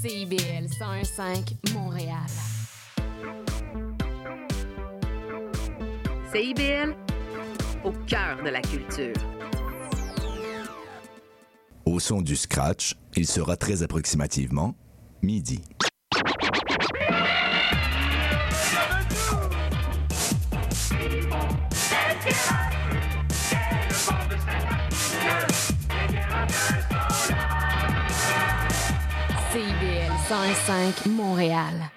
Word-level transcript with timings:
CIBL 0.00 0.68
101.5 0.68 1.72
Montréal. 1.74 2.14
CIBL, 6.32 6.94
au 7.82 7.90
cœur 8.06 8.40
de 8.44 8.48
la 8.48 8.60
culture. 8.60 9.16
Au 11.84 11.98
son 11.98 12.22
du 12.22 12.36
scratch, 12.36 12.94
il 13.16 13.26
sera 13.26 13.56
très 13.56 13.82
approximativement 13.82 14.76
midi. 15.22 15.62
CIBL 30.28 30.34
101.5 30.34 31.08
Montréal. 31.08 31.90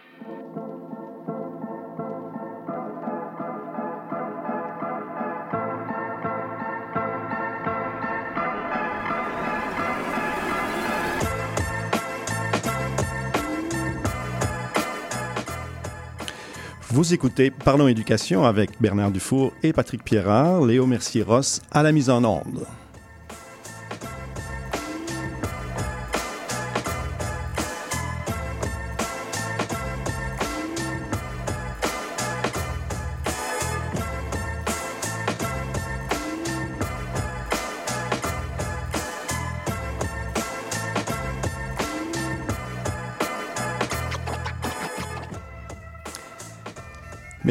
Vous 16.90 17.13
écoutez 17.13 17.52
Parlons 17.52 17.88
éducation 17.90 18.45
avec 18.45 18.82
Bernard 18.82 19.12
Dufour 19.12 19.52
et 19.62 19.73
Patrick 19.73 20.05
Pierrard, 20.05 20.62
Léo 20.66 20.85
Mercier-Ross 20.85 21.62
à 21.71 21.84
la 21.84 21.91
mise 21.91 22.09
en 22.09 22.23
onde. 22.23 22.66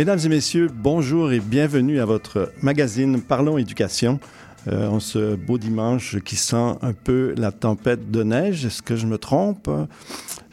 Mesdames 0.00 0.20
et 0.24 0.28
messieurs, 0.30 0.70
bonjour 0.72 1.30
et 1.30 1.40
bienvenue 1.40 2.00
à 2.00 2.06
votre 2.06 2.54
magazine 2.62 3.20
Parlons 3.20 3.58
éducation. 3.58 4.18
Euh, 4.66 4.88
en 4.88 4.98
ce 4.98 5.36
beau 5.36 5.58
dimanche 5.58 6.18
qui 6.20 6.36
sent 6.36 6.76
un 6.80 6.94
peu 6.94 7.34
la 7.36 7.52
tempête 7.52 8.10
de 8.10 8.22
neige. 8.22 8.64
Est-ce 8.64 8.80
que 8.80 8.96
je 8.96 9.06
me 9.06 9.18
trompe? 9.18 9.68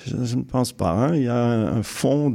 Je, 0.05 0.35
ne 0.35 0.41
pense 0.41 0.73
pas. 0.73 0.91
Hein? 0.91 1.15
Il 1.15 1.23
y 1.23 1.27
a 1.29 1.41
un, 1.41 1.81
fond 1.81 2.29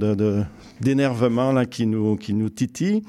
d'énervement 0.80 1.66
qui 1.66 1.84
nous 1.86 2.48
titille. 2.48 3.02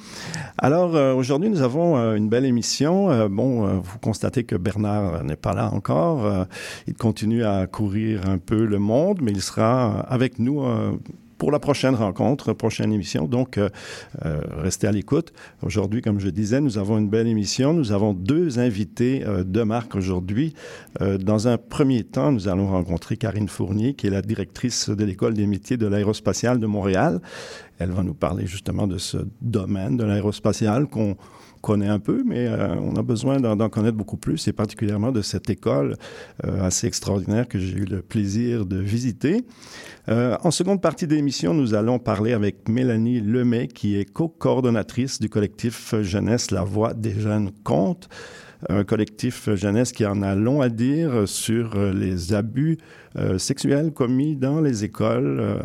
Alors 0.57 0.97
euh, 0.97 1.13
aujourd'hui 1.13 1.49
nous 1.49 1.61
avons 1.61 1.95
euh, 1.95 2.15
une 2.15 2.27
belle 2.27 2.43
émission. 2.43 3.29
Bon, 3.29 3.77
vous 3.77 3.99
constatez 3.99 4.43
que 4.43 4.57
Bernard 4.57 5.23
n'est 5.23 5.37
pas 5.37 5.53
là 5.53 5.71
encore. 5.71 6.45
Il 6.87 6.95
continue 6.95 7.45
à 7.45 7.67
courir 7.67 8.27
un 8.27 8.37
peu 8.37 8.65
le 8.65 8.79
monde, 8.79 9.19
mais 9.21 9.31
il 9.31 9.41
sera 9.41 10.01
avec 10.01 10.39
nous 10.39 10.61
pour 11.43 11.51
la 11.51 11.59
prochaine 11.59 11.93
rencontre, 11.93 12.53
prochaine 12.53 12.93
émission. 12.93 13.25
Donc, 13.27 13.57
euh, 13.57 13.67
euh, 14.25 14.39
restez 14.59 14.87
à 14.87 14.93
l'écoute. 14.93 15.33
Aujourd'hui, 15.61 16.01
comme 16.01 16.17
je 16.17 16.29
disais, 16.29 16.61
nous 16.61 16.77
avons 16.77 16.97
une 16.97 17.09
belle 17.09 17.27
émission. 17.27 17.73
Nous 17.73 17.91
avons 17.91 18.13
deux 18.13 18.59
invités 18.59 19.25
euh, 19.27 19.43
de 19.43 19.61
marque 19.63 19.93
aujourd'hui. 19.93 20.53
Dans 21.01 21.49
un 21.49 21.57
premier 21.57 22.05
temps, 22.05 22.31
nous 22.31 22.47
allons 22.47 22.67
rencontrer 22.67 23.17
Karine 23.17 23.49
Fournier, 23.49 23.93
qui 23.93 24.07
est 24.07 24.09
la 24.09 24.21
directrice 24.21 24.89
de 24.89 25.03
l'École 25.03 25.33
des 25.33 25.45
métiers 25.45 25.75
de 25.75 25.85
l'aérospatiale 25.85 26.59
de 26.59 26.65
Montréal. 26.65 27.19
Elle 27.77 27.91
va 27.91 28.03
nous 28.03 28.13
parler 28.13 28.47
justement 28.47 28.87
de 28.87 28.97
ce 28.97 29.17
domaine 29.41 29.97
de 29.97 30.05
l'aérospatiale 30.05 30.87
qu'on 30.87 31.17
connaît 31.63 31.87
un 31.87 31.99
peu, 31.99 32.23
mais 32.25 32.45
euh, 32.45 32.75
on 32.75 32.97
a 32.97 33.01
besoin 33.01 33.39
d'en 33.39 33.69
connaître 33.69 33.95
beaucoup 33.95 34.17
plus, 34.17 34.49
et 34.49 34.53
particulièrement 34.53 35.13
de 35.13 35.21
cette 35.21 35.49
école 35.49 35.95
euh, 36.45 36.61
assez 36.61 36.87
extraordinaire 36.87 37.47
que 37.47 37.57
j'ai 37.57 37.77
eu 37.77 37.85
le 37.85 38.01
plaisir 38.01 38.65
de 38.65 38.77
visiter. 38.77 39.45
Euh, 40.09 40.35
en 40.43 40.51
seconde 40.51 40.81
partie 40.81 41.07
de 41.07 41.15
l'émission, 41.15 41.53
nous 41.53 41.73
allons 41.73 41.99
parler 41.99 42.33
avec 42.33 42.67
Mélanie 42.67 43.21
Lemay, 43.21 43.69
qui 43.69 43.97
est 43.97 44.03
co-coordonnatrice 44.03 45.21
du 45.21 45.29
collectif 45.29 45.95
Jeunesse 46.01 46.51
La 46.51 46.63
Voix 46.63 46.93
des 46.93 47.17
jeunes 47.17 47.51
comptes 47.63 48.09
un 48.69 48.85
collectif 48.85 49.53
jeunesse 49.55 49.91
qui 49.91 50.05
en 50.05 50.21
a 50.21 50.35
long 50.35 50.61
à 50.61 50.69
dire 50.69 51.27
sur 51.27 51.77
les 51.77 52.33
abus 52.33 52.77
sexuels 53.37 53.91
commis 53.91 54.37
dans 54.37 54.61
les 54.61 54.85
écoles 54.85 55.59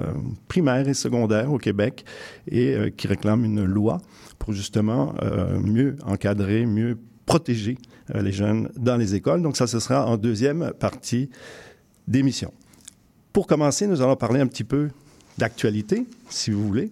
primaires 0.48 0.88
et 0.88 0.94
secondaires 0.94 1.52
au 1.52 1.58
Québec 1.58 2.04
et 2.50 2.92
qui 2.96 3.06
réclame 3.06 3.44
une 3.44 3.62
loi 3.62 3.98
pour 4.38 4.52
justement 4.52 5.14
euh, 5.22 5.58
mieux 5.58 5.96
encadrer, 6.04 6.66
mieux 6.66 6.98
protéger 7.26 7.78
euh, 8.14 8.22
les 8.22 8.32
jeunes 8.32 8.70
dans 8.76 8.96
les 8.96 9.14
écoles. 9.14 9.42
Donc 9.42 9.56
ça, 9.56 9.66
ce 9.66 9.80
sera 9.80 10.06
en 10.06 10.16
deuxième 10.16 10.72
partie 10.78 11.30
d'émission. 12.06 12.52
Pour 13.32 13.46
commencer, 13.46 13.86
nous 13.86 14.00
allons 14.00 14.16
parler 14.16 14.40
un 14.40 14.46
petit 14.46 14.64
peu 14.64 14.88
d'actualité, 15.36 16.06
si 16.28 16.50
vous 16.50 16.66
voulez. 16.66 16.90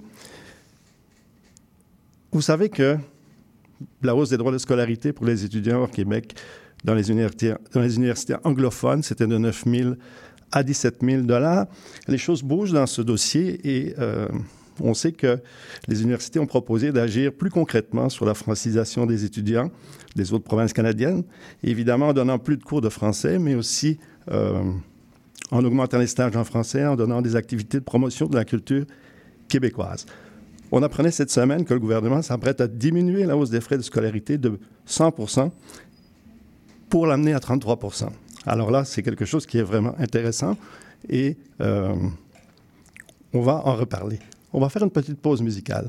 Vous 2.33 2.43
savez 2.43 2.69
que 2.69 2.97
la 4.03 4.15
hausse 4.15 4.31
des 4.31 4.37
droits 4.37 4.53
de 4.53 4.59
scolarité 4.59 5.13
pour 5.13 5.27
les 5.27 5.45
étudiants 5.45 5.83
au 5.83 5.87
Québec 5.87 6.35
dans 6.85 6.95
les 6.95 7.11
universités, 7.11 8.37
anglophones, 8.45 9.03
c'était 9.03 9.27
de 9.27 9.39
9 9.39 9.65
000 9.67 9.95
à 10.53 10.63
17 10.63 10.99
000 11.03 11.23
dollars. 11.23 11.67
Les 12.07 12.19
choses 12.19 12.43
bougent 12.43 12.73
dans 12.73 12.87
ce 12.87 13.03
dossier 13.03 13.59
et 13.65 13.95
euh, 13.99 14.29
on 14.81 14.95
sait 14.95 15.13
que 15.13 15.39
les 15.89 16.03
universités 16.03 16.39
ont 16.39 16.47
proposé 16.47 16.93
d'agir 16.93 17.33
plus 17.33 17.51
concrètement 17.51 18.09
sur 18.09 18.25
la 18.25 18.35
francisation 18.35 19.07
des 19.07 19.25
étudiants 19.25 19.71
des 20.15 20.33
autres 20.33 20.45
provinces 20.45 20.73
canadiennes, 20.73 21.25
évidemment 21.63 22.09
en 22.09 22.13
donnant 22.13 22.39
plus 22.39 22.57
de 22.57 22.65
cours 22.65 22.81
de 22.81 22.89
français, 22.89 23.39
mais 23.39 23.55
aussi 23.55 23.99
euh, 24.31 24.63
en 25.51 25.65
augmentant 25.65 25.99
les 25.99 26.07
stages 26.07 26.37
en 26.37 26.45
français, 26.45 26.85
en 26.85 26.97
donnant 26.97 27.23
des 27.23 27.37
activités 27.37 27.79
de 27.79 27.85
promotion 27.85 28.27
de 28.27 28.35
la 28.35 28.45
culture 28.45 28.85
québécoise. 29.49 30.07
On 30.73 30.83
apprenait 30.83 31.13
cette 31.13 31.31
semaine 31.31 31.65
que 31.65 31.75
le 31.75 31.81
gouvernement 31.81 32.23
s'apprête 32.23 32.61
à 32.61 32.67
diminuer 32.67 33.25
la 33.25 33.37
hausse 33.37 33.51
des 33.51 33.61
frais 33.61 33.77
de 33.77 33.83
scolarité 33.83 34.39
de 34.39 34.59
100% 34.89 35.51
pour 36.89 37.07
l'amener 37.07 37.35
à 37.35 37.39
33% 37.39 38.09
Alors 38.47 38.71
là, 38.71 38.85
c'est 38.85 39.03
quelque 39.03 39.25
chose 39.25 39.47
qui 39.47 39.59
est 39.59 39.63
vraiment 39.63 39.95
intéressant 39.99 40.57
et 41.09 41.37
euh, 41.61 41.95
on 43.33 43.41
va 43.41 43.63
en 43.65 43.77
reparler. 43.77 44.19
On 44.53 44.61
va 44.61 44.69
faire 44.69 44.83
une 44.83 44.91
petite 44.91 45.19
pause 45.19 45.43
musicale. 45.43 45.89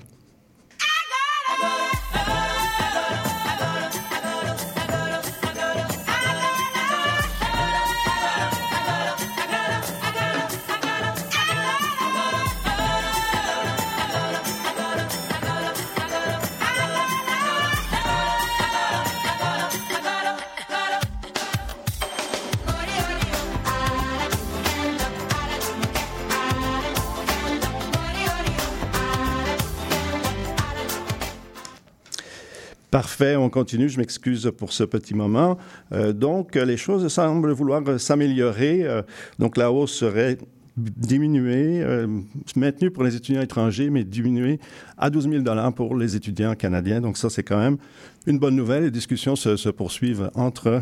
Parfait, 32.97 33.35
on 33.35 33.51
continue. 33.51 33.89
Je 33.89 33.99
m'excuse 33.99 34.51
pour 34.57 34.73
ce 34.73 34.83
petit 34.83 35.13
moment. 35.13 35.59
Euh, 35.91 36.13
donc, 36.13 36.55
les 36.55 36.77
choses 36.77 37.07
semblent 37.09 37.51
vouloir 37.51 37.83
s'améliorer. 37.99 38.85
Euh, 38.85 39.03
donc, 39.37 39.55
la 39.55 39.71
hausse 39.71 39.91
serait 39.91 40.39
diminuée, 40.75 41.83
euh, 41.83 42.07
maintenue 42.55 42.89
pour 42.89 43.03
les 43.03 43.15
étudiants 43.15 43.43
étrangers, 43.43 43.91
mais 43.91 44.03
diminuée 44.03 44.59
à 44.97 45.11
12 45.11 45.29
000 45.29 45.43
dollars 45.43 45.71
pour 45.73 45.95
les 45.95 46.15
étudiants 46.15 46.55
canadiens. 46.55 46.99
Donc, 46.99 47.17
ça, 47.17 47.29
c'est 47.29 47.43
quand 47.43 47.59
même 47.59 47.77
une 48.25 48.39
bonne 48.39 48.55
nouvelle. 48.55 48.85
Les 48.85 48.89
discussions 48.89 49.35
se, 49.35 49.69
poursuivent 49.69 50.31
entre 50.33 50.81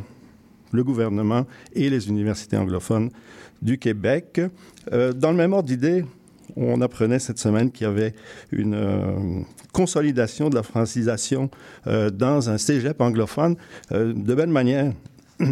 le 0.71 0.83
gouvernement 0.85 1.45
et 1.73 1.89
les 1.89 2.07
universités 2.07 2.55
anglophones 2.55 3.09
du 3.61 3.77
Québec. 3.77 4.39
Dans 4.89 5.31
le 5.31 5.35
même 5.35 5.51
ordre 5.51 5.67
d'idée, 5.67 6.05
on 6.55 6.81
apprenait 6.81 7.19
cette 7.19 7.39
semaine 7.39 7.71
qu'il 7.71 7.85
y 7.85 7.89
avait 7.89 8.13
une 8.51 8.75
euh, 8.75 9.41
consolidation 9.73 10.49
de 10.49 10.55
la 10.55 10.63
francisation 10.63 11.49
euh, 11.87 12.09
dans 12.09 12.49
un 12.49 12.57
cégep 12.57 12.99
anglophone 13.01 13.55
euh, 13.91 14.13
de 14.13 14.35
belle 14.35 14.49
manière. 14.49 14.93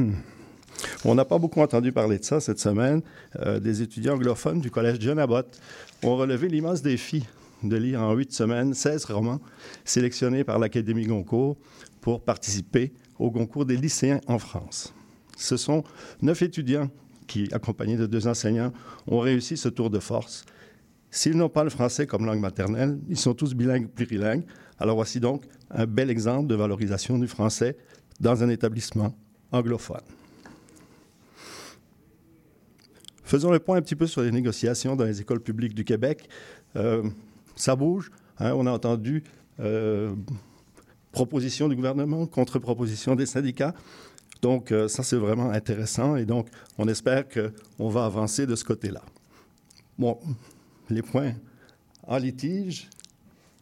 On 1.06 1.16
n'a 1.16 1.26
pas 1.26 1.38
beaucoup 1.38 1.62
entendu 1.62 1.92
parler 1.92 2.20
de 2.20 2.26
ça 2.26 2.40
cette 2.40 2.60
semaine. 2.60 3.02
Des 3.62 3.82
étudiants 3.82 4.16
anglophones 4.16 4.60
du 4.60 4.72
collège 4.72 4.98
John 5.00 5.20
Abbott 5.20 5.60
ont 6.02 6.18
relevé 6.18 6.50
l'immense 6.50 6.82
défi 6.82 7.24
de 7.64 7.78
lire 7.78 8.02
en 8.02 8.14
huit 8.14 8.34
semaines 8.34 8.74
16 8.74 9.06
romans 9.06 9.40
sélectionnés 9.86 10.44
par 10.44 10.60
l'Académie 10.60 11.06
Goncourt 11.06 11.58
pour 12.02 12.22
participer 12.22 12.92
au 13.18 13.32
concours 13.32 13.66
des 13.66 13.78
lycéens 13.78 14.20
en 14.28 14.40
France. 14.40 14.94
Ce 15.38 15.56
sont 15.58 15.84
neuf 16.22 16.42
étudiants 16.42 16.90
qui, 17.28 17.48
accompagnés 17.54 17.98
de 17.98 18.06
deux 18.06 18.28
enseignants, 18.28 18.74
ont 19.08 19.20
réussi 19.20 19.56
ce 19.56 19.70
tour 19.70 19.90
de 19.90 20.00
force. 20.00 20.44
S'ils 21.16 21.38
n'ont 21.38 21.48
pas 21.48 21.64
le 21.64 21.70
français 21.70 22.08
comme 22.08 22.26
langue 22.26 22.40
maternelle, 22.40 23.00
ils 23.08 23.20
sont 23.20 23.36
tous 23.36 23.54
bilingues, 23.54 23.88
plurilingues. 23.88 24.46
Alors 24.80 24.96
voici 24.96 25.20
donc 25.20 25.44
un 25.70 25.86
bel 25.86 26.10
exemple 26.10 26.48
de 26.48 26.56
valorisation 26.56 27.20
du 27.20 27.28
français 27.28 27.78
dans 28.20 28.42
un 28.42 28.50
établissement 28.50 29.16
anglophone. 29.52 30.02
Faisons 33.24 33.52
le 33.52 33.60
point 33.60 33.78
un 33.78 33.82
petit 33.84 33.96
peu 33.96 34.08
sur 34.08 34.24
les 34.24 34.32
négociations 34.32 34.96
dans 34.96 35.04
les 35.04 35.22
écoles 35.22 35.40
publiques 35.40 35.76
du 35.76 35.84
Québec. 35.86 36.28
Euh, 36.78 37.08
ça 37.56 37.76
bouge. 37.76 38.10
Hein, 38.40 38.54
on 38.56 38.66
a 38.66 38.72
entendu 38.72 39.24
euh, 39.60 40.16
proposition 41.12 41.70
du 41.70 41.76
gouvernement, 41.76 42.26
contre-proposition 42.26 43.16
des 43.16 43.28
syndicats. 43.28 43.76
Donc, 44.42 44.72
euh, 44.72 44.88
ça, 44.88 45.04
c'est 45.04 45.18
vraiment 45.18 45.52
intéressant. 45.52 46.16
Et 46.16 46.26
donc, 46.26 46.48
on 46.80 46.88
espère 46.88 47.26
qu'on 47.30 47.90
va 47.90 48.06
avancer 48.06 48.48
de 48.48 48.56
ce 48.56 48.64
côté-là. 48.64 49.04
Bon, 50.00 50.18
les 50.90 51.02
points 51.02 51.34
en 52.04 52.18
litige. 52.18 52.90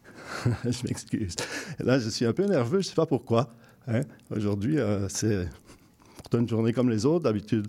je 0.64 0.86
m'excuse. 0.86 1.36
Là, 1.78 1.98
je 1.98 2.08
suis 2.08 2.24
un 2.24 2.32
peu 2.32 2.44
nerveux, 2.46 2.80
je 2.80 2.86
ne 2.86 2.90
sais 2.90 2.94
pas 2.94 3.06
pourquoi. 3.06 3.52
Hein. 3.86 4.02
Aujourd'hui, 4.30 4.78
c'est 5.08 5.46
une 6.38 6.48
journée 6.48 6.72
comme 6.72 6.90
les 6.90 7.06
autres. 7.06 7.24
D'habitude, 7.24 7.68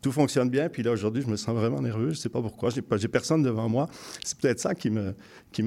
tout 0.00 0.12
fonctionne 0.12 0.50
bien. 0.50 0.68
Puis 0.68 0.82
là, 0.82 0.92
aujourd'hui, 0.92 1.22
je 1.22 1.28
me 1.28 1.36
sens 1.36 1.54
vraiment 1.54 1.80
nerveux. 1.80 2.10
Je 2.10 2.18
ne 2.18 2.22
sais 2.22 2.28
pas 2.28 2.40
pourquoi. 2.40 2.70
Je 2.70 2.80
n'ai 2.80 3.08
personne 3.08 3.42
devant 3.42 3.68
moi. 3.68 3.88
C'est 4.24 4.38
peut-être 4.38 4.60
ça 4.60 4.74
qui 4.74 4.90
me, 4.90 5.14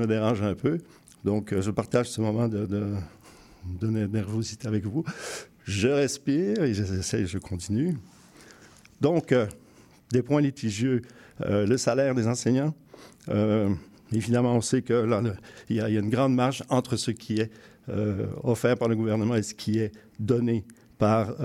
dérange 0.06 0.42
un 0.42 0.56
peu. 0.56 0.80
Donc, 1.24 1.54
euh, 1.54 1.62
je 1.62 1.72
partage 1.72 2.10
ce 2.10 2.22
moment 2.22 2.48
de, 2.48 2.68
nervosité 3.82 4.68
avec 4.68 4.86
vous. 4.86 5.04
Je 5.66 5.88
respire 5.88 6.64
et 6.64 6.74
j'essaie, 6.74 7.26
je 7.26 7.38
continue. 7.38 7.98
Donc, 9.02 9.32
euh, 9.32 9.48
des 10.12 10.22
points 10.22 10.42
litigieux. 10.42 11.02
Euh, 11.42 11.68
le 11.68 11.78
salaire 11.78 12.16
des 12.16 12.28
enseignants. 12.28 12.74
Évidemment, 14.12 14.56
on 14.56 14.62
sait 14.62 14.82
que 14.82 15.08
il 15.70 15.76
y, 15.76 15.82
a 15.82 15.88
une 15.88 16.10
grande 16.10 16.36
marge 16.36 16.64
entre 16.70 16.96
ce 16.96 17.12
qui 17.12 17.40
est 17.40 17.52
offert 18.44 18.78
par 18.78 18.88
le 18.88 18.96
gouvernement 18.96 19.36
et 19.36 19.44
ce 19.44 19.54
qui 19.54 19.80
est 19.80 19.92
donné 20.20 20.66
par 20.98 21.36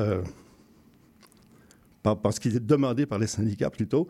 parce 2.03 2.39
qu'il 2.39 2.57
est 2.57 2.67
demandé 2.67 3.07
par 3.07 3.19
les 3.19 3.27
syndicats 3.27 3.71
plutôt, 3.71 4.09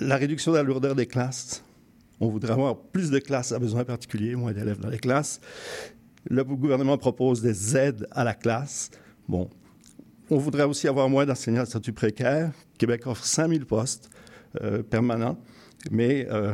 la 0.00 0.16
réduction 0.16 0.52
de 0.52 0.56
la 0.56 0.62
lourdeur 0.62 0.94
des 0.94 1.06
classes. 1.06 1.64
On 2.20 2.28
voudrait 2.28 2.52
avoir 2.52 2.76
plus 2.76 3.10
de 3.10 3.18
classes 3.18 3.52
à 3.52 3.58
besoins 3.58 3.84
particuliers, 3.84 4.36
moins 4.36 4.52
d'élèves 4.52 4.78
dans 4.78 4.88
les 4.88 4.98
classes. 4.98 5.40
Le 6.30 6.44
gouvernement 6.44 6.96
propose 6.98 7.42
des 7.42 7.76
aides 7.76 8.06
à 8.12 8.22
la 8.22 8.34
classe. 8.34 8.90
Bon, 9.28 9.50
on 10.30 10.38
voudrait 10.38 10.64
aussi 10.64 10.86
avoir 10.86 11.08
moins 11.08 11.26
d'enseignants 11.26 11.62
à 11.62 11.66
statut 11.66 11.92
précaire. 11.92 12.52
Québec 12.78 13.06
offre 13.06 13.24
5000 13.24 13.66
postes 13.66 14.10
euh, 14.62 14.82
permanents, 14.82 15.38
mais 15.90 16.26
euh, 16.30 16.52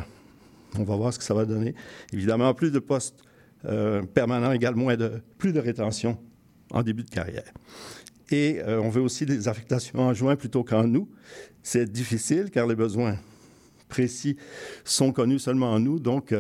on 0.79 0.85
va 0.85 0.97
voir 0.97 1.13
ce 1.13 1.19
que 1.19 1.25
ça 1.25 1.35
va 1.35 1.45
donner. 1.45 1.75
Évidemment, 2.13 2.53
plus 2.55 2.71
de 2.71 2.79
postes 2.79 3.23
euh, 3.65 4.03
permanents 4.03 4.53
égale 4.53 4.75
moins 4.75 4.97
plus 5.37 5.53
de 5.53 5.61
rétention 5.61 6.19
en 6.71 6.83
début 6.83 7.03
de 7.03 7.11
carrière. 7.11 7.53
Et 8.31 8.61
euh, 8.61 8.81
on 8.81 8.91
veut 8.91 9.01
aussi 9.01 9.27
des 9.27 9.49
affectations 9.49 10.01
en 10.01 10.15
juin 10.15 10.37
plutôt 10.37 10.63
qu'en 10.65 10.93
août. 10.95 11.09
C'est 11.63 11.91
difficile 11.91 12.51
car 12.51 12.67
les 12.67 12.77
besoins 12.77 13.17
précis 13.89 14.37
sont 14.85 15.13
connus 15.13 15.39
seulement 15.39 15.73
en 15.73 15.85
août. 15.85 16.03
Donc, 16.03 16.35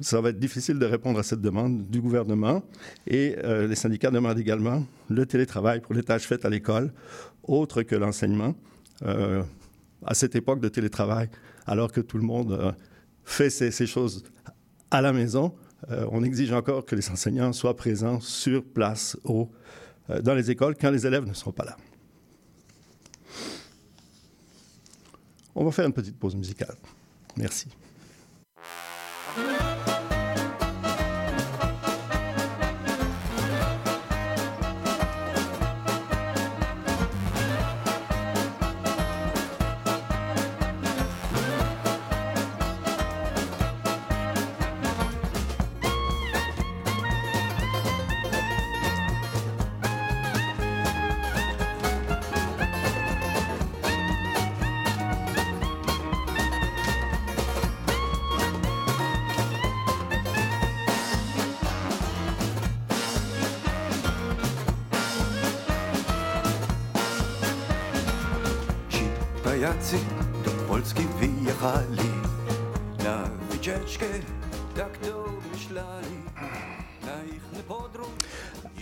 ça 0.00 0.20
va 0.20 0.30
être 0.30 0.38
difficile 0.38 0.78
de 0.78 0.84
répondre 0.86 1.18
à 1.18 1.22
cette 1.22 1.40
demande 1.40 1.88
du 1.88 2.00
gouvernement. 2.00 2.62
Et 3.06 3.36
les 3.44 3.74
syndicats 3.74 4.10
demandent 4.10 4.38
également 4.38 4.84
le 5.08 5.24
télétravail 5.24 5.80
pour 5.80 5.94
les 5.94 6.02
tâches 6.02 6.24
faites 6.24 6.44
à 6.44 6.50
l'école, 6.50 6.92
autre 7.44 7.82
que 7.82 7.94
l'enseignement, 7.94 8.54
à 9.02 10.14
cette 10.14 10.34
époque 10.34 10.60
de 10.60 10.68
télétravail, 10.68 11.28
alors 11.66 11.92
que 11.92 12.00
tout 12.00 12.18
le 12.18 12.24
monde 12.24 12.74
fait 13.24 13.50
ces, 13.50 13.86
choses 13.86 14.24
à 14.90 15.00
la 15.00 15.12
maison. 15.12 15.54
on 15.88 16.22
exige 16.24 16.52
encore 16.52 16.84
que 16.84 16.96
les 16.96 17.08
enseignants 17.10 17.52
soient 17.52 17.76
présents 17.76 18.20
sur 18.20 18.64
place 18.64 19.16
euh, 20.10 20.20
dans 20.20 20.34
les 20.34 20.50
écoles 20.50 20.76
quand 20.80 20.90
les 20.90 21.06
élèves 21.06 21.26
ne 21.26 21.34
sont 21.34 21.52
pas 21.52 21.64
là. 21.64 21.76
On 25.54 25.64
va 25.64 25.70
faire 25.70 25.86
une 25.86 25.92
petite 25.92 26.18
pause 26.18 26.34
musicale. 26.34 26.76
Merci. 27.36 27.68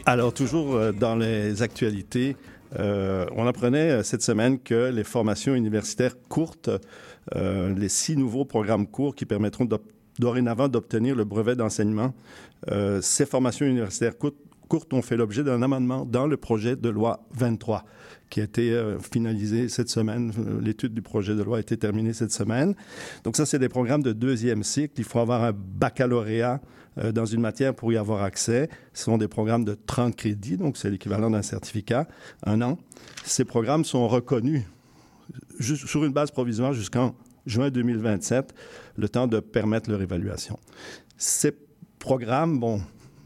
Alors, 0.06 0.34
toujours 0.34 0.74
euh, 0.74 0.92
dans 0.92 1.16
les 1.16 1.62
actualités, 1.62 2.36
euh, 2.78 3.26
on 3.34 3.46
apprenait 3.46 3.90
euh, 3.90 4.02
cette 4.02 4.22
semaine 4.22 4.58
que 4.58 4.90
les 4.90 5.04
formations 5.04 5.54
universitaires 5.54 6.16
courtes, 6.28 6.70
les 7.34 7.88
six 7.88 8.16
nouveaux 8.16 8.44
programmes 8.44 8.86
courts 8.86 9.14
qui 9.14 9.24
permettront 9.24 9.68
dorénavant 10.18 10.68
d'obtenir 10.68 11.14
le 11.14 11.24
brevet 11.24 11.54
d'enseignement, 11.54 12.12
ces 13.00 13.24
formations 13.24 13.66
universitaires 13.66 14.18
courtes, 14.18 14.36
courtes 14.68 14.92
ont 14.92 15.02
fait 15.02 15.16
l'objet 15.16 15.44
d'un 15.44 15.62
amendement 15.62 16.04
dans 16.04 16.26
le 16.26 16.36
projet 16.36 16.74
de 16.74 16.88
loi 16.88 17.20
23 17.34 17.84
qui 18.30 18.40
a 18.40 18.44
été 18.44 18.72
euh, 18.72 18.98
finalisé 18.98 19.68
cette 19.68 19.90
semaine. 19.90 20.32
Euh, 20.38 20.60
l'étude 20.62 20.94
du 20.94 21.02
projet 21.02 21.34
de 21.34 21.42
loi 21.42 21.58
a 21.58 21.60
été 21.60 21.76
terminée 21.76 22.12
cette 22.12 22.32
semaine. 22.32 22.74
Donc 23.24 23.36
ça, 23.36 23.44
c'est 23.44 23.58
des 23.58 23.68
programmes 23.68 24.02
de 24.02 24.12
deuxième 24.12 24.62
cycle. 24.62 24.94
Il 24.98 25.04
faut 25.04 25.18
avoir 25.18 25.42
un 25.44 25.52
baccalauréat 25.52 26.60
euh, 26.98 27.12
dans 27.12 27.26
une 27.26 27.40
matière 27.40 27.74
pour 27.74 27.92
y 27.92 27.96
avoir 27.96 28.22
accès. 28.22 28.70
Ce 28.94 29.04
sont 29.04 29.18
des 29.18 29.28
programmes 29.28 29.64
de 29.64 29.74
30 29.74 30.16
crédits, 30.16 30.56
donc 30.56 30.76
c'est 30.76 30.90
l'équivalent 30.90 31.30
d'un 31.30 31.42
certificat, 31.42 32.06
un 32.46 32.62
an. 32.62 32.78
Ces 33.24 33.44
programmes 33.44 33.84
sont 33.84 34.08
reconnus 34.08 34.62
sur 35.60 36.04
une 36.04 36.12
base 36.12 36.30
provisoire 36.30 36.72
jusqu'en 36.72 37.14
juin 37.46 37.70
2027, 37.70 38.54
le 38.96 39.08
temps 39.08 39.26
de 39.26 39.40
permettre 39.40 39.90
leur 39.90 40.00
évaluation. 40.00 40.58
Ces 41.16 41.52
programmes, 41.98 42.58
bon, 42.58 42.80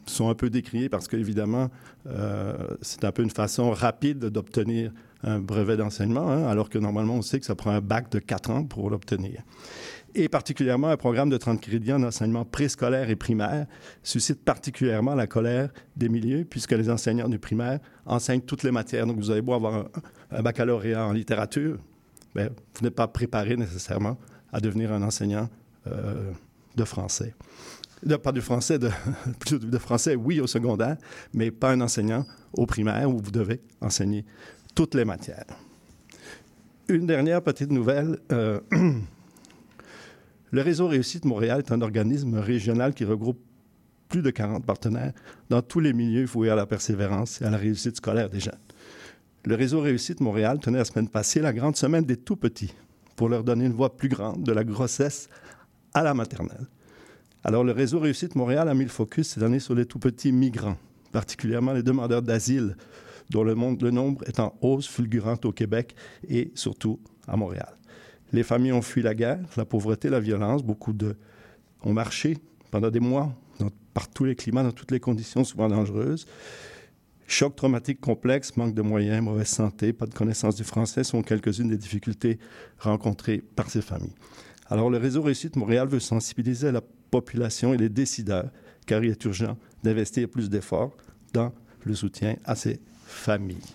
sont 0.06 0.28
un 0.28 0.34
peu 0.34 0.50
décriés 0.50 0.88
parce 0.88 1.08
qu'évidemment, 1.08 1.70
euh, 2.06 2.54
c'est 2.82 3.04
un 3.04 3.12
peu 3.12 3.22
une 3.22 3.30
façon 3.30 3.70
rapide 3.70 4.26
d'obtenir 4.26 4.92
un 5.22 5.38
brevet 5.38 5.76
d'enseignement, 5.76 6.30
hein, 6.30 6.46
alors 6.46 6.68
que 6.68 6.78
normalement, 6.78 7.14
on 7.14 7.22
sait 7.22 7.40
que 7.40 7.46
ça 7.46 7.54
prend 7.54 7.70
un 7.70 7.80
bac 7.80 8.10
de 8.10 8.18
quatre 8.18 8.50
ans 8.50 8.64
pour 8.64 8.90
l'obtenir. 8.90 9.42
Et 10.14 10.28
particulièrement, 10.28 10.88
un 10.88 10.96
programme 10.96 11.30
de 11.30 11.36
30 11.36 11.60
crédits 11.60 11.92
en 11.92 12.02
enseignement 12.02 12.44
préscolaire 12.44 13.10
et 13.10 13.16
primaire 13.16 13.66
suscite 14.02 14.44
particulièrement 14.44 15.14
la 15.14 15.26
colère 15.26 15.70
des 15.96 16.08
milieux, 16.08 16.44
puisque 16.44 16.72
les 16.72 16.88
enseignants 16.88 17.28
du 17.28 17.38
primaire 17.38 17.80
enseignent 18.06 18.42
toutes 18.42 18.62
les 18.62 18.70
matières. 18.70 19.06
Donc, 19.06 19.16
vous 19.16 19.30
avez 19.30 19.42
beau 19.42 19.54
avoir 19.54 19.86
un, 20.30 20.42
baccalauréat 20.42 21.06
en 21.06 21.12
littérature, 21.12 21.78
ben, 22.34 22.50
vous 22.74 22.84
n'êtes 22.84 22.94
pas 22.94 23.08
préparé 23.08 23.56
nécessairement 23.56 24.18
à 24.52 24.60
devenir 24.60 24.92
un 24.92 25.02
enseignant 25.02 25.48
euh, 25.86 26.32
de 26.76 26.84
français 26.84 27.34
pas 28.22 28.32
du 28.32 28.40
français, 28.40 28.78
de, 28.78 28.90
de 29.50 29.78
français, 29.78 30.14
oui, 30.14 30.40
au 30.40 30.46
secondaire, 30.46 30.96
mais 31.32 31.50
pas 31.50 31.72
un 31.72 31.80
enseignant 31.80 32.24
au 32.52 32.66
primaire 32.66 33.10
où 33.10 33.18
vous 33.18 33.30
devez 33.30 33.60
enseigner 33.80 34.24
toutes 34.74 34.94
les 34.94 35.04
matières. 35.04 35.46
Une 36.88 37.06
dernière 37.06 37.42
petite 37.42 37.70
nouvelle. 37.70 38.18
Euh, 38.32 38.60
le 40.50 40.60
réseau 40.60 40.86
Réussite 40.86 41.24
Montréal 41.24 41.60
est 41.60 41.72
un 41.72 41.80
organisme 41.80 42.38
régional 42.38 42.92
qui 42.94 43.04
regroupe 43.04 43.40
plus 44.08 44.22
de 44.22 44.30
40 44.30 44.64
partenaires 44.64 45.12
dans 45.48 45.62
tous 45.62 45.80
les 45.80 45.92
milieux 45.92 46.26
voués 46.26 46.50
à 46.50 46.54
la 46.54 46.66
persévérance 46.66 47.40
et 47.40 47.44
à 47.44 47.50
la 47.50 47.56
réussite 47.56 47.96
scolaire 47.96 48.28
des 48.28 48.40
jeunes. 48.40 48.58
Le 49.44 49.54
réseau 49.56 49.80
Réussite 49.80 50.20
Montréal 50.20 50.58
tenait 50.58 50.78
la 50.78 50.84
semaine 50.84 51.08
passée 51.08 51.40
la 51.40 51.52
grande 51.52 51.76
semaine 51.76 52.04
des 52.04 52.16
tout-petits 52.16 52.74
pour 53.16 53.28
leur 53.28 53.44
donner 53.44 53.66
une 53.66 53.72
voix 53.72 53.96
plus 53.96 54.08
grande 54.08 54.42
de 54.42 54.52
la 54.52 54.64
grossesse 54.64 55.28
à 55.92 56.02
la 56.02 56.14
maternelle. 56.14 56.66
Alors, 57.46 57.62
le 57.62 57.72
réseau 57.72 58.00
Réussite 58.00 58.36
Montréal 58.36 58.70
a 58.70 58.74
mis 58.74 58.84
le 58.84 58.90
focus 58.90 59.28
cette 59.28 59.42
année 59.42 59.60
sur 59.60 59.74
les 59.74 59.84
tout 59.84 59.98
petits 59.98 60.32
migrants, 60.32 60.78
particulièrement 61.12 61.74
les 61.74 61.82
demandeurs 61.82 62.22
d'asile 62.22 62.74
dont 63.30 63.44
le, 63.44 63.54
nombre 63.54 64.26
est 64.26 64.40
en 64.40 64.56
hausse 64.62 64.88
fulgurante 64.88 65.44
au 65.44 65.52
Québec 65.52 65.94
et 66.26 66.52
surtout 66.54 67.00
à 67.28 67.36
Montréal. 67.36 67.76
Les 68.32 68.42
familles 68.42 68.72
ont 68.72 68.82
fui 68.82 69.02
la 69.02 69.14
guerre, 69.14 69.40
la 69.58 69.66
pauvreté, 69.66 70.08
la 70.08 70.20
violence. 70.20 70.62
Beaucoup 70.62 70.94
de 70.94 71.16
ont 71.82 71.92
marché 71.92 72.38
pendant 72.70 72.90
des 72.90 73.00
mois 73.00 73.34
par 73.92 74.08
tous 74.08 74.24
les 74.24 74.34
climats, 74.34 74.62
dans 74.62 74.72
toutes 74.72 74.90
les 74.90 75.00
conditions 75.00 75.44
souvent 75.44 75.68
dangereuses. 75.68 76.26
Choc 77.26 77.56
traumatique 77.56 78.00
complexe, 78.00 78.56
manque 78.56 78.74
de 78.74 78.82
moyens, 78.82 79.22
mauvaise 79.22 79.48
santé, 79.48 79.92
pas 79.92 80.06
de 80.06 80.14
connaissance 80.14 80.56
du 80.56 80.64
français 80.64 81.04
sont 81.04 81.22
quelques-unes 81.22 81.68
des 81.68 81.76
difficultés 81.76 82.38
rencontrées 82.78 83.42
par 83.54 83.70
ces 83.70 83.82
familles. 83.82 84.14
Alors 84.68 84.88
le 84.88 84.96
réseau 84.96 85.22
Réussite 85.22 85.56
Montréal 85.56 85.88
veut 85.88 86.00
sensibiliser 86.00 86.72
la 86.72 86.80
population 87.20 87.72
et 87.72 87.76
les 87.76 87.88
décideurs, 87.88 88.50
car 88.86 89.04
il 89.04 89.10
est 89.12 89.24
urgent 89.24 89.56
d'investir 89.84 90.28
plus 90.28 90.50
d'efforts 90.50 90.96
dans 91.32 91.52
le 91.84 91.94
soutien 91.94 92.34
à 92.44 92.56
ces 92.56 92.80
familles. 93.06 93.70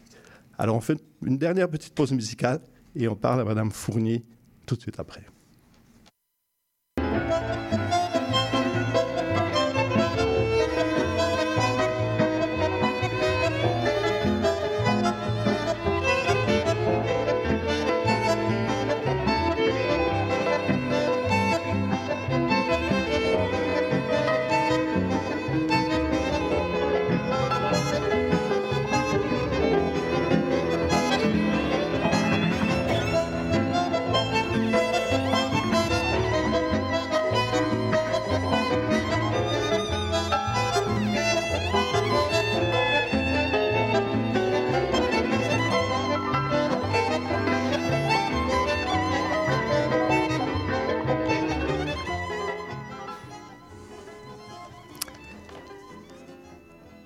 Alors 0.58 0.76
on 0.76 0.82
fait 0.82 1.02
une 1.24 1.38
dernière 1.38 1.70
petite 1.70 1.94
pause 1.94 2.12
musicale 2.12 2.60
et 2.98 3.08
on 3.08 3.16
parle 3.16 3.40
à 3.40 3.46
Mme 3.46 3.72
Fournier 3.72 4.26
tout 4.66 4.76
de 4.76 4.82
suite 4.82 5.00
après. 5.00 5.24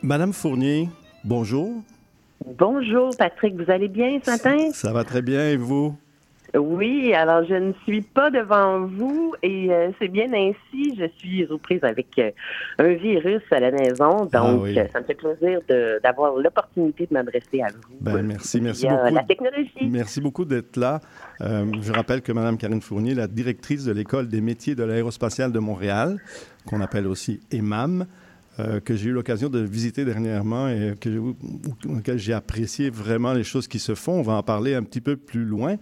Madame 0.04 0.34
Fournier, 0.34 0.90
bonjour. 1.24 1.82
Bonjour, 2.60 3.16
Patrick. 3.18 3.56
Vous 3.56 3.72
allez 3.72 3.88
bien 3.88 4.20
ce 4.22 4.32
matin? 4.32 4.58
Ça, 4.74 4.92
va 4.92 5.06
très 5.06 5.22
bien, 5.22 5.48
et 5.48 5.56
vous? 5.56 5.96
Oui, 6.56 7.14
alors 7.14 7.46
je 7.46 7.56
ne 7.56 7.72
suis 7.86 8.02
pas 8.02 8.30
devant 8.30 8.86
vous 8.86 9.34
et 9.42 9.72
euh, 9.72 9.90
c'est 10.00 10.10
bien 10.10 10.32
ainsi. 10.34 10.94
Je 11.00 11.06
suis 11.18 11.46
reprise 11.46 11.80
avec 11.84 12.08
euh, 12.20 12.32
un 12.80 12.94
virus 12.94 13.42
à 13.50 13.62
la 13.62 13.72
maison, 13.72 14.30
Ah 14.32 14.40
donc 14.40 14.68
euh, 14.68 14.86
ça 14.92 15.00
me 15.00 15.06
fait 15.06 15.16
plaisir 15.16 15.62
d'avoir 16.04 16.36
l'opportunité 16.36 17.08
de 17.08 17.14
m'adresser 17.14 17.62
à 17.62 17.70
vous. 17.70 17.96
Ben, 18.02 18.22
merci, 18.22 18.62
merci 18.62 18.82
via 18.82 18.98
beaucoup. 18.98 19.16
La 19.16 19.24
technologie. 19.24 19.90
Merci 19.90 20.22
beaucoup 20.22 20.46
d'être 20.46 20.76
là. 20.76 21.00
Euh, 21.42 21.66
je 21.82 21.92
rappelle 21.94 22.22
que 22.22 22.32
Mme 22.32 22.58
Karine 22.58 22.82
Fournier 22.82 23.16
la 23.16 23.28
directrice 23.28 23.86
de 23.86 23.94
l'École 23.94 24.28
des 24.28 24.42
métiers 24.42 24.76
de 24.76 24.84
l'aérospatiale 24.84 25.54
de 25.54 25.60
Montréal, 25.60 26.20
qu'on 26.68 26.82
appelle 26.82 27.08
aussi 27.08 27.40
EMAM, 27.52 28.06
euh, 28.60 28.80
que 28.80 28.96
j'ai 28.96 29.10
eu 29.10 29.12
l'occasion 29.12 29.50
de 29.50 29.58
visiter 29.60 30.06
dernièrement 30.06 30.68
et 30.68 30.94
que, 31.00 31.34
auquel 31.88 32.20
j'ai 32.20 32.34
apprécié 32.34 32.92
vraiment 32.92 33.34
les 33.34 33.44
choses 33.44 33.68
qui 33.68 33.80
se 33.80 33.96
font. 33.96 34.20
On 34.20 34.22
va 34.22 34.34
en 34.34 34.44
parler 34.44 34.76
un 34.76 34.84
petit 34.84 35.02
peu 35.02 35.16
plus 35.16 35.44
loin. 35.44 35.78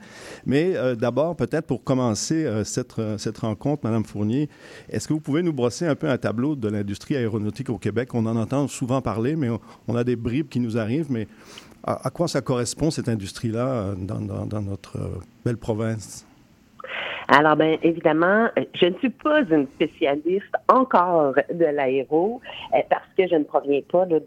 Mais 0.45 0.77
euh, 0.77 0.95
d'abord, 0.95 1.35
peut-être 1.35 1.67
pour 1.67 1.83
commencer 1.83 2.45
euh, 2.45 2.63
cette, 2.63 2.93
cette 3.17 3.39
rencontre, 3.39 3.85
Mme 3.85 4.05
Fournier, 4.05 4.47
est-ce 4.87 5.09
que 5.09 5.13
vous 5.13 5.19
pouvez 5.19 5.43
nous 5.43 5.51
brosser 5.51 5.85
un 5.85 5.95
peu 5.95 6.09
un 6.09 6.17
tableau 6.17 6.55
de 6.55 6.69
l'industrie 6.69 7.17
aéronautique 7.17 7.69
au 7.69 7.77
Québec? 7.77 8.13
On 8.13 8.25
en 8.25 8.37
entend 8.37 8.69
souvent 8.69 9.01
parler, 9.01 9.35
mais 9.35 9.49
on, 9.89 9.95
a 9.95 10.05
des 10.05 10.15
bribes 10.15 10.47
qui 10.47 10.61
nous 10.61 10.77
arrivent. 10.77 11.11
Mais 11.11 11.27
à, 11.83 12.09
quoi 12.09 12.29
ça 12.29 12.39
correspond, 12.39 12.89
cette 12.89 13.09
industrie-là, 13.09 13.95
dans, 13.97 14.61
notre 14.61 14.97
belle 15.43 15.57
province? 15.57 16.25
Alors, 17.33 17.55
bien 17.55 17.77
évidemment, 17.81 18.49
euh, 18.57 18.65
je 18.73 18.87
ne 18.87 18.93
suis 18.95 19.09
pas 19.09 19.39
une 19.43 19.65
spécialiste 19.75 20.53
encore 20.67 21.33
de 21.49 21.63
l'aéro 21.63 22.41
euh, 22.75 22.79
parce 22.89 23.07
que 23.17 23.25
je 23.25 23.35
ne 23.35 23.45
proviens 23.45 23.79
pas 23.89 24.05
de, 24.05 24.19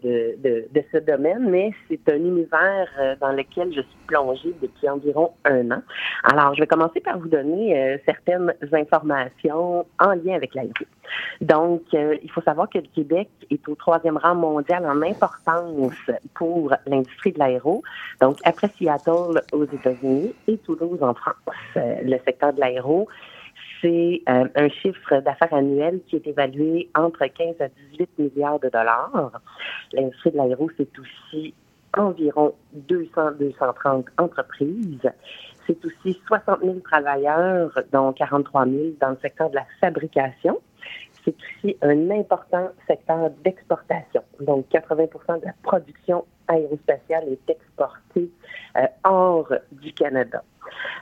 ce 0.91 0.97
domaine, 0.97 1.47
mais 1.47 1.69
c'est 1.87 2.09
un 2.09 2.15
univers 2.15 2.87
euh, 2.99 3.15
dans 3.21 3.31
lequel 3.31 3.71
je 3.75 3.81
suis 3.81 3.99
plongée 4.07 4.55
depuis 4.59 4.89
environ 4.89 5.33
un 5.45 5.69
an. 5.69 5.83
Alors, 6.23 6.55
je 6.55 6.61
vais 6.61 6.67
commencer 6.67 6.99
par 6.99 7.19
vous 7.19 7.27
donner 7.27 7.99
certaines 8.05 8.53
informations 8.73 9.85
en 9.99 10.13
lien 10.13 10.33
avec 10.33 10.55
l'aéro. 10.55 10.71
Donc, 11.41 11.81
il 11.93 12.31
faut 12.31 12.41
savoir 12.41 12.69
que 12.69 12.79
le 12.79 12.87
Québec 12.95 13.29
est 13.51 13.67
au 13.67 13.75
troisième 13.75 14.17
rang 14.17 14.35
mondial 14.35 14.85
en 14.85 15.01
importance 15.01 15.93
pour 16.33 16.73
l'industrie 16.87 17.31
de 17.31 17.39
l'aéro. 17.39 17.83
Donc, 18.21 18.37
après 18.43 18.69
Seattle 18.77 19.41
aux 19.51 19.65
États-Unis 19.65 20.33
et 20.47 20.57
Toulouse 20.59 21.01
en 21.01 21.13
France. 21.13 21.35
Le 21.75 22.17
secteur 22.25 22.53
de 22.53 22.59
l'aéro, 22.59 22.94
c'est 23.81 24.21
euh, 24.29 24.47
un 24.55 24.69
chiffre 24.69 25.19
d'affaires 25.21 25.53
annuel 25.53 25.99
qui 26.07 26.15
est 26.15 26.27
évalué 26.27 26.89
entre 26.95 27.25
15 27.25 27.55
à 27.59 27.67
18 27.91 28.09
milliards 28.17 28.59
de 28.59 28.69
dollars. 28.69 29.41
L'industrie 29.93 30.31
de 30.31 30.37
l'aéro, 30.37 30.69
c'est 30.77 30.89
aussi 30.99 31.53
environ 31.97 32.53
200-230 32.89 34.05
entreprises. 34.17 35.09
C'est 35.67 35.83
aussi 35.85 36.19
60 36.27 36.59
000 36.61 36.75
travailleurs, 36.83 37.71
dont 37.91 38.13
43 38.13 38.65
000 38.65 38.77
dans 39.01 39.09
le 39.09 39.17
secteur 39.21 39.49
de 39.49 39.55
la 39.55 39.65
fabrication. 39.79 40.59
C'est 41.25 41.35
aussi 41.35 41.77
un 41.81 42.11
important 42.11 42.69
secteur 42.87 43.31
d'exportation. 43.43 44.21
Donc, 44.39 44.69
80 44.69 45.05
de 45.39 45.45
la 45.45 45.53
production 45.63 46.23
aérospatiale 46.47 47.25
est 47.29 47.49
exportée 47.49 48.29
euh, 48.77 48.85
hors 49.03 49.51
du 49.71 49.91
Canada. 49.93 50.43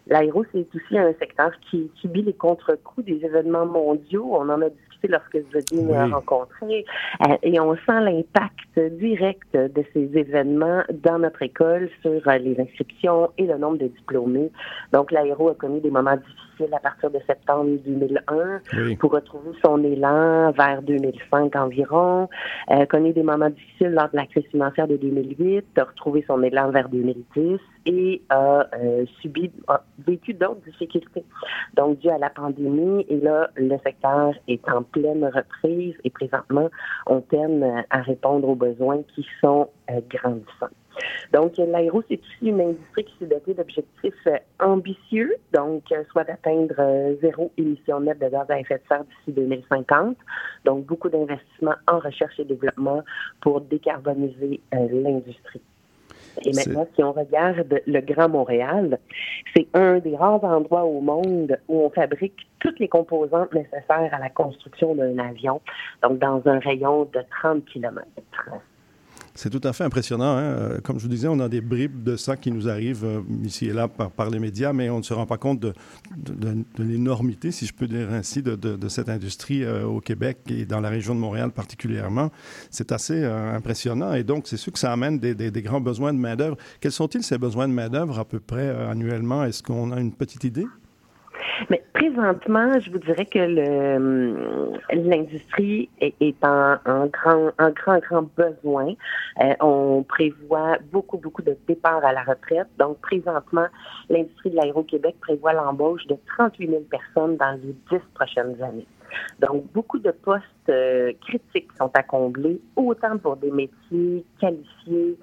L'aéro, 0.08 0.46
c'est 0.52 0.68
aussi 0.76 0.98
un 0.98 1.14
secteur 1.14 1.52
qui 1.70 1.92
subit 1.96 2.22
les 2.22 2.34
contre-coups 2.34 3.06
des 3.06 3.26
événements 3.26 3.66
mondiaux. 3.66 4.28
On 4.32 4.50
en 4.50 4.62
a 4.62 4.70
discuté 4.70 5.08
lorsque 5.08 5.38
Oui. 5.72 5.84
nous 5.84 5.94
rencontrer. 5.94 6.86
Euh, 7.28 7.36
et 7.44 7.60
on 7.60 7.76
sent 7.76 8.00
l'impact 8.02 8.80
direct 8.98 9.54
de 9.54 9.84
ces 9.94 10.10
événements 10.18 10.84
dans 10.94 11.20
notre 11.20 11.42
école 11.42 11.90
sur 12.02 12.28
euh, 12.28 12.38
les 12.38 12.60
inscriptions 12.60 13.32
et 13.38 13.46
le 13.46 13.58
nombre 13.58 13.78
de 13.78 13.88
diplômés. 13.88 14.52
Donc, 14.92 15.12
l'aéro 15.12 15.50
a 15.50 15.56
connu 15.56 15.80
des 15.80 15.92
moments 15.92 16.18
difficiles 16.18 16.53
à 16.72 16.80
partir 16.80 17.10
de 17.10 17.20
septembre 17.28 17.78
2001 17.86 18.62
Oui. 18.78 18.96
pour 18.98 19.12
retrouver 19.12 19.52
son 19.64 19.84
élan 19.84 20.52
vers 20.52 20.82
2005 20.82 21.56
environ, 21.56 22.30
euh, 22.72 22.86
connu 22.86 23.12
des 23.14 23.24
moments 23.24 23.50
difficiles 23.50 23.92
lors 23.92 24.10
de 24.10 24.18
la 24.18 24.26
crise 24.26 24.46
financière 24.52 24.88
de 24.88 24.98
2008, 24.98 25.66
a 25.78 25.84
retrouvé 25.84 26.24
son 26.28 26.42
élan 26.44 26.70
vers 26.72 26.90
2010 26.90 27.60
et 27.86 28.22
a 28.30 28.68
euh, 28.76 29.06
subi, 29.22 29.52
a 29.68 29.84
vécu 30.06 30.34
d'autres 30.34 30.62
difficultés. 30.66 31.26
Donc, 31.76 32.00
dû 32.00 32.10
à 32.10 32.18
la 32.18 32.30
pandémie, 32.30 33.06
et 33.10 33.20
là, 33.20 33.50
le 33.56 33.78
secteur 33.86 34.34
est 34.48 34.68
en 34.70 34.84
pleine 34.84 35.26
reprise 35.26 35.96
et 36.04 36.10
présentement, 36.10 36.70
on 37.08 37.22
peine 37.22 37.84
à 37.90 38.02
répondre 38.02 38.48
aux 38.48 38.56
besoins 38.56 39.02
qui 39.16 39.26
sont 39.42 39.70
euh, 39.90 40.00
grandissants. 40.10 40.74
Donc, 41.32 41.58
l'aéro, 41.58 42.04
c'est 42.08 42.20
aussi 42.20 42.50
une 42.50 42.62
industrie 42.62 43.06
qui 43.06 43.14
s'est 43.20 43.26
dotée 43.26 43.54
d'objectifs 43.54 44.14
euh, 44.28 44.38
ambitieux, 44.60 45.36
donc 45.54 45.92
euh, 45.92 46.04
soit 46.12 46.24
d'atteindre 46.24 46.76
euh, 46.80 47.16
zéro 47.22 47.52
émission 47.58 48.00
nette 48.00 48.20
de 48.20 48.30
gaz 48.30 48.46
à 48.50 48.60
effet 48.60 48.76
de 48.76 48.84
serre 48.88 49.04
d'ici 49.04 49.32
2050. 49.32 50.18
Donc, 50.66 50.86
beaucoup 50.86 51.10
d'investissements 51.10 51.76
en 51.88 52.00
recherche 52.00 52.40
et 52.40 52.46
développement 52.46 53.04
pour 53.42 53.62
décarboniser 53.62 54.62
l'industrie. 54.72 55.62
Et 56.46 56.52
maintenant, 56.54 56.88
si 56.96 57.04
on 57.04 57.12
regarde 57.12 57.82
le 57.86 58.02
Grand 58.02 58.30
Montréal, 58.30 58.98
c'est 59.56 59.68
un 59.74 60.00
des 60.00 60.16
rares 60.16 60.44
endroits 60.44 60.84
au 60.84 61.00
monde 61.00 61.58
où 61.68 61.82
on 61.82 61.90
fabrique 61.90 62.48
toutes 62.60 62.80
les 62.80 62.88
composantes 62.88 63.54
nécessaires 63.54 64.10
à 64.12 64.20
la 64.20 64.30
construction 64.30 64.96
d'un 64.96 65.20
avion, 65.20 65.62
donc 66.02 66.18
dans 66.20 66.42
un 66.46 66.60
rayon 66.60 67.06
de 67.14 67.24
30 67.42 67.66
km. 67.66 68.08
C'est 69.36 69.50
tout 69.50 69.68
à 69.68 69.74
fait 69.74 69.84
impressionnant. 69.84 70.38
hein. 70.38 70.42
Euh, 70.42 70.80
Comme 70.82 71.00
je 71.00 71.04
vous 71.04 71.10
disais, 71.10 71.28
on 71.28 71.40
a 71.40 71.50
des 71.50 71.62
bribes 71.62 72.04
de 72.04 72.16
ça 72.16 72.38
qui 72.38 72.52
nous 72.52 72.70
arrivent 72.70 73.04
euh, 73.04 73.22
ici 73.44 73.66
et 73.66 73.74
là 73.74 73.88
par, 73.88 74.30
les 74.30 74.40
médias, 74.40 74.74
mais 74.74 74.90
on 74.90 75.00
ne 75.00 75.04
se 75.04 75.14
rend 75.14 75.26
pas 75.26 75.38
compte 75.38 75.60
de, 75.60 75.74
l'énormité, 76.78 77.52
si 77.52 77.66
je 77.66 77.74
peux 77.74 77.88
dire 77.88 78.12
ainsi, 78.12 78.44
de, 78.44 78.88
cette 78.90 79.10
industrie 79.10 79.64
euh, 79.64 79.86
au 79.86 80.02
Québec 80.02 80.40
et 80.48 80.66
dans 80.66 80.80
la 80.80 80.90
région 80.90 81.16
de 81.16 81.20
Montréal 81.20 81.52
particulièrement. 81.52 82.32
C'est 82.70 82.92
assez 82.92 83.24
impressionnant 83.24 84.14
et 84.14 84.24
donc 84.24 84.48
c'est 84.48 84.58
sûr 84.58 84.72
que 84.72 84.80
ça 84.80 84.92
amène 84.92 85.18
des, 85.20 85.52
grands 85.64 85.82
besoins 85.82 86.14
de 86.14 86.20
main-d'œuvre. 86.20 86.58
Quels 86.80 86.92
sont-ils 86.92 87.24
ces 87.24 87.38
besoins 87.38 87.68
de 87.68 87.74
main-d'œuvre 87.74 88.20
à 88.20 88.26
peu 88.26 88.40
près 88.40 88.70
annuellement? 88.70 89.44
Est-ce 89.44 89.64
qu'on 89.64 89.92
a 89.92 90.00
une 90.00 90.14
petite 90.14 90.44
idée? 90.44 90.66
Mais 91.70 91.84
présentement, 91.94 92.80
je 92.80 92.92
vous 92.92 93.00
dirais 93.00 93.26
que 93.26 93.40
l'industrie 94.94 95.90
est, 96.00 96.44
en, 96.44 96.78
grand, 97.08 97.52
grand, 97.58 98.00
grand 98.00 98.30
besoin. 98.36 98.94
Euh, 99.42 99.54
on 99.60 100.04
prévoit 100.04 100.78
beaucoup, 100.92 101.18
beaucoup 101.18 101.42
de 101.42 101.56
départs 101.68 102.04
à 102.04 102.14
la 102.14 102.24
retraite. 102.24 102.68
Donc, 102.78 103.00
présentement, 103.00 103.68
l'industrie 104.10 104.52
de 104.52 104.56
l'aéro-Québec 104.56 105.16
prévoit 105.22 105.54
l'embauche 105.54 106.06
de 106.08 106.18
38 106.38 106.70
000 106.70 106.82
personnes 106.90 107.38
dans 107.38 107.60
les 107.64 107.76
10 107.92 108.00
prochaines 108.14 108.62
années. 108.62 108.88
Donc, 109.40 109.72
beaucoup 109.74 110.00
de 110.00 110.12
postes 110.12 110.44
euh, 110.70 111.12
critiques 111.28 111.70
sont 111.78 111.92
à 111.94 112.04
combler, 112.04 112.60
autant 112.76 113.18
pour 113.18 113.38
des 113.38 113.52
métiers 113.52 114.26
qualifiés, 114.40 115.18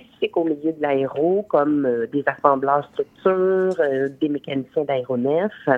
spécifiques 0.00 0.36
au 0.36 0.44
milieu 0.44 0.72
de 0.72 0.80
l'aéro, 0.80 1.44
comme 1.48 1.86
euh, 1.86 2.06
des 2.06 2.24
assembleurs 2.26 2.88
structures, 2.92 3.80
euh, 3.80 4.08
des 4.20 4.28
mécaniciens 4.28 4.84
d'aéronefs, 4.84 5.68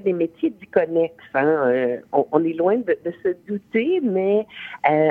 des 0.00 0.12
métiers 0.12 0.50
du 0.50 0.66
connexe. 0.66 1.14
Hein. 1.34 1.46
Euh, 1.66 1.96
on, 2.12 2.44
est 2.44 2.52
loin 2.52 2.76
de, 2.76 2.96
se 3.22 3.28
douter, 3.46 4.00
mais 4.02 4.46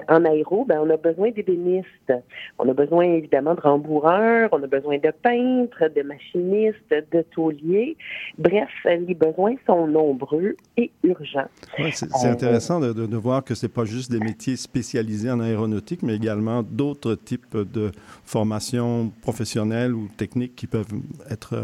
en 0.07 0.25
aéro, 0.25 0.65
ben, 0.65 0.79
on 0.81 0.89
a 0.89 0.97
besoin 0.97 1.31
d'ébénistes. 1.31 2.13
On 2.59 2.67
a 2.69 2.73
besoin 2.73 3.03
évidemment 3.03 3.55
de 3.55 3.61
rembourreurs, 3.61 4.49
on 4.51 4.61
a 4.63 4.67
besoin 4.67 4.97
de 4.97 5.11
peintres, 5.11 5.89
de 5.95 6.01
machinistes, 6.01 6.77
de 7.11 7.21
tauliers. 7.33 7.97
Bref, 8.37 8.69
les 8.85 9.15
besoins 9.15 9.55
sont 9.65 9.87
nombreux 9.87 10.55
et 10.77 10.91
urgents. 11.03 11.49
c'est 11.91 12.27
intéressant 12.27 12.79
de, 12.79 12.93
de, 12.93 13.17
voir 13.17 13.43
que 13.43 13.55
ce 13.55 13.65
n'est 13.65 13.71
pas 13.71 13.85
juste 13.85 14.11
des 14.11 14.19
métiers 14.19 14.55
spécialisés 14.55 15.29
en 15.29 15.39
aéronautique, 15.39 16.03
mais 16.03 16.15
également 16.15 16.63
d'autres 16.63 17.15
types 17.15 17.55
de 17.55 17.91
formations 18.25 19.11
professionnelles 19.21 19.93
ou 19.93 20.07
techniques 20.17 20.55
qui 20.55 20.67
peuvent 20.67 20.93
être 21.29 21.55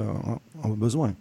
en, 0.64 0.70
besoin. 0.70 1.14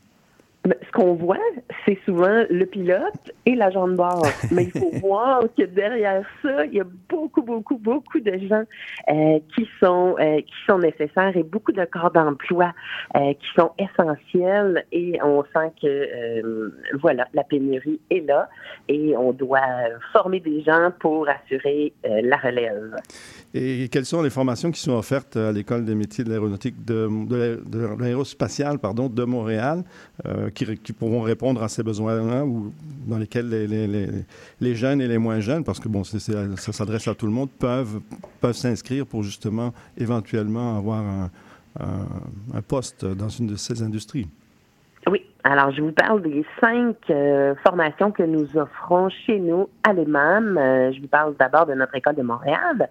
Ce 0.67 0.93
qu'on 0.93 1.15
voit, 1.15 1.39
c'est 1.85 1.99
souvent 2.05 2.45
le 2.49 2.65
pilote 2.65 3.33
et 3.45 3.55
l'agent 3.55 3.89
de 3.89 3.95
bord. 3.95 4.27
Mais 4.51 4.65
il 4.65 4.71
faut 4.73 4.91
voir 5.01 5.43
que 5.57 5.65
derrière 5.65 6.23
ça, 6.43 6.65
il 6.67 6.75
y 6.75 6.81
a 6.81 6.87
beaucoup, 7.09 7.43
beaucoup, 7.43 7.79
beaucoup 7.79 8.21
de 8.21 8.33
gens 8.49 8.65
euh, 9.09 9.39
qui 9.55 9.69
sont 9.81 10.17
euh, 10.19 10.41
qui 10.41 10.55
sont 10.67 10.79
nécessaires 10.79 11.37
et 11.37 11.43
beaucoup 11.43 11.73
de 11.73 11.85
corps 11.85 12.11
d'emploi 12.11 12.73
euh, 13.17 13.33
qui 13.35 13.47
sont 13.57 13.71
essentiels. 13.79 14.85
Et 14.93 15.19
on 15.23 15.45
sent 15.55 15.73
que 15.81 16.73
voilà, 17.01 17.29
la 17.35 17.45
pénurie 17.45 18.01
est 18.11 18.27
là 18.27 18.49
et 18.89 19.17
on 19.17 19.33
doit 19.33 19.61
former 20.13 20.41
des 20.41 20.63
gens 20.63 20.91
pour 21.01 21.29
assurer 21.29 21.93
la 22.05 22.37
relève. 22.37 22.97
Et 23.55 23.89
quelles 23.89 24.05
sont 24.05 24.23
les 24.23 24.31
formations 24.31 24.71
qui 24.71 24.81
sont 24.81 24.93
offertes 24.93 25.37
à 25.37 25.53
l'École 25.53 25.85
des 25.85 25.95
métiers 25.95 26.25
de 26.25 26.31
l'aéronautique 26.31 26.85
de, 26.85 27.09
de, 27.27 28.01
l'aérospatiale 28.01 28.79
pardon, 28.79 29.09
de 29.09 29.25
Montréal 29.25 29.85
qui, 30.57 30.93
pourront 30.93 31.21
répondre 31.21 31.63
à 31.63 31.69
ces 31.69 31.83
besoins-là 31.83 32.45
ou 32.45 32.73
dans 33.07 33.19
lesquels 33.19 33.49
les, 33.49 34.75
jeunes 34.75 35.01
et 35.01 35.07
les 35.07 35.19
moins 35.19 35.41
jeunes, 35.41 35.65
parce 35.65 35.79
que 35.79 35.89
bon, 35.89 36.03
ça 36.03 36.73
s'adresse 36.73 37.07
à 37.09 37.15
tout 37.15 37.27
le 37.27 37.33
monde, 37.33 37.51
peuvent, 37.51 38.01
peuvent 38.41 38.57
s'inscrire 38.57 39.07
pour 39.07 39.23
justement 39.23 39.73
éventuellement 39.99 40.79
avoir 40.79 41.01
un, 41.01 41.31
un, 41.81 42.63
poste 42.63 43.05
dans 43.05 43.29
une 43.29 43.47
de 43.47 43.57
ces 43.57 43.83
industries? 43.83 44.29
Oui, 45.09 45.23
alors, 45.45 45.71
je 45.71 45.81
vous 45.81 45.93
parle 45.93 46.23
des 46.23 46.45
cinq 46.61 46.97
euh, 47.09 47.55
formations 47.65 48.11
que 48.11 48.25
nous 48.25 48.57
offrons 48.57 49.09
chez 49.09 49.39
nous 49.39 49.69
à 49.85 49.93
l'EMAM. 49.93 50.59
Euh, 50.59 50.93
je 50.93 51.01
vous 51.01 51.07
parle 51.07 51.37
d'abord 51.39 51.67
de 51.67 51.75
notre 51.75 51.95
école 51.95 52.17
de 52.17 52.23
Montréal. 52.23 52.89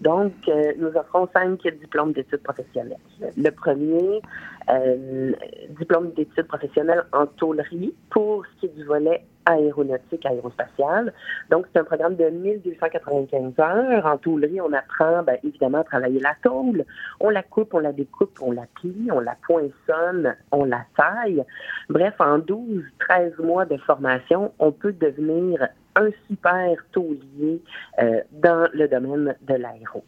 Donc, 0.00 0.32
euh, 0.48 0.72
nous 0.78 0.88
offrons 0.96 1.28
cinq 1.34 1.66
diplômes 1.80 2.12
d'études 2.12 2.42
professionnelles. 2.42 2.98
Le 3.36 3.50
premier, 3.50 4.22
euh, 4.70 5.32
diplôme 5.78 6.12
d'études 6.12 6.46
professionnelles 6.46 7.04
en 7.12 7.26
tôlerie 7.26 7.94
pour 8.10 8.44
ce 8.46 8.60
qui 8.60 8.66
est 8.66 8.76
du 8.76 8.84
volet 8.84 9.24
aéronautique, 9.46 10.24
aérospatial. 10.26 11.12
Donc, 11.50 11.66
c'est 11.72 11.80
un 11.80 11.84
programme 11.84 12.16
de 12.16 12.28
1295 12.28 13.54
heures. 13.58 14.06
En 14.06 14.18
tôlerie, 14.18 14.60
on 14.60 14.72
apprend 14.72 15.22
ben, 15.22 15.38
évidemment 15.42 15.78
à 15.78 15.84
travailler 15.84 16.20
la 16.20 16.34
tôle. 16.42 16.84
On 17.18 17.30
la 17.30 17.42
coupe, 17.42 17.74
on 17.74 17.78
la 17.78 17.92
découpe, 17.92 18.38
on 18.40 18.52
la 18.52 18.66
plie, 18.74 19.08
on 19.10 19.20
la 19.20 19.36
poinçonne, 19.46 20.36
on 20.52 20.64
la 20.64 20.84
taille. 20.96 21.42
Bref, 21.88 22.14
en 22.20 22.38
12, 22.38 22.84
13 23.00 23.38
mois 23.38 23.64
de 23.64 23.78
formation, 23.78 24.52
on 24.58 24.70
peut 24.70 24.92
devenir 24.92 25.66
un 25.98 26.10
super 26.28 26.76
taulier 26.92 27.60
euh, 28.00 28.20
dans 28.32 28.68
le 28.72 28.88
domaine 28.88 29.34
de 29.42 29.54
l'aéro. 29.54 30.04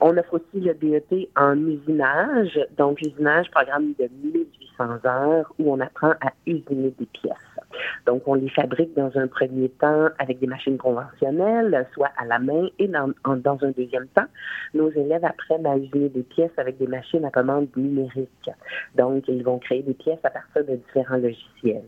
On 0.00 0.16
offre 0.16 0.34
aussi 0.34 0.64
le 0.64 0.74
DEP 0.74 1.28
en 1.36 1.56
usinage. 1.66 2.58
Donc, 2.76 3.00
usinage, 3.02 3.50
programme 3.50 3.94
de 3.98 4.08
1800 4.22 5.04
heures 5.04 5.52
où 5.58 5.72
on 5.72 5.80
apprend 5.80 6.12
à 6.20 6.32
usiner 6.46 6.94
des 6.98 7.06
pièces. 7.06 7.47
Donc, 8.06 8.22
on 8.26 8.34
les 8.34 8.48
fabrique 8.48 8.94
dans 8.96 9.10
un 9.16 9.26
premier 9.26 9.68
temps 9.68 10.08
avec 10.18 10.38
des 10.38 10.46
machines 10.46 10.78
conventionnelles, 10.78 11.86
soit 11.92 12.10
à 12.16 12.24
la 12.24 12.38
main, 12.38 12.68
et 12.78 12.88
dans, 12.88 13.12
dans 13.24 13.58
un 13.62 13.70
deuxième 13.70 14.06
temps, 14.08 14.26
nos 14.74 14.90
élèves 14.90 15.24
apprennent 15.24 15.66
à 15.66 15.76
usiner 15.76 16.08
des 16.08 16.22
pièces 16.22 16.50
avec 16.56 16.78
des 16.78 16.86
machines 16.86 17.24
à 17.24 17.30
commande 17.30 17.68
numériques. 17.76 18.50
Donc, 18.96 19.24
ils 19.28 19.42
vont 19.42 19.58
créer 19.58 19.82
des 19.82 19.94
pièces 19.94 20.18
à 20.24 20.30
partir 20.30 20.64
de 20.64 20.76
différents 20.76 21.16
logiciels. 21.16 21.82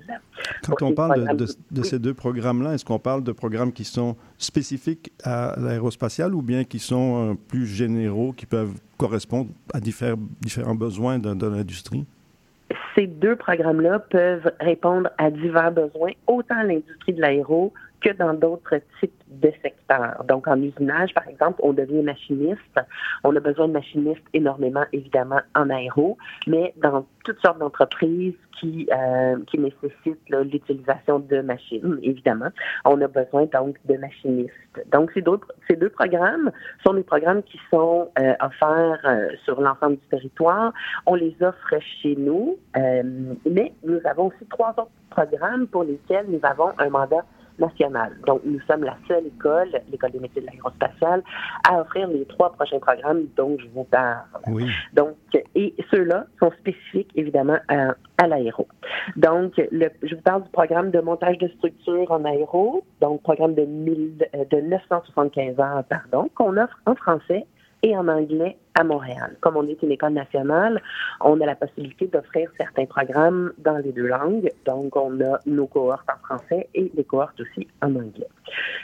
Quand 0.62 0.82
on 0.82 0.92
parle 0.92 1.36
de, 1.36 1.46
de, 1.70 1.82
ces 1.82 1.98
deux 1.98 2.14
programmes-là, 2.14 2.74
est-ce 2.74 2.84
qu'on 2.84 2.98
parle 2.98 3.22
de 3.22 3.32
programmes 3.32 3.72
qui 3.72 3.84
sont 3.84 4.16
spécifiques 4.38 5.12
à 5.24 5.54
l'aérospatiale 5.58 6.34
ou 6.34 6.42
bien 6.42 6.64
qui 6.64 6.78
sont 6.78 7.30
euh, 7.30 7.34
plus 7.48 7.66
généraux, 7.66 8.32
qui 8.32 8.46
peuvent 8.46 8.74
correspondre 8.98 9.50
à 9.72 9.80
différents, 9.80 10.18
différents 10.40 10.74
besoins 10.74 11.18
de 11.18 11.46
l'industrie? 11.46 12.06
Ces 12.94 13.06
deux 13.06 13.36
programmes-là 13.36 13.98
peuvent 13.98 14.52
répondre 14.60 15.10
à 15.18 15.30
divers 15.30 15.72
besoins, 15.72 16.12
autant 16.26 16.62
l'industrie 16.62 17.12
de 17.12 17.20
l'aéro 17.20 17.72
que 18.00 18.10
dans 18.10 18.34
d'autres 18.34 18.76
types 18.98 19.12
de 19.28 19.52
secteurs. 19.62 20.24
Donc, 20.24 20.48
en 20.48 20.60
usinage, 20.60 21.14
par 21.14 21.26
exemple, 21.28 21.60
on 21.62 21.72
devient 21.72 22.02
machiniste. 22.02 22.80
On 23.24 23.34
a 23.36 23.40
besoin 23.40 23.68
de 23.68 23.72
machinistes 23.72 24.24
énormément, 24.32 24.84
évidemment, 24.92 25.40
en 25.54 25.70
aéro, 25.70 26.18
mais 26.46 26.74
dans 26.76 27.06
toutes 27.24 27.40
sortes 27.40 27.58
d'entreprises 27.58 28.34
qui, 28.58 28.88
euh, 28.92 29.36
qui 29.46 29.58
nécessitent 29.58 30.28
l'utilisation 30.28 31.20
de 31.20 31.40
machines, 31.40 31.98
évidemment, 32.02 32.48
on 32.84 33.00
a 33.00 33.08
besoin 33.08 33.46
donc 33.46 33.76
de 33.86 33.96
machinistes. 33.96 34.52
Donc, 34.92 35.10
ces 35.12 35.22
deux, 35.22 35.38
ces 35.68 35.76
deux 35.76 35.90
programmes 35.90 36.50
sont 36.84 36.94
des 36.94 37.02
programmes 37.02 37.42
qui 37.42 37.58
sont 37.70 38.10
euh, 38.18 38.34
offerts 38.40 39.00
euh, 39.04 39.28
sur 39.44 39.60
l'ensemble 39.60 39.96
du 39.96 40.06
territoire. 40.08 40.72
On 41.06 41.14
les 41.14 41.36
offre 41.40 41.74
chez 42.02 42.16
nous, 42.16 42.58
mais 42.74 43.72
nous 43.84 44.00
avons 44.04 44.26
aussi 44.26 44.46
trois 44.50 44.70
autres 44.70 44.90
programmes 45.10 45.66
pour 45.66 45.84
lesquels 45.84 46.26
nous 46.28 46.40
avons 46.42 46.70
un 46.78 46.88
mandat 46.88 47.24
nationale. 47.60 48.16
Donc, 48.26 48.40
nous 48.44 48.60
sommes 48.62 48.84
la 48.84 48.96
seule 49.06 49.26
école, 49.26 49.70
l'école 49.90 50.10
des 50.12 50.18
métiers 50.18 50.42
de 50.42 50.46
l'aérospatiale, 50.46 51.22
à 51.68 51.80
offrir 51.80 52.08
les 52.08 52.24
trois 52.24 52.52
prochains 52.52 52.78
programmes 52.78 53.26
dont 53.36 53.56
je 53.58 53.66
vous 53.74 53.84
parle. 53.84 54.24
Oui. 54.48 54.68
Donc, 54.94 55.16
et 55.54 55.74
ceux-là 55.90 56.26
sont 56.38 56.50
spécifiques, 56.58 57.10
évidemment, 57.14 57.58
à, 57.68 58.26
l'aéro. 58.26 58.66
Donc, 59.16 59.54
le, 59.70 59.88
je 60.02 60.14
vous 60.14 60.20
parle 60.22 60.42
du 60.42 60.50
programme 60.50 60.90
de 60.90 61.00
montage 61.00 61.38
de 61.38 61.48
structure 61.48 62.10
en 62.10 62.24
aéro, 62.24 62.84
donc 63.00 63.22
programme 63.22 63.54
de, 63.54 63.64
1000, 63.64 64.28
de 64.50 64.60
975 64.60 65.58
heures, 65.58 65.84
pardon, 65.84 66.28
qu'on 66.34 66.56
offre 66.56 66.78
en 66.86 66.94
français 66.94 67.46
et 67.82 67.96
en 67.96 68.08
anglais 68.08 68.56
à 68.74 68.84
Montréal. 68.84 69.36
Comme 69.40 69.56
on 69.56 69.66
est 69.66 69.82
une 69.82 69.90
école 69.90 70.12
nationale, 70.12 70.82
on 71.20 71.40
a 71.40 71.46
la 71.46 71.56
possibilité 71.56 72.06
d'offrir 72.06 72.50
certains 72.56 72.86
programmes 72.86 73.52
dans 73.58 73.78
les 73.78 73.92
deux 73.92 74.06
langues. 74.06 74.50
Donc, 74.64 74.96
on 74.96 75.20
a 75.20 75.38
nos 75.46 75.66
cohortes 75.66 76.08
en 76.08 76.18
français 76.24 76.68
et 76.74 76.90
les 76.94 77.04
cohortes 77.04 77.40
aussi 77.40 77.66
en 77.82 77.94
anglais. 77.94 78.28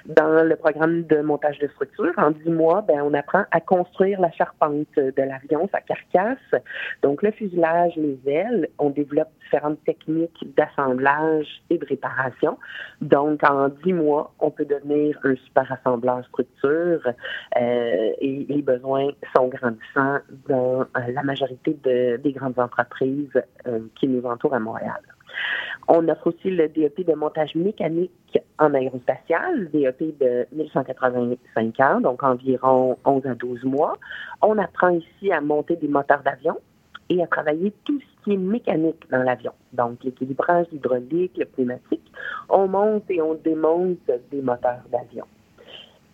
Dans 0.08 0.44
le 0.44 0.54
programme 0.56 1.02
de 1.04 1.20
montage 1.20 1.58
de 1.58 1.66
structure, 1.68 2.12
en 2.16 2.30
dix 2.30 2.50
mois, 2.50 2.82
ben, 2.82 3.00
on 3.02 3.12
apprend 3.14 3.44
à 3.50 3.60
construire 3.60 4.20
la 4.20 4.30
charpente 4.30 4.86
de 4.96 5.22
l'avion, 5.22 5.68
sa 5.72 5.80
carcasse. 5.80 6.62
Donc, 7.02 7.22
le 7.22 7.32
fuselage, 7.32 7.94
les 7.96 8.18
ailes. 8.26 8.68
On 8.78 8.90
développe 8.90 9.28
différentes 9.42 9.82
techniques 9.84 10.46
d'assemblage 10.56 11.46
et 11.70 11.78
de 11.78 11.86
réparation. 11.86 12.58
Donc, 13.00 13.42
en 13.42 13.68
dix 13.68 13.92
mois, 13.92 14.32
on 14.38 14.50
peut 14.50 14.64
devenir 14.64 15.18
un 15.24 15.34
super 15.36 15.70
assembleur 15.72 16.24
structure 16.26 17.00
euh, 17.06 18.12
et 18.20 18.46
les 18.48 18.62
besoins 18.62 19.08
sont 19.34 19.48
grandissants 19.48 20.18
dans 20.48 20.82
euh, 20.82 20.84
la 21.12 21.22
majorité 21.22 21.76
des 21.82 22.32
grandes 22.32 22.58
entreprises 22.58 23.42
euh, 23.66 23.80
qui 23.98 24.08
nous 24.08 24.24
entourent 24.24 24.54
à 24.54 24.60
Montréal. 24.60 25.00
On 25.88 26.08
offre 26.08 26.28
aussi 26.28 26.50
le 26.50 26.68
DEP 26.68 27.06
de 27.06 27.14
montage 27.14 27.54
mécanique 27.54 28.38
en 28.58 28.74
aérospatial, 28.74 29.70
DEP 29.70 30.18
de 30.18 30.46
1185 30.52 31.80
heures, 31.80 32.00
donc 32.00 32.22
environ 32.24 32.98
11 33.04 33.26
à 33.26 33.34
12 33.34 33.64
mois. 33.64 33.96
On 34.42 34.58
apprend 34.58 34.88
ici 34.88 35.30
à 35.30 35.40
monter 35.40 35.76
des 35.76 35.88
moteurs 35.88 36.22
d'avion 36.24 36.56
et 37.08 37.22
à 37.22 37.26
travailler 37.28 37.72
tout 37.84 38.00
ce 38.00 38.24
qui 38.24 38.32
est 38.34 38.36
mécanique 38.36 39.04
dans 39.10 39.22
l'avion. 39.22 39.52
Donc, 39.72 40.02
l'équilibrage 40.02 40.66
hydraulique, 40.72 41.36
le 41.36 41.44
pneumatique. 41.44 42.12
On 42.48 42.66
monte 42.66 43.08
et 43.08 43.22
on 43.22 43.34
démonte 43.34 44.10
des 44.32 44.42
moteurs 44.42 44.82
d'avion. 44.90 45.24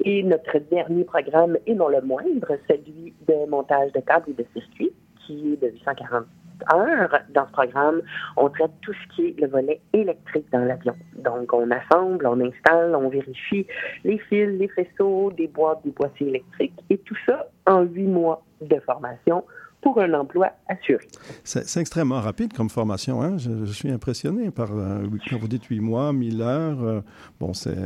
Et 0.05 0.23
notre 0.23 0.59
dernier 0.59 1.05
programme, 1.05 1.57
et 1.67 1.75
non 1.75 1.89
le 1.89 2.03
moindre, 2.03 2.59
celui 2.69 3.15
de 3.27 3.49
montage 3.49 3.93
de 3.93 4.01
câbles 4.01 4.31
et 4.31 4.43
de 4.43 4.45
circuits, 4.53 4.93
qui 5.25 5.55
est 5.55 5.63
de 5.63 5.69
840 5.69 6.27
heures. 6.75 7.19
Dans 7.31 7.47
ce 7.47 7.53
programme, 7.53 8.03
on 8.37 8.49
traite 8.49 8.73
tout 8.83 8.93
ce 8.93 9.15
qui 9.15 9.29
est 9.29 9.41
le 9.41 9.49
volet 9.49 9.81
électrique 9.93 10.47
dans 10.53 10.65
l'avion. 10.65 10.95
Donc, 11.17 11.53
on 11.53 11.71
assemble, 11.71 12.27
on 12.27 12.41
installe, 12.41 12.95
on 12.95 13.09
vérifie 13.09 13.67
les 14.05 14.19
fils, 14.19 14.49
les 14.59 14.69
faisceaux, 14.69 15.33
des 15.37 15.49
boîtes, 15.49 15.81
des 15.85 15.91
boîtiers 15.91 16.29
électriques 16.29 16.79
et 16.91 16.99
tout 16.99 17.17
ça 17.27 17.49
en 17.67 17.83
huit 17.83 18.07
mois 18.07 18.43
de 18.61 18.79
formation 18.81 19.45
pour 19.81 20.01
un 20.01 20.15
emploi 20.15 20.51
assuré. 20.69 21.07
C'est 21.45 21.81
extrêmement 21.81 22.21
rapide 22.21 22.53
comme 22.53 22.71
formation. 22.71 23.21
Hein? 23.21 23.37
Je, 23.39 23.65
suis 23.73 23.91
impressionné 23.91 24.51
par, 24.51 24.69
euh, 24.73 25.05
quand 25.29 25.39
vous 25.39 25.49
dites 25.49 25.65
huit 25.65 25.81
mois, 25.81 26.13
mille 26.13 26.41
heures. 26.41 26.83
Euh, 26.83 27.01
bon, 27.41 27.53
c'est 27.53 27.77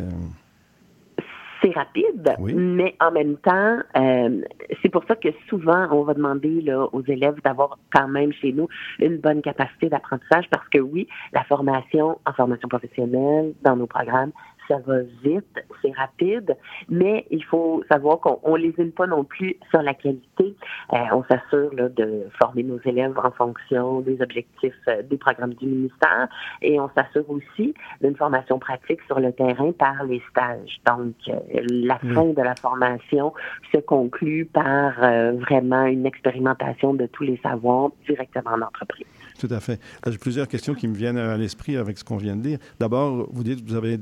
c'est 1.63 1.75
rapide, 1.75 2.37
mais 2.39 2.95
en 3.01 3.11
même 3.11 3.37
temps, 3.37 3.79
euh, 3.97 4.43
c'est 4.83 4.89
pour 4.89 5.05
ça 5.07 5.17
que 5.17 5.29
souvent, 5.49 5.89
on 5.91 6.03
va 6.03 6.15
demander 6.15 6.61
là, 6.61 6.87
aux 6.93 7.03
élèves 7.03 7.41
d'avoir 7.43 7.79
quand 7.93 8.09
même 8.09 8.33
chez 8.33 8.53
nous 8.53 8.69
une 8.99 9.19
bonne 9.19 9.43
capacité 9.43 9.89
d'apprentissage 9.89 10.45
parce 10.51 10.69
que 10.69 10.79
oui, 10.79 11.09
la 11.33 11.45
formation 11.45 12.19
en 12.27 12.33
formation 12.33 12.69
professionnelle 12.69 13.55
dans 13.63 13.77
nos 13.77 13.87
programmes, 13.87 14.33
ça 14.69 14.79
va 14.87 15.01
vite, 15.23 15.65
c'est 15.83 15.93
rapide, 15.97 16.57
mais 16.89 17.27
il 17.31 17.45
faut 17.45 17.83
savoir 17.91 18.21
qu'on 18.21 18.57
ne 18.57 18.59
lésine 18.59 18.93
pas 18.93 19.07
non 19.07 19.25
plus 19.25 19.57
sur 19.71 19.83
la 19.83 19.95
qualité. 19.95 20.57
Euh, 20.93 20.97
on 21.13 21.25
s'assure 21.25 21.71
de 21.75 22.27
former 22.39 22.63
nos 22.63 22.81
élèves 22.85 23.19
en 23.19 23.31
fonction 23.31 24.01
des 24.01 24.21
objectifs 24.21 24.75
euh, 24.89 25.03
des 25.03 25.17
programmes 25.17 25.55
du 25.55 25.67
ministère 25.67 26.29
et 26.63 26.79
on 26.81 26.91
s'assure 26.91 27.29
aussi 27.31 27.75
d'une 28.01 28.17
formation 28.17 28.59
pratique 28.59 29.01
sur 29.07 29.21
le 29.21 29.33
terrain 29.33 29.73
par 29.73 30.05
les 30.05 30.23
stages. 30.31 30.81
Donc, 30.87 31.15
euh, 31.29 31.35
la 31.69 31.99
fin 31.99 32.27
de 32.27 32.43
la 32.43 32.55
formation 32.57 33.33
se 33.73 33.79
conclut 33.79 34.47
par 34.47 34.95
vraiment 34.97 35.85
une 35.87 36.07
expérimentation 36.07 36.95
de 36.95 37.07
tous 37.07 37.25
les 37.25 37.39
savoirs 37.43 37.91
directement 38.07 38.53
en 38.53 38.63
entreprise. 38.63 39.07
Tout 39.39 39.49
à 39.51 39.61
fait. 39.61 39.81
J'ai 40.07 40.19
plusieurs 40.19 40.49
questions 40.49 40.75
qui 40.75 40.89
me 40.89 40.95
viennent 40.95 41.19
à 41.19 41.37
l'esprit 41.37 41.77
avec 41.77 41.99
ce 41.99 42.05
qu'on 42.05 42.17
vient 42.17 42.37
de 42.37 42.43
dire. 42.43 42.59
D'abord, 42.81 43.27
vous 43.31 43.45
dites 43.45 43.65
que 43.65 43.71
vous 43.71 43.77
avez 43.77 43.99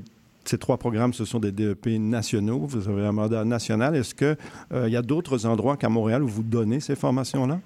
ces 0.48 0.58
trois 0.58 0.76
programmes, 0.76 1.12
ce 1.12 1.24
sont 1.24 1.38
des 1.38 1.52
DEP 1.52 1.86
nationaux. 1.98 2.60
Vous 2.66 2.88
avez 2.88 3.06
un 3.06 3.12
mandat 3.12 3.44
national. 3.44 3.96
Est-ce 3.96 4.14
qu'il 4.14 4.36
euh, 4.72 4.88
y 4.88 4.96
a 4.96 5.02
d'autres 5.02 5.46
endroits 5.46 5.76
qu'à 5.76 5.88
Montréal 5.88 6.22
où 6.22 6.28
vous 6.28 6.42
donnez 6.42 6.80
ces 6.80 6.96
formations-là? 6.96 7.60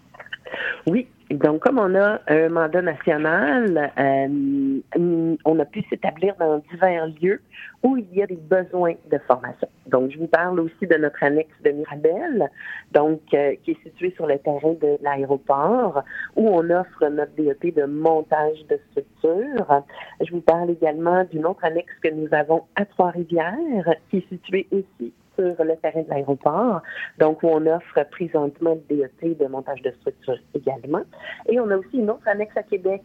Oui, 0.86 1.06
donc, 1.30 1.60
comme 1.60 1.78
on 1.78 1.94
a 1.94 2.20
un 2.26 2.48
mandat 2.48 2.80
national, 2.80 3.92
euh, 3.98 5.36
on 5.44 5.58
a 5.58 5.64
pu 5.66 5.82
s'établir 5.90 6.34
dans 6.36 6.58
divers 6.70 7.06
lieux 7.20 7.42
où 7.82 7.98
il 7.98 8.06
y 8.14 8.22
a 8.22 8.26
des 8.26 8.36
besoins 8.36 8.94
de 9.10 9.18
formation. 9.26 9.68
Donc, 9.86 10.10
je 10.10 10.18
vous 10.18 10.26
parle 10.26 10.58
aussi 10.58 10.86
de 10.86 10.96
notre 10.96 11.22
annexe 11.22 11.54
de 11.62 11.70
Mirabel, 11.70 12.50
donc 12.92 13.20
euh, 13.34 13.54
qui 13.62 13.72
est 13.72 13.82
située 13.82 14.12
sur 14.16 14.26
le 14.26 14.38
terrain 14.38 14.72
de 14.80 14.96
l'aéroport, 15.02 16.02
où 16.34 16.48
on 16.48 16.70
offre 16.70 17.06
notre 17.08 17.34
DEP 17.34 17.74
de 17.74 17.84
montage 17.84 18.64
de 18.70 18.80
structure. 18.90 19.82
Je 20.22 20.30
vous 20.32 20.40
parle 20.40 20.70
également 20.70 21.24
d'une 21.24 21.44
autre 21.44 21.64
annexe 21.64 21.92
que 22.02 22.08
nous 22.08 22.28
avons 22.32 22.62
à 22.74 22.86
Trois-Rivières, 22.86 23.94
qui 24.10 24.18
est 24.18 24.28
située 24.30 24.66
ici 24.72 25.12
sur 25.38 25.64
le 25.64 25.76
terrain 25.76 26.02
de 26.02 26.08
l'aéroport, 26.08 26.82
donc 27.18 27.42
où 27.42 27.48
on 27.48 27.64
offre 27.66 28.04
présentement 28.10 28.76
le 28.90 28.96
DET 28.96 29.38
de 29.38 29.46
montage 29.46 29.82
de 29.82 29.92
structure 30.00 30.38
également. 30.54 31.02
Et 31.48 31.60
on 31.60 31.70
a 31.70 31.76
aussi 31.76 31.98
une 31.98 32.10
autre 32.10 32.26
annexe 32.26 32.56
à 32.56 32.62
Québec 32.62 33.02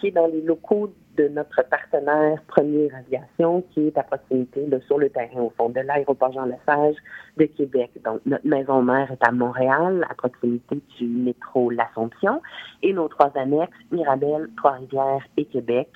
qui 0.00 0.08
est 0.08 0.10
dans 0.12 0.26
les 0.26 0.42
locaux 0.42 0.92
de 1.16 1.28
notre 1.28 1.62
partenaire 1.68 2.42
Première 2.48 2.90
Aviation, 2.96 3.64
qui 3.72 3.86
est 3.86 3.98
à 3.98 4.02
proximité, 4.02 4.68
sur 4.86 4.98
le 4.98 5.08
terrain, 5.10 5.40
au 5.40 5.52
fond, 5.56 5.68
de 5.68 5.80
l'aéroport 5.80 6.32
Jean-Lesage 6.32 6.96
de 7.36 7.44
Québec. 7.44 7.90
Donc, 8.04 8.20
notre 8.26 8.46
maison 8.46 8.82
mère 8.82 9.10
est 9.10 9.26
à 9.26 9.30
Montréal, 9.30 10.04
à 10.10 10.14
proximité 10.14 10.80
du 10.98 11.06
métro 11.06 11.70
L'Assomption. 11.70 12.42
Et 12.82 12.92
nos 12.92 13.08
trois 13.08 13.30
annexes, 13.36 13.76
Mirabel, 13.92 14.48
Trois-Rivières 14.56 15.24
et 15.36 15.44
Québec, 15.44 15.88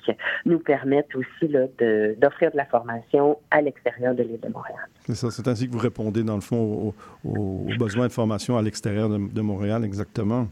nous 0.45 0.59
permettent 0.59 1.13
aussi 1.15 1.47
d'offrir 1.51 2.51
de, 2.51 2.57
la 2.57 2.65
formation 2.65 3.37
à 3.51 3.61
l'extérieur 3.61 4.15
de 4.15 4.23
l'île 4.23 4.39
de 4.39 4.49
Montréal. 4.49 4.87
C'est 5.05 5.15
ça, 5.15 5.31
c'est 5.31 5.47
ainsi 5.47 5.67
que 5.67 5.73
vous 5.73 5.79
répondez, 5.79 6.23
dans 6.23 6.35
le 6.35 6.41
fond, 6.41 6.93
aux, 7.25 7.65
besoins 7.77 8.07
de 8.07 8.13
formation 8.13 8.57
à 8.57 8.61
l'extérieur 8.61 9.09
de, 9.09 9.41
Montréal, 9.41 9.83
exactement. 9.83 10.47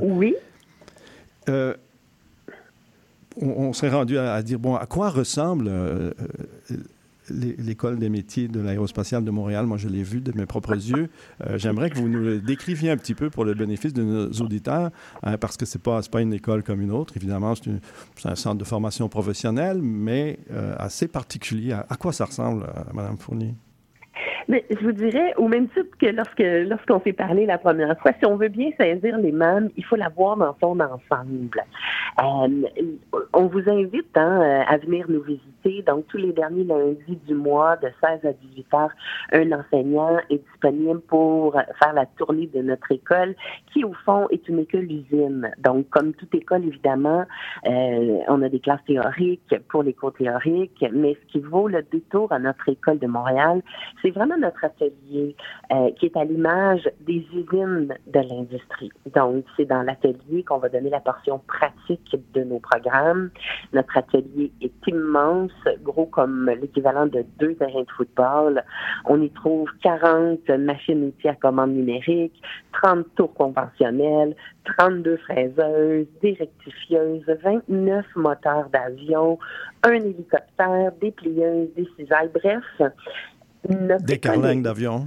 oui. 0.00 0.34
Euh, 1.48 1.74
on, 3.40 3.72
serait 3.72 3.90
rendu 3.90 4.18
à, 4.18 4.42
dire, 4.42 4.58
bon, 4.58 4.74
à 4.74 4.86
quoi 4.86 5.10
ressemble 5.10 5.68
euh, 5.68 6.12
euh, 6.70 6.76
l'école 7.30 7.98
des 7.98 8.08
métiers 8.08 8.48
de 8.48 8.60
l'aérospatiale 8.60 9.24
de 9.24 9.30
Montréal? 9.30 9.66
Moi, 9.66 9.76
je 9.76 9.88
l'ai 9.88 10.02
vu 10.02 10.20
de 10.20 10.32
mes 10.36 10.46
propres 10.46 10.74
yeux. 10.90 11.08
Euh, 11.46 11.58
j'aimerais 11.58 11.90
que 11.90 11.98
vous 11.98 12.08
nous 12.08 12.20
le 12.20 12.40
décriviez 12.40 12.90
un 12.90 12.96
petit 12.96 13.14
peu 13.14 13.30
pour 13.30 13.44
le 13.44 13.54
bénéfice 13.54 13.92
de 13.92 14.02
nos 14.02 14.30
auditeurs, 14.40 14.90
hein, 15.22 15.38
parce 15.38 15.56
que 15.56 15.66
ce 15.66 15.78
n'est 15.78 15.82
pas, 15.82 16.00
pas 16.02 16.20
une 16.20 16.32
école 16.32 16.62
comme 16.62 16.80
une 16.80 16.92
autre. 16.92 17.14
Évidemment, 17.16 17.54
c'est 17.54 18.28
un 18.28 18.34
centre 18.34 18.58
de 18.58 18.64
formation 18.64 19.08
professionnelle, 19.08 19.80
mais 19.82 20.38
assez 20.78 21.08
particulier. 21.08 21.72
À, 21.72 21.96
quoi 21.96 22.12
ça 22.12 22.24
ressemble, 22.24 22.66
Madame 22.92 23.18
Fournier? 23.18 23.54
Mais 24.48 24.64
je 24.70 24.82
vous 24.82 24.92
dirais, 24.92 25.34
au 25.36 25.46
même 25.46 25.68
titre 25.68 25.96
que 26.00 26.06
lorsque 26.06 26.42
lorsqu'on 26.68 27.00
s'est 27.00 27.12
parlé 27.12 27.44
la 27.44 27.58
première 27.58 27.98
fois, 28.00 28.12
si 28.18 28.24
on 28.24 28.36
veut 28.36 28.48
bien 28.48 28.70
saisir 28.80 29.18
les 29.18 29.32
mêmes, 29.32 29.68
il 29.76 29.84
faut 29.84 29.96
la 29.96 30.08
voir 30.08 30.36
dans 30.38 30.56
son 30.60 30.80
ensemble. 30.80 31.62
Euh, 32.22 32.62
on 33.34 33.46
vous 33.46 33.68
invite 33.68 34.16
hein, 34.16 34.64
à 34.66 34.78
venir 34.78 35.06
nous 35.08 35.22
visiter. 35.22 35.82
Donc, 35.86 36.06
tous 36.08 36.16
les 36.16 36.32
derniers 36.32 36.64
lundis 36.64 37.18
du 37.26 37.34
mois, 37.34 37.76
de 37.76 37.88
16 38.02 38.24
à 38.24 38.32
18 38.32 38.66
heures, 38.74 38.90
un 39.32 39.52
enseignant 39.52 40.18
est 40.30 40.42
disponible 40.50 41.00
pour 41.00 41.52
faire 41.52 41.92
la 41.92 42.06
tournée 42.06 42.46
de 42.46 42.62
notre 42.62 42.90
école, 42.90 43.34
qui 43.72 43.84
au 43.84 43.92
fond 44.04 44.26
est 44.30 44.48
une 44.48 44.60
école 44.60 44.90
usine. 44.90 45.50
Donc, 45.58 45.88
comme 45.90 46.14
toute 46.14 46.34
école, 46.34 46.64
évidemment, 46.64 47.24
euh, 47.66 48.18
on 48.28 48.42
a 48.42 48.48
des 48.48 48.60
classes 48.60 48.84
théoriques 48.86 49.54
pour 49.68 49.82
les 49.82 49.92
cours 49.92 50.14
théoriques, 50.14 50.84
mais 50.92 51.16
ce 51.20 51.32
qui 51.32 51.40
vaut 51.40 51.68
le 51.68 51.82
détour 51.82 52.32
à 52.32 52.38
notre 52.38 52.68
école 52.68 52.98
de 52.98 53.06
Montréal, 53.06 53.62
c'est 54.02 54.10
vraiment 54.10 54.37
notre 54.38 54.64
atelier 54.64 55.36
euh, 55.72 55.90
qui 55.98 56.06
est 56.06 56.16
à 56.16 56.24
l'image 56.24 56.88
des 57.00 57.26
usines 57.32 57.94
de 58.06 58.20
l'industrie. 58.20 58.90
Donc, 59.14 59.44
c'est 59.56 59.64
dans 59.64 59.82
l'atelier 59.82 60.44
qu'on 60.44 60.58
va 60.58 60.68
donner 60.68 60.90
la 60.90 61.00
portion 61.00 61.40
pratique 61.46 62.16
de 62.34 62.44
nos 62.44 62.58
programmes. 62.58 63.30
Notre 63.72 63.96
atelier 63.96 64.52
est 64.60 64.86
immense, 64.86 65.52
gros 65.82 66.06
comme 66.06 66.50
l'équivalent 66.60 67.06
de 67.06 67.24
deux 67.38 67.54
terrains 67.54 67.82
de 67.82 67.90
football. 67.96 68.62
On 69.04 69.20
y 69.20 69.30
trouve 69.30 69.68
40 69.82 70.48
machines-outils 70.48 71.28
à 71.28 71.34
commande 71.34 71.72
numérique, 71.72 72.40
30 72.72 73.06
tours 73.16 73.34
conventionnels, 73.34 74.34
32 74.78 75.16
fraiseuses, 75.18 76.06
des 76.22 76.34
rectifieuses, 76.34 77.24
29 77.42 78.06
moteurs 78.16 78.68
d'avion, 78.70 79.38
un 79.82 79.92
hélicoptère, 79.92 80.92
des 81.00 81.10
plieuses, 81.12 81.68
des 81.76 81.88
cisailles, 81.96 82.30
bref, 82.32 82.64
des 83.68 84.18
carlingues 84.18 84.62
d'avion. 84.62 85.06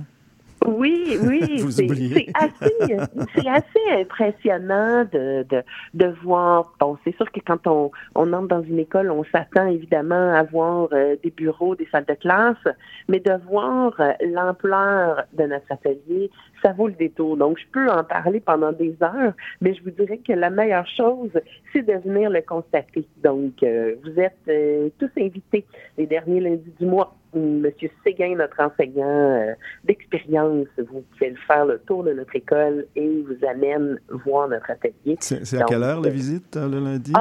Oui, 0.67 1.17
oui, 1.23 1.63
c'est 1.71 2.29
assez, 2.35 3.47
assez, 3.47 4.01
impressionnant 4.01 5.05
de, 5.11 5.43
de, 5.49 5.63
de 5.95 6.13
voir. 6.23 6.73
Bon, 6.79 6.97
c'est 7.03 7.15
sûr 7.15 7.31
que 7.31 7.39
quand 7.39 7.65
on, 7.65 7.89
on 8.13 8.31
entre 8.33 8.47
dans 8.47 8.61
une 8.61 8.77
école, 8.77 9.09
on 9.09 9.23
s'attend 9.31 9.67
évidemment 9.67 10.33
à 10.33 10.43
voir 10.43 10.89
euh, 10.91 11.15
des 11.23 11.31
bureaux, 11.31 11.75
des 11.75 11.87
salles 11.91 12.05
de 12.05 12.13
classe, 12.13 12.63
mais 13.07 13.19
de 13.19 13.33
voir 13.49 13.99
euh, 13.99 14.11
l'ampleur 14.23 15.23
de 15.33 15.45
notre 15.45 15.71
atelier, 15.71 16.29
ça 16.61 16.73
vaut 16.73 16.87
le 16.87 16.93
détour. 16.93 17.37
Donc, 17.37 17.57
je 17.59 17.65
peux 17.71 17.89
en 17.89 18.03
parler 18.03 18.39
pendant 18.39 18.71
des 18.71 18.95
heures, 19.01 19.33
mais 19.61 19.73
je 19.73 19.83
vous 19.83 19.91
dirais 19.91 20.19
que 20.19 20.33
la 20.33 20.49
meilleure 20.49 20.87
chose, 20.87 21.31
c'est 21.73 21.83
de 21.83 21.93
venir 21.93 22.29
le 22.29 22.41
constater. 22.41 23.07
Donc, 23.23 23.63
euh, 23.63 23.95
vous 24.03 24.19
êtes 24.19 24.93
tous 24.99 25.11
invités 25.17 25.65
les 25.97 26.07
derniers 26.07 26.39
lundis 26.39 26.73
du 26.79 26.85
mois 26.85 27.15
Monsieur 27.33 27.89
Séguin, 28.03 28.35
notre 28.35 28.59
enseignant 28.59 29.05
euh, 29.05 29.53
d'expérience, 29.85 30.67
vous 30.77 31.03
pouvez 31.11 31.33
faire 31.47 31.65
le 31.65 31.79
tour 31.79 32.03
de 32.03 32.13
notre 32.13 32.35
école 32.35 32.85
et 32.95 33.21
vous 33.21 33.45
amène 33.47 33.99
voir 34.25 34.49
notre 34.49 34.71
atelier. 34.71 35.17
C'est 35.19 35.61
à 35.61 35.63
quelle 35.63 35.83
heure 35.83 36.01
la 36.01 36.09
visite 36.09 36.57
euh, 36.57 36.67
le 36.67 36.79
lundi? 36.79 37.13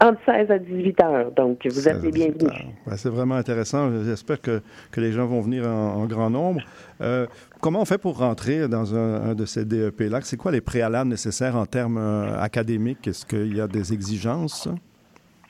Entre 0.00 0.20
16 0.26 0.50
à 0.50 0.58
18 0.58 1.02
heures. 1.02 1.30
Donc, 1.32 1.66
vous 1.66 1.88
êtes 1.88 2.02
les 2.02 2.10
bienvenus. 2.10 2.50
c'est 2.96 3.08
vraiment 3.08 3.36
intéressant. 3.36 3.90
J'espère 4.04 4.40
que, 4.40 4.60
que, 4.92 5.00
les 5.00 5.12
gens 5.12 5.26
vont 5.26 5.40
venir 5.40 5.66
en, 5.66 6.04
grand 6.06 6.30
nombre. 6.30 6.60
Euh, 7.00 7.26
comment 7.60 7.80
on 7.80 7.84
fait 7.84 7.98
pour 7.98 8.18
rentrer 8.18 8.68
dans 8.68 8.94
un, 8.94 9.34
de 9.34 9.44
ces 9.44 9.64
DEP-là? 9.64 10.20
C'est 10.22 10.36
quoi 10.36 10.52
les 10.52 10.60
préalables 10.60 11.10
nécessaires 11.10 11.56
en 11.56 11.66
termes 11.66 11.98
académiques? 12.38 13.08
Est-ce 13.08 13.24
qu'il 13.24 13.56
y 13.56 13.60
a 13.60 13.66
des 13.66 13.92
exigences? 13.92 14.68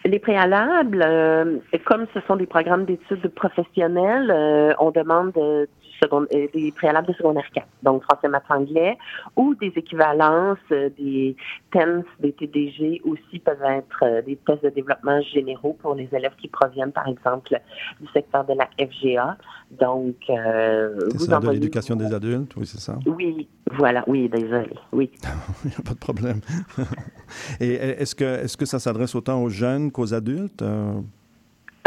Les 0.07 0.21
préalables, 0.21 1.03
euh, 1.05 1.59
comme 1.85 2.07
ce 2.15 2.21
sont 2.29 2.37
des 2.37 2.47
programmes 2.47 2.85
d'études 2.85 3.27
professionnelles, 3.35 4.31
euh, 4.31 4.73
on 4.79 4.93
demande 4.93 5.33
euh, 5.37 5.67
seconde, 6.03 6.27
euh, 6.35 6.47
des 6.55 6.73
préalables 6.73 7.09
de 7.09 7.13
secondaire 7.15 7.49
4, 7.53 7.67
donc 7.83 8.03
français, 8.03 8.29
maths, 8.29 8.45
anglais, 8.49 8.97
ou 9.37 9.55
des 9.55 9.73
équivalences, 9.77 10.59
euh, 10.73 10.91
des 10.99 11.37
TENS, 11.73 12.05
des 12.21 12.33
TDG 12.33 13.03
aussi 13.05 13.39
peuvent 13.39 13.63
être 13.63 14.03
euh, 14.03 14.23
des 14.23 14.37
tests 14.37 14.65
de 14.65 14.71
développement 14.71 15.21
généraux 15.23 15.77
pour 15.81 15.95
les 15.95 16.09
élèves 16.13 16.35
qui 16.41 16.49
proviennent, 16.49 16.93
par 16.93 17.09
exemple, 17.09 17.59
du 18.01 18.07
secteur 18.13 18.45
de 18.45 18.55
la 18.55 18.69
FGA. 18.79 19.37
Donc, 19.71 20.17
vous 20.29 21.25
ça, 21.25 21.41
de 21.41 21.51
l'éducation 21.51 21.97
des 21.97 22.13
adultes, 22.13 22.55
oui, 22.57 22.67
c'est 22.67 22.81
ça? 22.81 22.99
Oui, 23.07 23.49
voilà, 23.73 24.05
oui, 24.07 24.29
désolé, 24.29 24.71
oui. 24.93 25.11
Il 25.65 25.71
n'y 25.71 25.77
a 25.77 25.83
pas 25.83 25.95
de 25.95 25.99
problème. 25.99 26.41
Et 27.61 27.75
est-ce 27.75 28.15
que, 28.15 28.25
est-ce 28.25 28.57
que 28.57 28.67
ça 28.67 28.79
s'adresse 28.79 29.15
autant 29.15 29.43
aux 29.43 29.49
jeunes 29.49 29.91
qu'aux 29.91 30.15
adultes? 30.15 30.63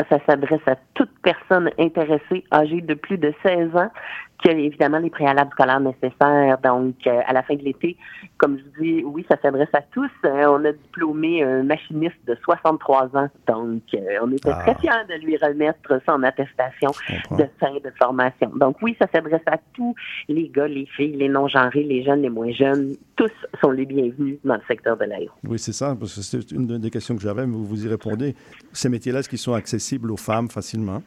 Ça 0.07 0.19
s'adresse 0.25 0.67
à 0.67 0.75
toute 0.93 1.11
personne 1.21 1.69
intéressée 1.77 2.45
âgée 2.53 2.81
de 2.81 2.93
plus 2.93 3.17
de 3.17 3.33
16 3.43 3.75
ans 3.75 3.91
qui 4.41 4.49
a 4.49 4.53
évidemment 4.53 4.99
les 4.99 5.09
préalables 5.09 5.51
scolaires 5.51 5.79
nécessaires. 5.79 6.57
Donc, 6.63 6.95
euh, 7.07 7.21
à 7.25 7.33
la 7.33 7.43
fin 7.43 7.55
de 7.55 7.63
l'été, 7.63 7.97
comme 8.37 8.57
je 8.57 8.81
dis, 8.81 9.03
oui, 9.03 9.25
ça 9.29 9.37
s'adresse 9.41 9.69
à 9.73 9.81
tous. 9.81 10.09
Euh, 10.25 10.45
on 10.47 10.63
a 10.65 10.71
diplômé 10.71 11.43
un 11.43 11.63
machiniste 11.63 12.17
de 12.25 12.37
63 12.43 13.17
ans. 13.17 13.29
Donc, 13.47 13.81
euh, 13.93 13.99
on 14.21 14.31
était 14.31 14.51
très 14.51 14.75
ah. 14.75 14.79
fiers 14.79 15.17
de 15.17 15.25
lui 15.25 15.37
remettre 15.37 16.01
son 16.07 16.23
attestation 16.23 16.91
de 17.31 17.45
fin 17.59 17.73
de 17.73 17.91
formation. 17.97 18.51
Donc, 18.55 18.77
oui, 18.81 18.95
ça 18.99 19.07
s'adresse 19.13 19.41
à 19.45 19.57
tous 19.73 19.93
les 20.27 20.47
gars, 20.49 20.67
les 20.67 20.85
filles, 20.85 21.17
les 21.17 21.29
non-genrés, 21.29 21.83
les 21.83 22.03
jeunes, 22.03 22.21
les 22.21 22.29
moins 22.29 22.51
jeunes. 22.51 22.95
Tous 23.15 23.31
sont 23.61 23.71
les 23.71 23.85
bienvenus 23.85 24.37
dans 24.45 24.55
le 24.55 24.61
secteur 24.67 24.95
de 24.95 25.05
l'aéro. 25.05 25.31
Oui, 25.43 25.59
c'est 25.59 25.73
ça, 25.73 25.95
parce 25.99 26.15
que 26.15 26.21
c'est 26.21 26.51
une 26.51 26.65
des 26.65 26.89
questions 26.89 27.15
que 27.15 27.21
j'avais, 27.21 27.45
mais 27.45 27.53
vous 27.53 27.65
vous 27.65 27.85
y 27.85 27.89
répondez. 27.89 28.35
Ces 28.71 28.87
métiers-là, 28.87 29.19
est-ce 29.19 29.29
qu'ils 29.29 29.37
sont 29.37 29.53
accessibles 29.53 30.11
aux 30.11 30.17
femmes 30.17 30.49
facilement? 30.49 31.01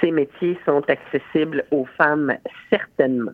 Ces 0.00 0.10
métiers 0.10 0.58
sont 0.64 0.82
accessibles 0.88 1.64
aux 1.70 1.86
femmes 1.96 2.32
certainement. 2.70 3.32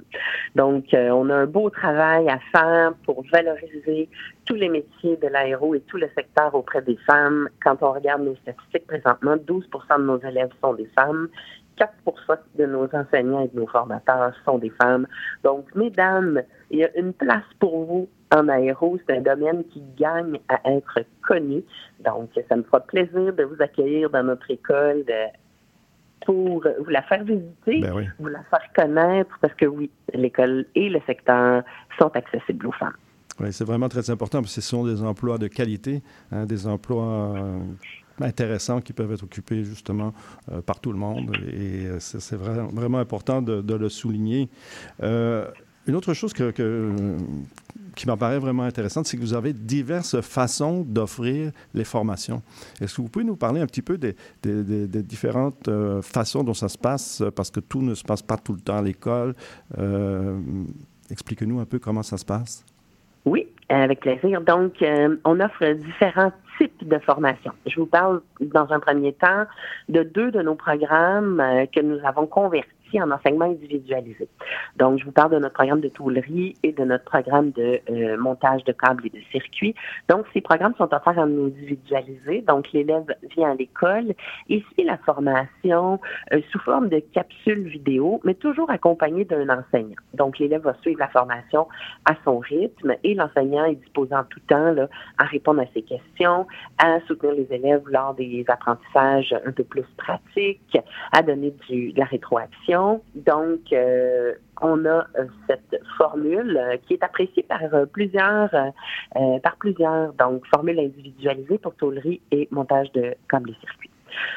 Donc, 0.55 0.93
euh, 0.95 1.11
on 1.11 1.31
a 1.31 1.35
un 1.35 1.47
beau 1.47 1.71
travail 1.71 2.29
à 2.29 2.39
faire 2.53 2.95
pour 3.05 3.25
valoriser 3.33 4.09
tous 4.47 4.55
les 4.55 4.69
métiers 4.69 5.17
de 5.17 5.29
l'aéro 5.29 5.75
et 5.75 5.81
tout 5.81 5.97
le 5.97 6.09
secteur 6.17 6.55
auprès 6.55 6.83
des 6.83 6.99
femmes. 7.07 7.49
Quand 7.63 7.83
on 7.83 7.93
regarde 7.93 8.23
nos 8.23 8.37
statistiques 8.37 8.87
présentement, 8.87 9.37
12% 9.37 9.99
de 9.99 10.05
nos 10.05 10.19
élèves 10.21 10.51
sont 10.63 10.75
des 10.75 10.89
femmes. 10.97 11.29
4% 11.79 12.39
de 12.57 12.67
nos 12.67 12.89
enseignants 12.93 13.45
et 13.45 13.49
de 13.49 13.57
nos 13.59 13.67
formateurs 13.67 14.33
sont 14.45 14.59
des 14.59 14.71
femmes. 14.71 15.07
Donc, 15.43 15.67
mesdames, 15.75 16.43
il 16.71 16.79
y 16.79 16.85
a 16.85 16.97
une 16.97 17.13
place 17.13 17.43
pour 17.59 17.85
vous 17.85 18.09
en 18.33 18.49
aéro. 18.49 18.97
C'est 19.07 19.17
un 19.17 19.21
domaine 19.21 19.65
qui 19.73 19.83
gagne 19.97 20.39
à 20.49 20.61
être 20.71 21.01
connu. 21.27 21.65
Donc, 22.05 22.31
ça 22.49 22.57
me 22.57 22.63
fera 22.63 22.81
plaisir 22.81 23.33
de 23.33 23.43
vous 23.43 23.61
accueillir 23.61 24.11
dans 24.11 24.23
notre 24.23 24.51
école 24.51 25.05
de 25.05 25.44
pour 26.25 26.63
vous 26.81 26.91
la 26.91 27.03
faire 27.03 27.25
visiter, 27.25 27.81
ben 27.81 28.13
vous 28.19 28.29
la 28.29 28.43
faire 28.45 28.73
connaître, 28.75 29.37
parce 29.41 29.55
que 29.55 29.67
oui, 29.67 29.91
l'école 30.13 30.67
et 30.75 30.89
le 30.89 31.01
secteur 31.07 31.63
sont 31.99 32.11
accessibles 32.15 32.67
aux 32.67 32.73
femmes. 32.73 32.97
Oui, 33.41 33.53
c'est 33.53 33.65
vraiment 33.65 33.89
très 33.89 34.09
important, 34.11 34.41
parce 34.43 34.55
que 34.55 34.61
ce 34.61 34.69
sont 34.69 34.85
des 34.85 35.03
emplois 35.03 35.39
de 35.39 35.49
qualité, 35.49 36.03
hein, 36.31 36.47
des 36.47 36.67
emplois 36.67 37.35
euh, 37.37 37.59
intéressants 38.21 38.81
qui 38.81 38.93
peuvent 38.93 39.13
être 39.13 39.25
occupés 39.25 39.65
justement 39.65 40.13
euh, 40.53 40.61
par 40.61 40.79
tout 40.81 40.93
le 40.93 40.99
monde. 40.99 41.37
Et 41.49 41.87
euh, 41.87 41.99
c'est 41.99 42.37
vraiment, 42.37 42.99
important 42.99 43.43
de, 43.43 43.75
le 43.75 43.89
souligner. 43.89 44.49
une 45.03 45.97
autre 45.97 46.15
chose 46.15 46.33
que, 46.33 46.53
qui 47.95 48.07
m'apparaît 48.07 48.39
vraiment 48.39 48.65
intéressante, 48.65 49.07
c'est 49.07 49.17
que 49.17 49.23
vous 49.23 49.35
avez 49.35 49.53
diverses 49.53 50.21
façons 50.21 50.85
d'offrir 50.87 51.53
les 51.75 51.85
formations. 51.85 52.43
Est-ce 52.81 52.97
que 52.97 53.03
vous 53.03 53.09
pouvez 53.09 53.25
nous 53.25 53.37
parler 53.37 53.61
un 53.61 53.67
petit 53.67 53.83
peu 53.83 53.99
des, 53.99 54.15
différentes 55.03 55.69
euh, 55.69 56.03
façons 56.03 56.45
dont 56.45 56.55
ça 56.55 56.69
se 56.69 56.79
passe, 56.79 57.23
parce 57.35 57.51
que 57.51 57.61
tout 57.61 57.83
ne 57.83 57.95
se 57.95 58.05
passe 58.05 58.23
pas 58.23 58.37
tout 58.37 58.53
le 58.53 58.61
temps 58.61 58.79
à 58.79 58.83
l'école. 58.83 59.35
Euh, 59.79 60.39
expliquez-nous 61.11 61.61
un 61.61 61.67
peu 61.67 61.79
comment 61.79 62.03
ça 62.03 62.17
se 62.17 62.25
passe. 62.25 62.65
Oui, 63.25 63.49
avec 63.69 64.01
plaisir. 64.01 64.41
Donc, 64.43 64.83
euh, 64.83 65.17
on 65.25 65.41
offre 65.41 65.67
différents 65.73 66.33
types 66.59 66.87
de 66.87 66.99
formations. 66.99 67.53
Je 67.67 67.81
vous 67.81 67.87
parle 67.87 68.21
dans 68.41 68.71
un 68.71 68.81
premier 68.81 69.13
temps 69.15 69.45
de 69.89 70.03
deux 70.03 70.31
de 70.31 70.43
nos 70.43 70.55
programmes 70.55 71.43
que 71.75 71.81
nous 71.81 71.99
avons 72.05 72.27
convertis 72.27 72.69
en 73.03 73.11
enseignement 73.11 73.47
individualisé. 73.47 74.29
Donc, 74.77 74.99
je 74.99 75.05
vous 75.05 75.13
parle 75.13 75.33
de 75.33 75.39
notre 75.39 75.55
programme 75.55 75.81
de 75.81 75.89
tôlerie 75.89 76.57
et 76.63 76.73
de 76.73 76.85
notre 76.85 77.05
programme 77.05 77.51
de 77.53 77.81
euh, 77.91 78.17
montage 78.17 78.65
de 78.65 78.73
câbles 78.73 79.07
et 79.07 79.11
de 79.11 79.21
circuits. 79.31 79.75
Donc, 80.09 80.27
ces 80.33 80.41
programmes 80.41 80.75
sont 80.77 80.93
offerts 80.93 81.19
en 81.19 81.29
individualisé. 81.29 82.43
Donc, 82.43 82.73
l'élève 82.73 83.07
vient 83.37 83.53
à 83.53 83.55
l'école 83.55 84.15
et 84.49 84.63
suit 84.73 84.85
la 84.85 84.99
formation 84.99 86.01
euh, 86.33 86.41
sous 86.51 86.59
forme 86.61 86.89
de 86.89 86.99
capsules 86.99 87.69
vidéo, 87.69 88.21
mais 88.25 88.35
toujours 88.35 88.71
accompagné 88.71 89.25
d'un 89.25 89.49
enseignant. 89.49 89.97
Donc, 90.15 90.39
l'élève 90.39 90.63
va 90.63 90.75
suivre 90.83 91.01
la 91.01 91.09
formation 91.09 91.69
à 92.05 92.15
son 92.25 92.39
rythme 92.39 92.95
et 93.03 93.15
l'enseignant 93.15 93.65
est 93.65 93.77
disposé 93.77 94.15
en 94.15 94.25
tout 94.25 94.41
temps 94.41 94.75
à 95.19 95.25
répondre 95.25 95.61
à 95.61 95.67
ses 95.75 95.83
questions, 95.83 96.47
à 96.79 97.01
soutenir 97.07 97.35
les 97.35 97.49
élèves 97.51 97.83
lors 97.87 98.15
des 98.15 98.45
apprentissages 98.49 99.35
un 99.47 99.53
peu 99.53 99.65
plus 99.65 99.85
pratiques, 99.97 100.79
à 101.13 101.23
donner 101.23 101.55
de 101.69 101.99
la 101.99 102.05
rétroaction 102.05 102.84
donc, 103.15 103.73
euh, 103.73 104.35
on 104.61 104.85
a 104.85 105.07
euh, 105.19 105.27
cette 105.47 105.81
formule 105.97 106.57
euh, 106.57 106.77
qui 106.87 106.95
est 106.95 107.03
appréciée 107.03 107.43
par 107.43 107.61
plusieurs, 107.93 108.51
par 109.43 109.57
plusieurs, 109.59 110.13
donc 110.15 110.47
formule 110.47 110.79
individualisée 110.79 111.59
pour 111.59 111.75
tôlerie 111.75 112.21
et 112.31 112.49
montage 112.51 112.91
de 112.93 113.15
câbles 113.29 113.51
et 113.51 113.57
circuits. 113.61 113.91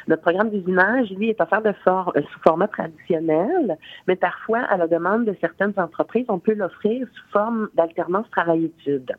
Notre 0.08 0.22
programme 0.22 0.50
d'usinage, 0.50 1.10
lui, 1.12 1.30
est 1.30 1.42
offert 1.42 1.62
de 1.62 1.70
euh, 1.70 2.22
sous 2.32 2.40
format 2.42 2.68
traditionnel, 2.68 3.78
mais 4.08 4.16
parfois, 4.16 4.60
à 4.60 4.78
la 4.78 4.88
demande 4.88 5.26
de 5.26 5.36
certaines 5.42 5.74
entreprises, 5.78 6.26
on 6.30 6.40
peut 6.40 6.54
l'offrir 6.54 7.08
sous 7.14 7.32
forme 7.32 7.70
d'alternance 7.76 8.30
travail-études. 8.32 9.14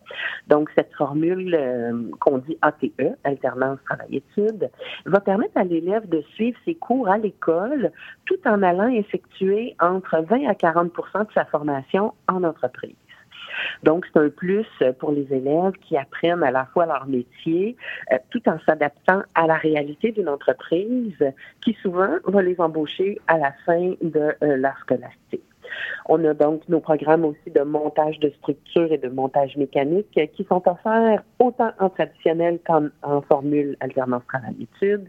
Donc, 0.49 0.71
cette 0.77 0.93
formule 0.95 1.55
euh, 1.55 2.11
qu'on 2.21 2.39
dit 2.39 2.59
ATE, 2.63 3.17
alternance 3.25 3.79
travail-études, 3.85 4.71
va 5.07 5.21
permettre 5.21 5.57
à 5.57 5.65
l'élève 5.65 6.09
de 6.09 6.23
suivre 6.35 6.59
ses 6.65 6.75
cours 6.75 7.09
à 7.09 7.19
l'école 7.19 7.91
tout 8.27 8.39
en 8.47 8.63
allant 8.63 8.89
effectuer 8.89 9.75
entre 9.81 10.25
20 10.29 10.47
à 10.49 10.53
40% 10.53 11.27
de 11.27 11.33
sa 11.33 11.45
formation 11.45 12.15
en 12.29 12.45
entreprise. 12.45 12.95
Donc, 13.83 14.07
c'est 14.07 14.21
un 14.21 14.29
plus 14.29 14.67
pour 14.99 15.13
les 15.13 15.27
élèves 15.33 15.73
qui 15.81 15.97
apprennent 15.97 16.43
à 16.43 16.51
la 16.51 16.67
fois 16.67 16.87
leur 16.87 17.07
métier 17.07 17.77
euh, 18.13 18.19
tout 18.31 18.47
en 18.49 18.59
s'adaptant 18.67 19.23
à 19.35 19.47
la 19.47 19.57
réalité 19.57 20.13
d'une 20.13 20.29
entreprise 20.29 21.33
qui 21.61 21.77
souvent 21.83 22.17
va 22.25 22.43
les 22.43 22.61
embaucher 22.61 23.19
à 23.27 23.39
la 23.39 23.53
fin 23.65 23.95
de 24.03 24.35
euh, 24.43 24.57
leur 24.57 24.79
scolarité. 24.81 25.43
On 26.07 26.25
a 26.25 26.35
donc 26.35 26.63
nos 26.69 26.81
programmes 26.81 27.25
aussi 27.25 27.51
de 27.55 27.63
montage 27.63 28.19
de 28.21 28.31
structure 28.39 28.93
et 28.93 28.99
de 28.99 29.09
montage 29.09 29.57
mécanique 29.57 30.19
qui 30.35 30.45
sont 30.45 30.63
offerts 30.67 31.23
autant 31.39 31.73
en 31.79 31.89
traditionnel 31.91 32.59
qu'en 32.67 32.89
en 33.03 33.21
formule 33.23 33.77
alternance 33.81 34.23
travail-études. 34.29 35.09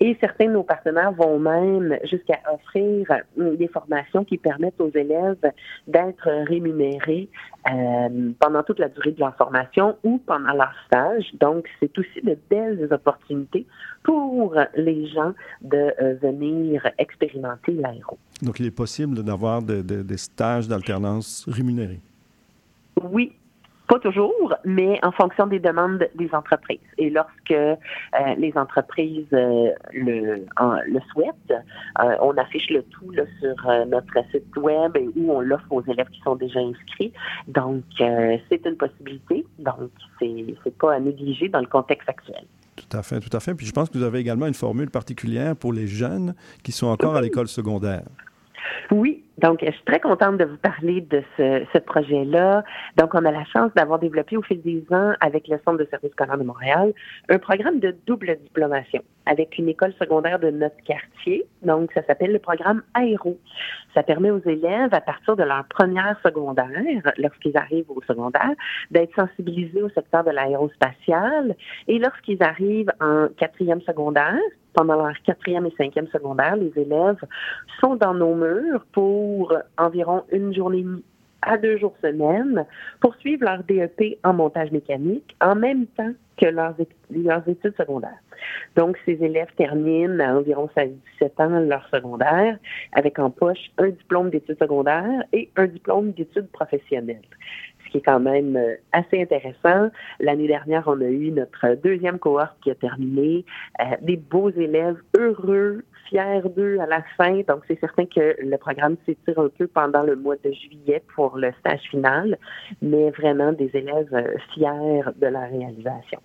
Et 0.00 0.16
certains 0.20 0.46
de 0.46 0.52
nos 0.52 0.62
partenaires 0.62 1.12
vont 1.12 1.38
même 1.38 1.98
jusqu'à 2.04 2.40
offrir 2.52 3.06
des 3.36 3.68
formations 3.68 4.24
qui 4.24 4.38
permettent 4.38 4.80
aux 4.80 4.90
élèves 4.90 5.52
d'être 5.86 6.28
rémunérés 6.46 7.28
euh, 7.72 8.32
pendant 8.38 8.62
toute 8.62 8.78
la 8.78 8.88
durée 8.88 9.12
de 9.12 9.20
leur 9.20 9.34
formation 9.36 9.96
ou 10.04 10.18
pendant 10.18 10.52
leur 10.52 10.74
stage. 10.86 11.24
Donc, 11.40 11.68
c'est 11.80 11.96
aussi 11.98 12.20
de 12.22 12.36
belles 12.50 12.88
opportunités 12.90 13.66
pour 14.02 14.56
les 14.74 15.06
gens 15.06 15.32
de 15.62 15.92
euh, 16.00 16.14
venir 16.20 16.86
expérimenter 16.98 17.72
l'aéro. 17.72 18.18
Donc, 18.42 18.60
il 18.60 18.66
est 18.66 18.70
possible 18.70 19.22
d'avoir 19.22 19.62
des 19.62 20.16
stages 20.16 20.68
d'alternance 20.68 21.46
rémunérés? 21.48 22.00
Oui, 23.02 23.32
pas 23.86 23.98
toujours, 23.98 24.54
mais 24.64 24.98
en 25.02 25.12
fonction 25.12 25.46
des 25.46 25.58
demandes 25.58 26.08
des 26.14 26.30
entreprises. 26.32 26.78
Et 26.96 27.10
lorsque 27.10 27.50
euh, 27.50 27.76
les 28.38 28.52
entreprises 28.56 29.26
euh, 29.34 29.72
le, 29.92 30.46
souhaitent, 31.12 31.54
euh, 32.00 32.16
on 32.22 32.36
affiche 32.38 32.70
le 32.70 32.82
tout 32.84 33.12
sur 33.12 33.86
notre 33.86 34.14
site 34.30 34.56
web 34.56 34.96
où 35.16 35.32
on 35.32 35.40
l'offre 35.40 35.70
aux 35.70 35.82
élèves 35.82 36.08
qui 36.08 36.20
sont 36.20 36.36
déjà 36.36 36.60
inscrits. 36.60 37.12
Donc, 37.48 37.84
c'est 37.98 38.64
une 38.64 38.76
possibilité. 38.76 39.44
Donc, 39.58 39.90
c'est 40.18 40.78
pas 40.78 40.94
à 40.94 41.00
négliger 41.00 41.48
dans 41.48 41.60
le 41.60 41.66
contexte 41.66 42.08
actuel. 42.08 42.44
Tout 42.76 42.96
à 42.96 43.02
fait, 43.02 43.20
tout 43.20 43.34
à 43.36 43.40
fait. 43.40 43.54
Puis 43.54 43.66
je 43.66 43.72
pense 43.72 43.88
que 43.88 43.98
vous 43.98 44.04
avez 44.04 44.18
également 44.18 44.46
une 44.46 44.54
formule 44.54 44.90
particulière 44.90 45.56
pour 45.56 45.72
les 45.72 45.86
jeunes 45.86 46.34
qui 46.62 46.72
sont 46.72 46.88
encore 46.88 47.16
à 47.16 47.20
l'école 47.20 47.48
secondaire. 47.48 48.04
Oui, 48.90 49.24
donc 49.38 49.60
je 49.64 49.70
suis 49.70 49.84
très 49.84 50.00
contente 50.00 50.38
de 50.38 50.44
vous 50.44 50.56
parler 50.56 51.00
de 51.00 51.22
ce, 51.36 51.78
projet-là. 51.78 52.64
Donc, 52.96 53.14
on 53.14 53.24
a 53.24 53.30
la 53.30 53.44
chance 53.44 53.72
d'avoir 53.74 53.98
développé 53.98 54.36
au 54.36 54.42
fil 54.42 54.60
des 54.62 54.84
ans 54.90 55.12
avec 55.20 55.48
le 55.48 55.58
Centre 55.64 55.78
de 55.78 55.86
services 55.90 56.12
scolaires 56.12 56.38
de 56.38 56.44
Montréal 56.44 56.92
un 57.28 57.38
programme 57.38 57.80
de 57.80 57.94
double 58.06 58.36
diplomation. 58.42 59.02
Avec 59.26 59.58
une 59.58 59.68
école 59.68 59.92
secondaire 60.00 60.38
de 60.38 60.50
notre 60.50 60.76
quartier. 60.84 61.46
Donc, 61.62 61.90
ça 61.92 62.02
s'appelle 62.04 62.32
le 62.32 62.38
programme 62.38 62.82
Aéro. 62.94 63.38
Ça 63.94 64.02
permet 64.02 64.30
aux 64.30 64.42
élèves, 64.44 64.92
à 64.92 65.00
partir 65.00 65.36
de 65.36 65.42
leur 65.42 65.64
première 65.64 66.18
secondaire, 66.24 67.12
lorsqu'ils 67.18 67.56
arrivent 67.56 67.90
au 67.90 68.02
secondaire, 68.02 68.52
d'être 68.90 69.14
sensibilisés 69.14 69.82
au 69.82 69.88
secteur 69.90 70.24
de 70.24 70.30
l'aérospatial. 70.30 71.56
Et 71.88 71.98
lorsqu'ils 71.98 72.42
arrivent 72.42 72.92
en 73.00 73.28
quatrième 73.36 73.80
secondaire, 73.82 74.38
pendant 74.74 74.96
leur 74.96 75.14
quatrième 75.22 75.66
et 75.66 75.74
cinquième 75.78 76.08
secondaire, 76.08 76.56
les 76.56 76.72
élèves 76.76 77.22
sont 77.80 77.94
dans 77.96 78.14
nos 78.14 78.34
murs 78.34 78.84
pour 78.92 79.54
environ 79.78 80.24
une 80.32 80.52
journée 80.54 80.84
à 81.42 81.56
deux 81.58 81.78
jours 81.78 81.94
semaine 82.02 82.66
pour 83.00 83.14
suivre 83.16 83.44
leur 83.44 83.62
DEP 83.64 84.18
en 84.24 84.32
montage 84.32 84.70
mécanique 84.72 85.36
en 85.40 85.54
même 85.54 85.86
temps 85.86 86.12
que 86.36 86.46
leurs, 86.46 86.74
leurs 87.10 87.48
études 87.48 87.76
secondaires. 87.76 88.18
Donc, 88.76 88.98
ces 89.04 89.22
élèves 89.22 89.52
terminent 89.56 90.18
à 90.20 90.34
environ 90.34 90.68
16-17 90.76 91.42
ans 91.42 91.60
leur 91.60 91.88
secondaire 91.88 92.58
avec 92.92 93.18
en 93.18 93.30
poche 93.30 93.70
un 93.78 93.88
diplôme 93.88 94.30
d'études 94.30 94.58
secondaires 94.58 95.24
et 95.32 95.50
un 95.56 95.66
diplôme 95.66 96.12
d'études 96.12 96.48
professionnelles 96.48 97.22
ce 97.84 97.90
qui 97.90 97.98
est 97.98 98.02
quand 98.02 98.20
même 98.20 98.56
euh, 98.56 98.74
assez 98.92 99.20
intéressant. 99.20 99.90
L'année 100.20 100.46
dernière, 100.46 100.84
on 100.86 101.00
a 101.00 101.04
eu 101.04 101.30
notre 101.30 101.76
deuxième 101.82 102.18
cohorte 102.18 102.56
qui 102.62 102.70
a 102.70 102.74
terminé. 102.74 103.44
Euh, 103.80 103.84
des 104.00 104.16
beaux 104.16 104.50
élèves 104.50 104.96
heureux, 105.16 105.84
fiers 106.08 106.42
d'eux 106.56 106.78
à 106.80 106.86
la 106.86 107.02
fin. 107.16 107.40
Donc, 107.48 107.62
c'est 107.68 107.78
certain 107.80 108.06
que 108.06 108.36
le 108.40 108.56
programme 108.56 108.96
s'étire 109.06 109.38
un 109.38 109.48
peu 109.48 109.66
pendant 109.66 110.02
le 110.02 110.16
mois 110.16 110.36
de 110.36 110.52
juillet 110.52 111.02
pour 111.14 111.36
le 111.36 111.52
stage 111.60 111.82
final, 111.90 112.38
mais 112.82 113.10
vraiment 113.10 113.52
des 113.52 113.70
élèves 113.74 114.12
euh, 114.12 114.36
fiers 114.52 115.02
de 115.16 115.26
la 115.26 115.46
réalisation. 115.46 116.20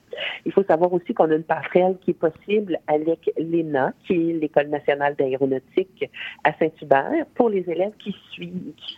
Il 0.45 0.51
faut 0.51 0.63
savoir 0.63 0.91
aussi 0.93 1.13
qu'on 1.13 1.29
a 1.31 1.35
une 1.35 1.43
passerelle 1.43 1.97
qui 2.01 2.11
est 2.11 2.13
possible 2.13 2.77
avec 2.87 3.31
l'ENA, 3.37 3.93
qui 4.05 4.13
est 4.13 4.33
l'École 4.33 4.67
nationale 4.67 5.15
d'aéronautique 5.15 6.09
à 6.43 6.53
Saint-Hubert, 6.53 7.25
pour 7.35 7.49
les 7.49 7.69
élèves 7.69 7.93
qui, 7.99 8.15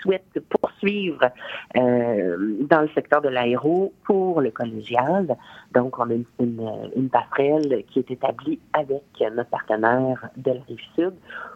souhaitent 0.02 0.40
poursuivre 0.50 1.32
euh, 1.76 2.58
dans 2.62 2.82
le 2.82 2.90
secteur 2.90 3.22
de 3.22 3.30
l'aéro 3.30 3.94
pour 4.04 4.42
le 4.42 4.52
collégial. 4.52 5.36
Donc, 5.74 5.98
on 6.00 6.10
a 6.10 6.14
une, 6.14 6.26
une, 6.96 7.10
passerelle 7.10 7.84
qui 7.90 8.00
est 8.00 8.12
établie 8.12 8.60
avec 8.74 9.04
notre 9.36 9.50
partenaire 9.50 10.30
de 10.38 10.52
la 10.52 10.62
Rive-Sud 10.76 11.14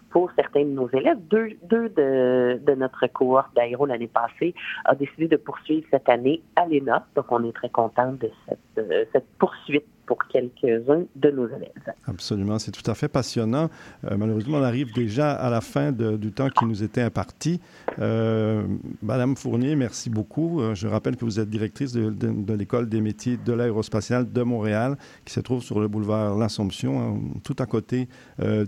pour 0.09 0.31
certains 0.35 0.63
de 0.63 0.69
nos 0.69 0.89
élèves. 0.89 1.17
Deux, 1.29 1.57
de, 1.69 2.75
notre 2.75 3.07
cohorte 3.07 3.53
d'aéro 3.55 3.85
l'année 3.85 4.07
passée 4.07 4.53
a 4.85 4.95
décidé 4.95 5.27
de 5.27 5.37
poursuivre 5.37 5.85
cette 5.91 6.07
année 6.09 6.41
à 6.55 6.65
l'ENA. 6.65 7.05
Donc, 7.15 7.25
on 7.31 7.43
est 7.43 7.53
très 7.53 7.69
content 7.69 8.13
de 8.13 8.29
cette, 8.47 8.59
euh, 8.77 9.05
cette 9.11 9.27
poursuite 9.37 9.85
pour 10.05 10.17
quelques-uns 10.27 11.03
de 11.15 11.31
nos 11.31 11.47
élèves. 11.47 11.71
Absolument, 12.07 12.59
c'est 12.59 12.71
tout 12.71 12.89
à 12.89 12.95
fait 12.95 13.07
passionnant. 13.07 13.69
Euh, 14.05 14.17
malheureusement, 14.17 14.57
on 14.57 14.63
arrive 14.63 14.93
déjà 14.93 15.31
à 15.33 15.49
la 15.49 15.61
fin 15.61 15.91
du 15.91 16.31
temps 16.31 16.49
qui 16.49 16.65
nous 16.65 16.83
était 16.83 17.01
imparti. 17.01 17.59
Euh, 17.99 18.63
Madame 19.01 19.35
Fournier, 19.35 19.75
merci 19.75 20.09
beaucoup. 20.09 20.61
Euh, 20.61 20.75
je 20.75 20.87
rappelle 20.87 21.15
que 21.15 21.25
vous 21.25 21.39
êtes 21.39 21.49
directrice 21.49 21.93
de, 21.93 22.53
l'École 22.53 22.89
des 22.89 23.01
métiers 23.01 23.37
de 23.37 23.53
l'aérospatiale 23.53 24.31
de 24.31 24.41
Montréal, 24.43 24.97
qui 25.25 25.33
se 25.33 25.39
trouve 25.39 25.63
sur 25.63 25.79
le 25.79 25.87
boulevard 25.87 26.37
L'Assomption, 26.37 27.01
hein, 27.01 27.19
tout 27.43 27.55
à 27.59 27.65
côté 27.65 28.07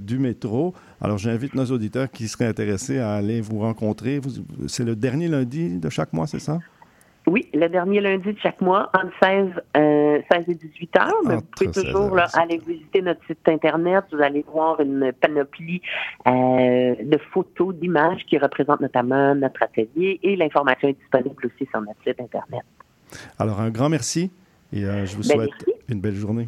du 0.01 0.19
métro. 0.19 0.73
Alors, 1.01 1.17
j'invite 1.17 1.53
nos 1.55 1.65
auditeurs 1.65 2.09
qui 2.09 2.27
seraient 2.27 2.45
intéressés 2.45 2.99
à 2.99 3.13
aller 3.13 3.41
vous 3.41 3.59
rencontrer. 3.59 4.19
C'est 4.67 4.83
le 4.83 4.95
dernier 4.95 5.27
lundi 5.27 5.77
de 5.79 5.89
chaque 5.89 6.13
mois, 6.13 6.27
c'est 6.27 6.39
ça? 6.39 6.59
Oui, 7.27 7.45
le 7.53 7.67
dernier 7.67 7.99
lundi 7.99 8.31
de 8.31 8.39
chaque 8.39 8.61
mois, 8.61 8.89
entre 8.93 9.11
16, 9.21 9.49
euh, 9.75 10.21
16 10.31 10.45
et 10.47 10.55
18 10.55 10.97
heures. 10.97 11.11
Mais 11.25 11.35
vous 11.35 11.41
pouvez 11.41 11.71
toujours 11.71 12.15
là, 12.15 12.27
aller 12.33 12.57
visiter 12.65 13.01
notre 13.01 13.19
site 13.27 13.39
Internet. 13.49 14.05
Vous 14.13 14.21
allez 14.21 14.45
voir 14.49 14.79
une 14.79 15.11
panoplie 15.11 15.81
euh, 16.25 16.95
de 17.03 17.19
photos, 17.33 17.75
d'images 17.75 18.25
qui 18.29 18.37
représentent 18.37 18.79
notamment 18.79 19.35
notre 19.35 19.61
atelier 19.61 20.21
et 20.23 20.37
l'information 20.37 20.87
est 20.87 20.93
disponible 20.93 21.45
aussi 21.45 21.69
sur 21.69 21.81
notre 21.81 22.01
site 22.05 22.21
Internet. 22.21 22.63
Alors, 23.37 23.59
un 23.59 23.71
grand 23.71 23.89
merci 23.89 24.31
et 24.71 24.85
euh, 24.85 25.05
je 25.05 25.17
vous 25.17 25.27
ben, 25.27 25.35
souhaite 25.35 25.75
une 25.89 25.99
belle 25.99 26.15
journée. 26.15 26.47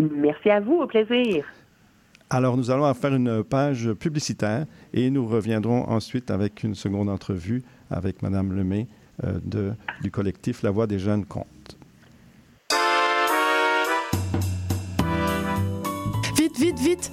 Merci 0.00 0.50
à 0.50 0.58
vous, 0.58 0.74
au 0.74 0.88
plaisir. 0.88 1.44
Alors, 2.30 2.56
nous 2.56 2.72
allons 2.72 2.92
faire 2.94 3.14
une 3.14 3.44
page 3.44 3.92
publicitaire 3.92 4.66
et 4.92 5.08
nous 5.08 5.26
reviendrons 5.26 5.88
ensuite 5.88 6.32
avec 6.32 6.64
une 6.64 6.74
seconde 6.74 7.08
entrevue 7.08 7.62
avec 7.90 8.22
Mme 8.22 8.52
Lemay 8.52 8.88
de, 9.22 9.72
du 10.02 10.10
collectif 10.10 10.62
La 10.62 10.70
Voix 10.70 10.86
des 10.86 10.98
jeunes 10.98 11.24
comptes. 11.24 11.46
Vite, 16.36 16.58
vite, 16.58 16.78
vite, 16.78 17.12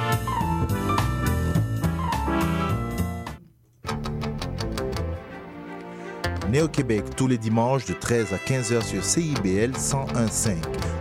Néo-Québec 6.51 7.05
tous 7.15 7.27
les 7.27 7.37
dimanches 7.37 7.85
de 7.85 7.93
13 7.93 8.33
à 8.33 8.35
15h 8.35 8.83
sur 8.83 9.05
CIBL 9.05 9.71
101.5. 9.71 10.57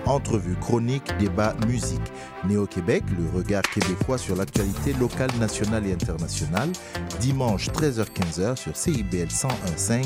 Entrevue, 0.06 0.54
chronique, 0.54 1.10
débat, 1.18 1.56
musique. 1.66 2.00
Néo-Québec, 2.48 3.02
le 3.18 3.36
regard 3.36 3.62
québécois 3.62 4.16
sur 4.16 4.36
l'actualité 4.36 4.92
locale, 4.92 5.30
nationale 5.40 5.86
et 5.88 5.92
internationale. 5.92 6.70
Dimanche 7.18 7.68
13h-15h 7.70 8.56
sur 8.56 8.76
CIBL 8.76 9.26
101.5. 9.26 10.04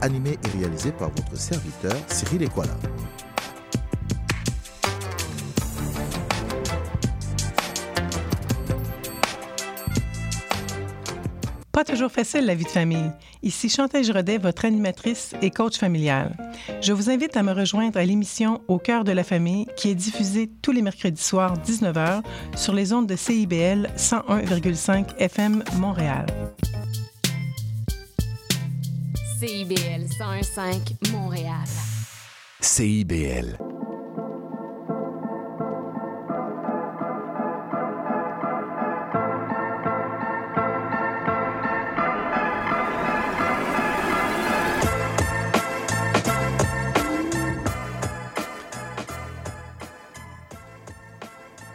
Animé 0.00 0.38
et 0.42 0.58
réalisé 0.58 0.92
par 0.92 1.10
votre 1.10 1.36
serviteur 1.36 1.96
Cyril 2.08 2.42
Equala. 2.44 2.74
Pas 11.80 11.92
toujours 11.92 12.12
facile 12.12 12.44
la 12.44 12.54
vie 12.54 12.64
de 12.64 12.68
famille. 12.68 13.10
Ici 13.42 13.70
Chantal 13.70 14.04
Rodet, 14.12 14.36
votre 14.36 14.66
animatrice 14.66 15.32
et 15.40 15.50
coach 15.50 15.78
familial. 15.78 16.36
Je 16.82 16.92
vous 16.92 17.08
invite 17.08 17.38
à 17.38 17.42
me 17.42 17.52
rejoindre 17.52 17.98
à 17.98 18.04
l'émission 18.04 18.60
Au 18.68 18.76
cœur 18.76 19.02
de 19.02 19.12
la 19.12 19.24
famille 19.24 19.66
qui 19.78 19.88
est 19.88 19.94
diffusée 19.94 20.50
tous 20.60 20.72
les 20.72 20.82
mercredis 20.82 21.22
soirs 21.22 21.56
19h 21.56 22.20
sur 22.54 22.74
les 22.74 22.92
ondes 22.92 23.06
de 23.06 23.16
CIBL 23.16 23.88
101,5 23.96 25.16
FM 25.16 25.64
Montréal. 25.78 26.26
CIBL 29.38 30.04
101.5 30.20 31.12
Montréal. 31.12 31.64
CIBL 32.60 33.56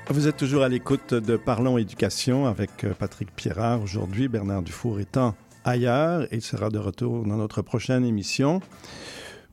Vous 0.10 0.28
êtes 0.28 0.38
toujours 0.38 0.62
à 0.62 0.70
l'écoute 0.70 1.16
de 1.16 1.36
Parlons 1.36 1.80
Éducation 1.80 2.46
avec 2.46 2.84
euh, 2.84 2.94
Patrick 2.94 3.36
Pierrard. 3.36 3.82
Aujourd'hui, 3.82 4.28
Bernard 4.28 4.62
Dufour 4.62 5.00
étant 5.00 5.34
ailleurs 5.64 6.32
et 6.32 6.36
il 6.36 6.44
sera 6.44 6.70
de 6.70 6.78
retour 6.78 7.24
dans 7.24 7.38
notre 7.38 7.64
prochaine 7.64 8.06
émission. 8.06 8.60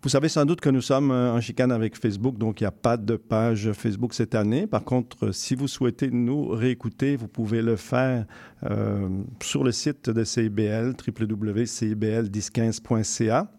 Vous 0.02 0.10
savez 0.10 0.28
sans 0.28 0.44
doute 0.44 0.60
que 0.60 0.68
nous 0.68 0.82
sommes 0.82 1.10
euh, 1.10 1.32
en 1.32 1.40
chicane 1.40 1.72
avec 1.72 1.96
Facebook, 1.96 2.36
donc 2.36 2.60
il 2.60 2.64
n'y 2.64 2.68
a 2.68 2.72
pas 2.72 2.98
de 2.98 3.16
page 3.16 3.72
Facebook 3.72 4.12
cette 4.12 4.34
année. 4.34 4.66
Par 4.66 4.84
contre, 4.84 5.32
si 5.32 5.54
vous 5.54 5.68
souhaitez 5.68 6.10
nous 6.10 6.48
réécouter, 6.48 7.16
vous 7.16 7.28
pouvez 7.28 7.62
le 7.62 7.76
faire 7.76 8.26
euh, 8.64 9.08
sur 9.42 9.64
le 9.64 9.72
site 9.72 10.10
de 10.10 10.22
CIBL, 10.22 10.92
www.cibl1015.ca. 11.06 13.50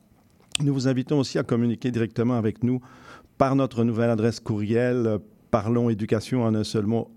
Nous 0.62 0.74
vous 0.74 0.88
invitons 0.88 1.18
aussi 1.18 1.40
à 1.40 1.44
communiquer 1.44 1.90
directement 1.90 2.38
avec 2.38 2.64
nous 2.64 2.82
par 3.40 3.56
notre 3.56 3.84
nouvelle 3.84 4.12
adresse 4.12 4.40
courriel 4.40 5.18
parlons 5.54 5.88
éducation 5.88 6.42
en 6.42 6.56
un 6.56 6.64
seul 6.64 6.88
mot 6.88 7.12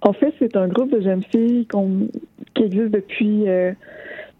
En 0.00 0.12
fait, 0.12 0.32
c'est 0.38 0.54
un 0.56 0.68
groupe 0.68 0.92
de 0.92 1.00
jeunes 1.00 1.24
filles 1.24 1.66
qui 2.54 2.62
existe 2.62 2.92
depuis 2.92 3.48
euh, 3.48 3.72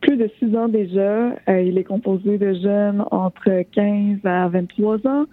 plus 0.00 0.16
de 0.16 0.30
six 0.38 0.56
ans 0.56 0.68
déjà. 0.68 1.32
Euh, 1.48 1.62
il 1.62 1.78
est 1.78 1.82
composé 1.82 2.38
de 2.38 2.54
jeunes 2.54 3.04
entre 3.10 3.64
15 3.72 4.18
à 4.22 4.46
23 4.46 5.04
ans, 5.08 5.24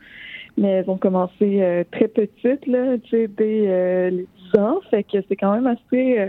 mais 0.57 0.69
elles 0.69 0.89
ont 0.89 0.97
commencé 0.97 1.61
euh, 1.61 1.83
très 1.91 2.07
petites, 2.07 2.65
là, 2.65 2.97
dès 3.11 4.09
les 4.09 4.25
10 4.51 4.59
ans. 4.59 4.79
Fait 4.89 5.03
que 5.03 5.19
c'est 5.29 5.35
quand 5.35 5.53
même 5.53 5.67
assez 5.67 6.27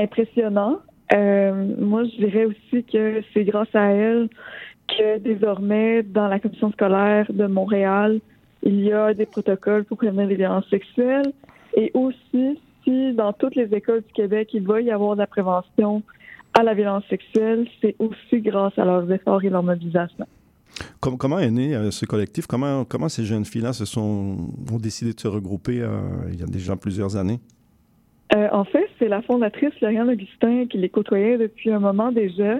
impressionnant. 0.00 0.78
moi, 1.10 2.04
je 2.04 2.24
dirais 2.24 2.44
aussi 2.44 2.84
que 2.84 3.22
c'est 3.34 3.42
grâce 3.42 3.74
à 3.74 3.86
elles 3.86 4.28
que 4.86 5.18
désormais, 5.18 6.04
dans 6.04 6.28
la 6.28 6.38
commission 6.38 6.70
scolaire 6.70 7.26
de 7.32 7.46
Montréal, 7.46 8.20
il 8.64 8.80
y 8.80 8.92
a 8.92 9.14
des 9.14 9.26
protocoles 9.26 9.84
pour 9.84 9.98
prévenir 9.98 10.26
les 10.26 10.36
violences 10.36 10.68
sexuelles 10.68 11.32
et 11.76 11.92
aussi 11.94 12.58
si 12.82 13.12
dans 13.14 13.32
toutes 13.32 13.54
les 13.54 13.72
écoles 13.74 14.02
du 14.02 14.12
Québec, 14.12 14.50
il 14.52 14.66
va 14.66 14.80
y 14.80 14.90
avoir 14.90 15.14
de 15.14 15.20
la 15.20 15.26
prévention 15.26 16.02
à 16.54 16.62
la 16.62 16.74
violence 16.74 17.04
sexuelle, 17.08 17.66
c'est 17.80 17.96
aussi 17.98 18.40
grâce 18.40 18.78
à 18.78 18.84
leurs 18.84 19.10
efforts 19.10 19.42
et 19.44 19.50
leur 19.50 19.62
mobilisation. 19.62 20.26
Comment, 21.00 21.38
est 21.38 21.50
né 21.50 21.74
euh, 21.74 21.90
ce 21.90 22.04
collectif? 22.06 22.46
Comment, 22.46 22.84
comment 22.84 23.08
ces 23.08 23.24
jeunes 23.24 23.44
filles-là 23.44 23.72
se 23.72 23.84
sont, 23.84 24.36
ont 24.72 24.78
décidé 24.78 25.12
de 25.12 25.20
se 25.20 25.28
regrouper 25.28 25.80
euh, 25.80 25.88
il 26.32 26.40
y 26.40 26.42
a 26.42 26.46
déjà 26.46 26.76
plusieurs 26.76 27.16
années? 27.16 27.38
Euh, 28.34 28.48
en 28.52 28.64
fait, 28.64 28.88
c'est 28.98 29.08
la 29.08 29.22
fondatrice 29.22 29.78
Lauriane 29.80 30.10
Augustin 30.10 30.66
qui 30.66 30.78
les 30.78 30.88
côtoyait 30.88 31.38
depuis 31.38 31.70
un 31.70 31.78
moment 31.78 32.10
déjà, 32.10 32.58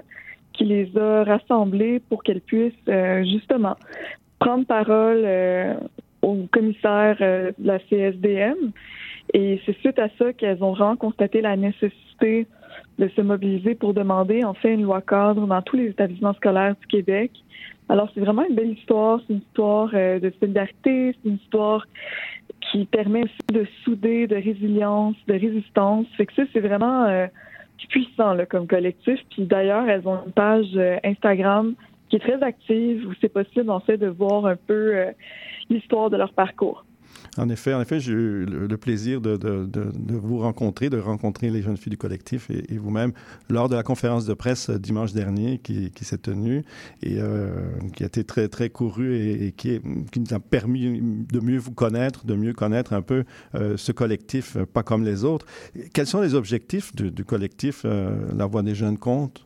qui 0.53 0.65
les 0.65 0.89
a 0.97 1.23
rassemblées 1.23 1.99
pour 1.99 2.23
qu'elles 2.23 2.41
puissent 2.41 2.73
justement 3.23 3.75
prendre 4.39 4.65
parole 4.65 5.25
au 6.25 6.47
commissaire 6.51 7.17
euh, 7.21 7.51
de 7.57 7.67
la 7.67 7.79
CSDM. 7.79 8.71
Et 9.33 9.61
c'est 9.65 9.77
suite 9.79 9.99
à 9.99 10.09
ça 10.17 10.33
qu'elles 10.33 10.63
ont 10.63 10.73
vraiment 10.73 10.95
constaté 10.95 11.41
la 11.41 11.55
nécessité 11.55 12.47
de 12.97 13.07
se 13.09 13.21
mobiliser 13.21 13.75
pour 13.75 13.93
demander 13.93 14.43
en 14.43 14.53
fait 14.53 14.73
une 14.73 14.83
loi 14.83 15.01
cadre 15.01 15.45
dans 15.45 15.61
tous 15.61 15.75
les 15.75 15.87
établissements 15.87 16.33
scolaires 16.33 16.75
du 16.81 16.87
Québec. 16.87 17.31
Alors 17.89 18.09
c'est 18.13 18.21
vraiment 18.21 18.43
une 18.49 18.55
belle 18.55 18.71
histoire, 18.71 19.19
c'est 19.21 19.33
une 19.33 19.39
histoire 19.39 19.89
euh, 19.93 20.19
de 20.19 20.33
solidarité, 20.39 21.15
c'est 21.15 21.29
une 21.29 21.35
histoire 21.35 21.85
qui 22.71 22.85
permet 22.85 23.23
aussi 23.23 23.47
de 23.53 23.65
souder, 23.83 24.25
de 24.25 24.35
résilience, 24.35 25.15
de 25.27 25.33
résistance. 25.33 26.07
Fait 26.17 26.25
que 26.25 26.33
ça 26.33 26.43
c'est 26.53 26.59
vraiment 26.59 27.27
puissant 27.89 28.33
là, 28.33 28.47
comme 28.47 28.65
collectif. 28.65 29.19
Puis 29.29 29.43
d'ailleurs 29.43 29.87
elles 29.87 30.07
ont 30.07 30.19
une 30.25 30.31
page 30.31 30.79
Instagram 31.03 31.75
très 32.19 32.41
active, 32.43 33.07
où 33.07 33.13
c'est 33.21 33.29
possible 33.29 33.69
en 33.69 33.79
fait 33.79 33.97
de 33.97 34.07
voir 34.07 34.45
un 34.45 34.55
peu 34.55 34.95
euh, 34.95 35.11
l'histoire 35.69 36.09
de 36.09 36.17
leur 36.17 36.33
parcours. 36.33 36.85
En 37.37 37.49
effet, 37.49 37.73
en 37.73 37.81
effet, 37.81 37.99
j'ai 37.99 38.13
eu 38.13 38.45
le 38.45 38.77
plaisir 38.77 39.19
de, 39.19 39.37
vous 40.09 40.39
rencontrer, 40.39 40.89
de 40.89 40.97
rencontrer 40.97 41.49
les 41.49 41.61
jeunes 41.61 41.77
filles 41.77 41.91
du 41.91 41.97
collectif 41.97 42.49
et, 42.49 42.77
vous-même 42.77 43.13
lors 43.49 43.67
de 43.67 43.75
la 43.75 43.83
conférence 43.83 44.25
de 44.25 44.33
presse 44.33 44.69
euh, 44.69 44.77
dimanche 44.77 45.13
dernier 45.13 45.57
qui, 45.59 45.91
s'est 46.01 46.17
tenue 46.17 46.63
et 47.01 47.17
euh, 47.19 47.49
qui 47.95 48.03
a 48.03 48.07
été 48.07 48.23
très, 48.23 48.47
très 48.47 48.69
courue 48.69 49.15
et, 49.15 49.51
qui, 49.53 49.79
nous 49.83 50.33
a 50.33 50.39
permis 50.39 51.01
de 51.01 51.39
mieux 51.39 51.57
vous 51.57 51.73
connaître, 51.73 52.25
de 52.25 52.35
mieux 52.35 52.53
connaître 52.53 52.93
un 52.93 53.01
peu 53.01 53.23
ce 53.53 53.91
collectif, 53.91 54.57
pas 54.73 54.83
comme 54.83 55.03
les 55.03 55.23
autres. 55.23 55.45
Quels 55.93 56.07
sont 56.07 56.21
les 56.21 56.35
objectifs 56.35 56.95
du, 56.95 57.11
du 57.11 57.23
collectif 57.25 57.85
La 57.85 58.45
Voix 58.45 58.61
des 58.61 58.75
jeunes 58.75 58.97
compte? 58.97 59.45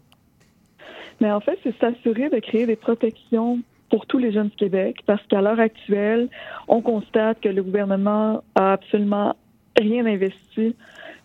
Mais 1.21 1.31
en 1.31 1.39
fait, 1.39 1.59
c'est 1.63 1.77
s'assurer 1.79 2.29
de 2.29 2.39
créer 2.39 2.65
des 2.65 2.75
protections 2.75 3.59
pour 3.89 4.05
tous 4.05 4.19
les 4.19 4.31
jeunes 4.31 4.49
du 4.49 4.55
Québec, 4.55 4.97
parce 5.05 5.25
qu'à 5.27 5.41
l'heure 5.41 5.59
actuelle, 5.59 6.29
on 6.67 6.81
constate 6.81 7.41
que 7.41 7.49
le 7.49 7.63
gouvernement 7.63 8.43
a 8.55 8.73
absolument 8.73 9.35
rien 9.79 10.05
investi 10.05 10.75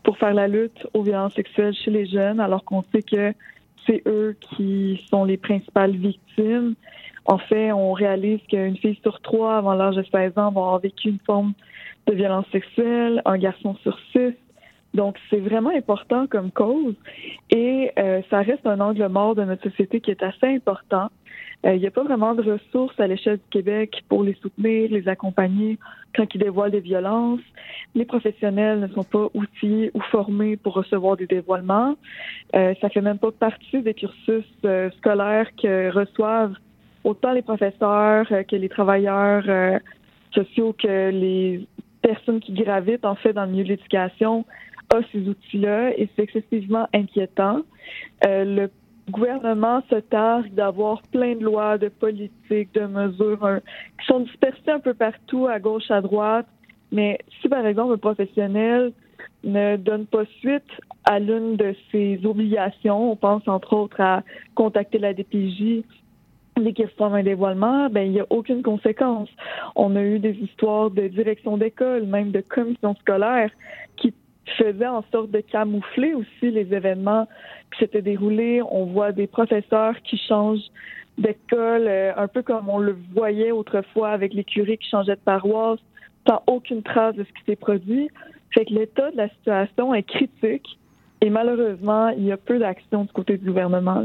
pour 0.02 0.16
faire 0.18 0.34
la 0.34 0.48
lutte 0.48 0.86
aux 0.94 1.02
violences 1.02 1.34
sexuelles 1.34 1.74
chez 1.74 1.90
les 1.90 2.06
jeunes, 2.06 2.40
alors 2.40 2.64
qu'on 2.64 2.82
sait 2.92 3.02
que 3.02 3.32
c'est 3.86 4.02
eux 4.06 4.36
qui 4.56 5.04
sont 5.10 5.24
les 5.24 5.36
principales 5.36 5.96
victimes. 5.96 6.74
En 7.26 7.38
fait, 7.38 7.72
on 7.72 7.92
réalise 7.92 8.40
qu'une 8.48 8.76
fille 8.76 8.98
sur 9.02 9.20
trois 9.20 9.58
avant 9.58 9.74
l'âge 9.74 9.96
de 9.96 10.02
16 10.02 10.32
ans 10.36 10.50
va 10.50 10.60
avoir 10.60 10.78
vécu 10.78 11.08
une 11.08 11.18
forme 11.24 11.52
de 12.06 12.14
violence 12.14 12.46
sexuelle, 12.52 13.22
un 13.24 13.38
garçon 13.38 13.76
sur 13.82 13.98
six 14.12 14.34
donc, 14.94 15.16
c'est 15.28 15.40
vraiment 15.40 15.70
important 15.70 16.26
comme 16.28 16.52
cause 16.52 16.94
et 17.50 17.90
euh, 17.98 18.22
ça 18.30 18.42
reste 18.42 18.64
un 18.64 18.78
angle 18.80 19.06
mort 19.08 19.34
de 19.34 19.42
notre 19.42 19.68
société 19.68 20.00
qui 20.00 20.12
est 20.12 20.22
assez 20.22 20.46
important. 20.46 21.10
Euh, 21.66 21.74
il 21.74 21.80
n'y 21.80 21.86
a 21.86 21.90
pas 21.90 22.04
vraiment 22.04 22.34
de 22.34 22.42
ressources 22.42 22.98
à 23.00 23.08
l'échelle 23.08 23.38
du 23.38 23.48
Québec 23.50 24.04
pour 24.08 24.22
les 24.22 24.34
soutenir, 24.34 24.90
les 24.90 25.08
accompagner 25.08 25.78
quand 26.14 26.32
ils 26.32 26.38
dévoilent 26.38 26.70
des 26.70 26.80
violences. 26.80 27.40
Les 27.96 28.04
professionnels 28.04 28.78
ne 28.78 28.86
sont 28.88 29.02
pas 29.02 29.28
outillés 29.34 29.90
ou 29.94 30.00
formés 30.12 30.56
pour 30.56 30.74
recevoir 30.74 31.16
des 31.16 31.26
dévoilements. 31.26 31.96
Euh, 32.54 32.74
ça 32.80 32.88
fait 32.88 33.00
même 33.00 33.18
pas 33.18 33.32
partie 33.32 33.82
des 33.82 33.94
cursus 33.94 34.44
euh, 34.64 34.90
scolaires 34.98 35.48
que 35.60 35.90
reçoivent 35.90 36.54
autant 37.02 37.32
les 37.32 37.42
professeurs 37.42 38.26
que 38.28 38.56
les 38.56 38.68
travailleurs 38.68 39.44
sociaux 40.32 40.72
que 40.72 41.10
les 41.10 41.66
personnes 42.00 42.40
qui 42.40 42.52
gravitent 42.52 43.04
en 43.04 43.14
fait 43.14 43.32
dans 43.32 43.44
le 43.44 43.50
milieu 43.50 43.64
de 43.64 43.68
l'éducation 43.68 44.44
ces 45.12 45.28
outils-là 45.28 45.90
et 45.98 46.08
c'est 46.14 46.22
excessivement 46.22 46.88
inquiétant. 46.94 47.60
Euh, 48.26 48.44
le 48.44 48.70
gouvernement 49.10 49.82
se 49.90 49.96
targue 49.96 50.52
d'avoir 50.54 51.02
plein 51.02 51.34
de 51.34 51.44
lois, 51.44 51.78
de 51.78 51.88
politiques, 51.88 52.72
de 52.74 52.86
mesures 52.86 53.60
qui 54.00 54.06
sont 54.06 54.20
dispersées 54.20 54.70
un 54.70 54.80
peu 54.80 54.94
partout, 54.94 55.46
à 55.46 55.58
gauche, 55.58 55.90
à 55.90 56.00
droite. 56.00 56.46
Mais 56.92 57.18
si, 57.40 57.48
par 57.48 57.66
exemple, 57.66 57.94
un 57.94 57.98
professionnel 57.98 58.92
ne 59.42 59.76
donne 59.76 60.06
pas 60.06 60.24
suite 60.38 60.70
à 61.04 61.18
l'une 61.18 61.56
de 61.56 61.74
ses 61.90 62.20
obligations, 62.24 63.12
on 63.12 63.16
pense 63.16 63.46
entre 63.46 63.74
autres 63.74 64.00
à 64.00 64.22
contacter 64.54 64.98
la 64.98 65.12
DPJ 65.12 65.84
dès 66.56 66.72
qu'il 66.72 66.88
un 67.00 67.22
dévoilement, 67.22 67.88
ben 67.90 68.02
il 68.02 68.12
n'y 68.12 68.20
a 68.20 68.26
aucune 68.30 68.62
conséquence. 68.62 69.28
On 69.74 69.96
a 69.96 70.02
eu 70.02 70.18
des 70.18 70.34
histoires 70.34 70.90
de 70.90 71.08
direction 71.08 71.56
d'école, 71.56 72.06
même 72.06 72.30
de 72.30 72.40
commission 72.40 72.94
scolaire, 73.00 73.50
qui 73.96 74.14
faisait 74.52 74.86
en 74.86 75.04
sorte 75.12 75.30
de 75.30 75.40
camoufler 75.40 76.14
aussi 76.14 76.50
les 76.50 76.72
événements 76.72 77.26
qui 77.72 77.80
s'étaient 77.80 78.02
déroulés. 78.02 78.62
On 78.62 78.86
voit 78.86 79.12
des 79.12 79.26
professeurs 79.26 80.00
qui 80.02 80.18
changent 80.18 80.70
d'école, 81.18 81.86
euh, 81.86 82.12
un 82.16 82.28
peu 82.28 82.42
comme 82.42 82.68
on 82.68 82.78
le 82.78 82.96
voyait 83.14 83.52
autrefois 83.52 84.10
avec 84.10 84.34
les 84.34 84.44
curés 84.44 84.76
qui 84.76 84.88
changeaient 84.88 85.16
de 85.16 85.20
paroisse, 85.20 85.80
sans 86.26 86.42
aucune 86.46 86.82
trace 86.82 87.14
de 87.14 87.24
ce 87.24 87.28
qui 87.28 87.44
s'est 87.46 87.56
produit. 87.56 88.08
Fait 88.52 88.64
que 88.64 88.74
l'état 88.74 89.10
de 89.10 89.16
la 89.16 89.28
situation 89.28 89.94
est 89.94 90.02
critique 90.02 90.78
et 91.20 91.30
malheureusement, 91.30 92.08
il 92.08 92.24
y 92.24 92.32
a 92.32 92.36
peu 92.36 92.58
d'action 92.58 93.04
du 93.04 93.12
côté 93.12 93.38
du 93.38 93.46
gouvernement. 93.46 94.04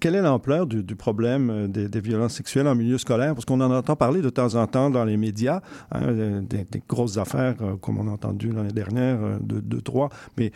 Quelle 0.00 0.14
est 0.14 0.22
l'ampleur 0.22 0.66
du, 0.66 0.96
problème 0.96 1.50
euh, 1.50 1.66
des, 1.68 2.00
violences 2.00 2.34
sexuelles 2.34 2.66
en 2.66 2.74
milieu 2.74 2.98
scolaire? 2.98 3.34
Parce 3.34 3.44
qu'on 3.44 3.60
en 3.60 3.70
entend 3.70 3.96
parler 3.96 4.22
de 4.22 4.30
temps 4.30 4.54
en 4.54 4.66
temps 4.66 4.90
dans 4.90 5.04
les 5.04 5.16
médias, 5.16 5.60
hein, 5.92 6.02
euh, 6.08 6.40
des, 6.42 6.82
grosses 6.88 7.18
affaires 7.18 7.56
euh, 7.60 7.76
comme 7.76 7.98
on 7.98 8.08
a 8.08 8.12
entendu 8.12 8.50
l'année 8.52 8.72
dernière, 8.72 9.18
de 9.40 9.60
deux, 9.60 9.80
trois. 9.80 10.08
Mais 10.36 10.52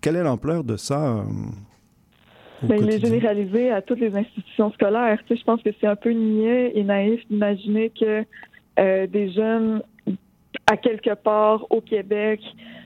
quelle 0.00 0.16
est 0.16 0.22
l'ampleur 0.22 0.64
de 0.64 0.76
ça? 0.76 1.24
Mais 2.62 2.78
il 2.78 2.90
est 2.90 3.00
généralisé 3.00 3.70
à 3.70 3.82
toutes 3.82 4.00
les 4.00 4.16
institutions 4.16 4.70
scolaires. 4.72 5.18
Tu 5.26 5.34
sais, 5.34 5.40
je 5.40 5.44
pense 5.44 5.62
que 5.62 5.70
c'est 5.80 5.86
un 5.86 5.96
peu 5.96 6.10
niais 6.10 6.72
et 6.74 6.84
naïf 6.84 7.20
d'imaginer 7.28 7.90
que 7.90 8.24
des 9.06 9.32
jeunes, 9.32 9.82
à 10.70 10.76
quelque 10.76 11.14
part 11.14 11.66
au 11.70 11.80
Québec, 11.80 12.40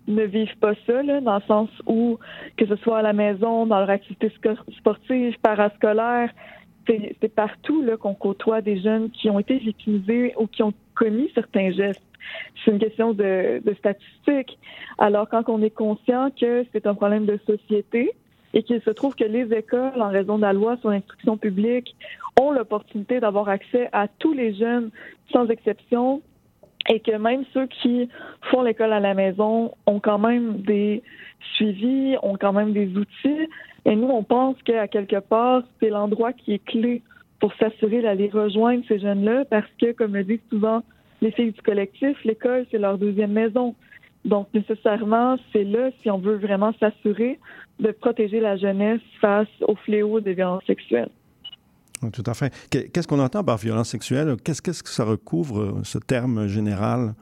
ne 0.09 0.23
vivent 0.25 0.57
pas 0.59 0.75
ça, 0.87 1.03
là, 1.03 1.21
dans 1.21 1.37
le 1.37 1.43
sens 1.43 1.69
où, 1.87 2.19
que 2.57 2.67
ce 2.67 2.77
soit 2.77 2.99
à 2.99 3.03
la 3.03 3.12
maison, 3.12 3.67
dans 3.67 3.79
leur 3.79 3.91
activité 3.91 4.33
sportive, 4.79 5.37
parascolaire, 5.43 6.31
c'est 6.87 7.35
partout 7.35 7.85
qu'on 8.01 8.14
côtoie 8.14 8.61
des 8.61 8.81
jeunes 8.81 9.11
qui 9.11 9.29
ont 9.29 9.41
été 9.41 9.59
victimisés 9.59 10.35
ou 10.39 10.47
qui 10.47 10.62
ont 10.62 10.73
commis 10.95 11.29
certains 11.35 11.73
gestes. 11.73 12.03
C'est 12.64 12.71
une 12.71 12.79
question 12.79 13.12
de, 13.12 13.61
de 13.64 13.75
statistiques. 13.75 14.57
Alors, 14.99 15.29
quand 15.29 15.49
on 15.49 15.61
est 15.62 15.71
conscient 15.71 16.31
que 16.31 16.64
c'est 16.73 16.87
un 16.87 16.95
problème 16.95 17.27
de 17.27 17.41
société, 17.45 18.12
et 18.57 18.62
qu'il 18.62 18.81
se 18.81 18.91
trouve 18.91 19.14
que 19.14 19.25
les 19.25 19.53
écoles, 19.53 20.01
en 20.01 20.09
raison 20.09 20.37
de 20.39 20.43
la 20.43 20.55
loi 20.55 20.79
sur 20.79 20.89
l'instruction 20.89 21.37
publique, 21.37 21.95
ont 22.41 22.53
l'opportunité 22.53 23.21
d'avoir 23.21 23.51
accès 23.51 23.91
à 23.93 24.09
tous 24.09 24.33
les 24.33 24.55
jeunes 24.55 24.91
sans 25.31 25.47
exception 25.49 26.23
et 26.89 27.01
que 27.01 27.16
même 27.16 27.45
ceux 27.53 27.66
qui 27.66 28.09
font 28.51 28.62
l'école 28.62 28.93
à 28.93 29.01
la 29.01 29.14
maison 29.14 29.72
ont 29.87 30.01
quand 30.01 30.18
même 30.18 30.59
des 30.62 31.03
suivis, 31.55 32.16
ont 32.22 32.37
quand 32.37 32.53
même 32.53 32.72
des 32.72 32.89
outils. 32.97 33.49
Et 33.84 33.97
nous, 33.97 34.09
on 34.09 34.22
pense 34.22 34.57
qu'à 34.62 34.89
quelque 34.89 35.20
part, 35.20 35.62
c'est 35.80 35.91
l'endroit 35.91 36.32
qui 36.32 36.55
est 36.55 36.64
clé 36.64 37.03
pour 37.41 37.53
s'assurer 37.55 38.03
d'aller 38.03 38.28
rejoindre 38.28 38.84
ces 38.89 38.99
jeunes-là 38.99 39.45
parce 39.47 39.70
que, 39.80 39.93
comme 39.93 40.14
le 40.14 40.24
disent 40.24 40.41
souvent 40.51 40.82
les 41.22 41.30
filles 41.30 41.53
du 41.53 41.62
collectif, 41.62 42.16
l'école, 42.24 42.66
c'est 42.70 42.78
leur 42.78 42.99
deuxième 42.99 43.32
maison. 43.32 43.74
Donc, 44.24 44.49
nécessairement, 44.55 45.37
c'est 45.53 45.64
là, 45.64 45.91
si 46.03 46.11
on 46.11 46.18
veut 46.18 46.37
vraiment 46.37 46.72
s'assurer 46.80 47.39
de 47.78 47.91
protéger 47.93 48.41
la 48.41 48.57
jeunesse 48.57 49.01
face 49.20 49.49
au 49.62 49.76
fléau 49.76 50.20
des 50.20 50.34
violences 50.34 50.64
sexuelles. 50.66 51.11
Tout 52.12 52.24
à 52.26 52.34
fait. 52.34 52.53
Qu'est-ce 52.70 53.09
qu'on 53.09 53.20
entend 53.20 53.42
par 53.42 53.57
violence 53.57 53.88
sexuelle? 53.88 54.36
Qu'est-ce 54.44 54.62
que 54.62 54.72
ça 54.72 55.05
recouvre, 55.05 55.80
ce 55.82 55.99
terme 55.99 56.47
général? 56.47 57.14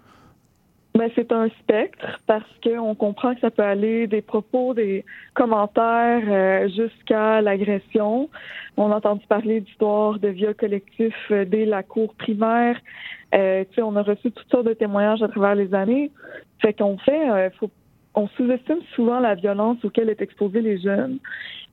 Ben, 0.97 1.11
c'est 1.17 1.33
un 1.33 1.49
spectre 1.49 2.21
parce 2.29 2.49
qu'on 2.63 2.95
comprend 2.95 3.35
que 3.35 3.41
ça 3.41 3.51
peut 3.51 3.65
aller 3.65 4.07
des 4.07 4.23
propos, 4.23 4.75
des 4.75 5.05
commentaires 5.35 6.23
euh, 6.29 6.69
jusqu'à 6.69 7.41
l'agression. 7.41 8.31
On 8.77 8.93
a 8.93 8.97
entendu 8.99 9.27
parler 9.27 9.61
d'histoires 9.61 10.21
de 10.21 10.29
viol 10.29 10.55
collectif 10.55 11.13
euh, 11.33 11.45
dès 11.45 11.65
la 11.65 11.83
cour 11.83 12.15
primaire. 12.15 12.79
Euh, 13.35 13.65
on 13.79 13.97
a 13.97 14.03
reçu 14.03 14.31
toutes 14.31 14.49
sortes 14.49 14.67
de 14.67 14.75
témoignages 14.75 15.21
à 15.25 15.27
travers 15.27 15.57
les 15.57 15.75
années. 15.75 16.13
Fait 16.63 16.73
qu'on 16.73 16.97
fait, 16.99 17.29
euh, 17.29 17.51
faut, 17.59 17.71
on 18.15 18.29
sous-estime 18.29 18.79
souvent 18.95 19.19
la 19.19 19.35
violence 19.35 19.85
auquel 19.85 20.11
est 20.11 20.23
exposé 20.23 20.61
les 20.61 20.79
jeunes. 20.79 21.19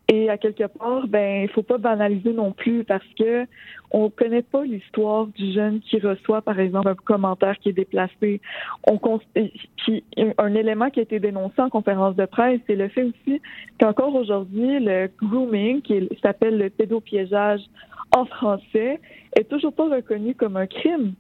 Et 0.10 0.30
à 0.30 0.38
quelque 0.38 0.66
part, 0.66 1.08
ben, 1.08 1.44
il 1.44 1.50
faut 1.50 1.64
pas 1.64 1.78
banaliser 1.78 2.34
non 2.34 2.52
plus 2.52 2.84
parce 2.84 3.06
que 3.18 3.46
on 3.92 4.10
connaît 4.10 4.42
pas 4.42 4.64
l'histoire 4.64 5.28
du 5.28 5.54
jeune 5.54 5.80
qui 5.80 6.00
reçoit, 6.00 6.42
par 6.42 6.60
exemple, 6.60 6.90
un 6.90 6.96
commentaire 6.96 7.58
qui 7.60 7.70
est 7.70 7.74
déplacé. 7.74 8.42
On 8.90 9.00
puis 9.78 10.04
un 10.38 10.54
élément 10.56 10.90
qui 10.90 11.00
a 11.00 11.04
été 11.04 11.20
dénoncé 11.20 11.62
en 11.62 11.70
conférence 11.70 12.16
de 12.16 12.26
presse, 12.26 12.60
c'est 12.68 12.76
le 12.76 12.90
fait 12.90 13.04
aussi 13.04 13.42
qu'encore 13.80 14.16
aujourd'hui, 14.16 14.80
le 14.80 15.10
grooming, 15.22 15.82
qui 15.82 16.10
s'appelle 16.22 16.58
le 16.58 16.70
pédopiégeage 16.70 17.62
en 18.16 18.26
français, 18.26 19.00
est 19.36 19.50
toujours 19.50 19.74
pas 19.74 19.88
reconnu 19.88 20.36
comme 20.36 20.58
un 20.58 20.68
crime. 20.68 21.14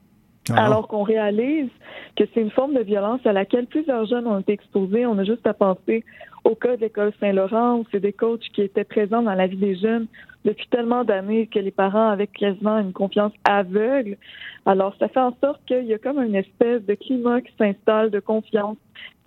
Ah. 0.49 0.65
Alors 0.65 0.87
qu'on 0.87 1.03
réalise 1.03 1.69
que 2.15 2.23
c'est 2.33 2.41
une 2.41 2.51
forme 2.51 2.73
de 2.73 2.81
violence 2.81 3.21
à 3.25 3.33
laquelle 3.33 3.67
plusieurs 3.67 4.05
jeunes 4.05 4.27
ont 4.27 4.39
été 4.39 4.53
exposés. 4.53 5.05
On 5.05 5.17
a 5.17 5.23
juste 5.23 5.45
à 5.45 5.53
penser 5.53 6.03
au 6.43 6.55
cas 6.55 6.75
de 6.75 6.81
l'école 6.81 7.13
Saint-Laurent 7.19 7.77
où 7.77 7.85
c'est 7.91 7.99
des 7.99 8.13
coachs 8.13 8.43
qui 8.53 8.61
étaient 8.61 8.83
présents 8.83 9.21
dans 9.21 9.35
la 9.35 9.47
vie 9.47 9.57
des 9.57 9.75
jeunes 9.75 10.07
depuis 10.43 10.67
tellement 10.69 11.03
d'années 11.03 11.47
que 11.47 11.59
les 11.59 11.71
parents 11.71 12.09
avaient 12.09 12.27
quasiment 12.27 12.79
une 12.79 12.93
confiance 12.93 13.33
aveugle. 13.43 14.17
Alors, 14.65 14.95
ça 14.99 15.07
fait 15.07 15.19
en 15.19 15.35
sorte 15.39 15.61
qu'il 15.67 15.85
y 15.85 15.93
a 15.93 15.99
comme 15.99 16.21
une 16.21 16.35
espèce 16.35 16.83
de 16.83 16.95
climat 16.95 17.41
qui 17.41 17.51
s'installe 17.59 18.09
de 18.09 18.19
confiance 18.19 18.77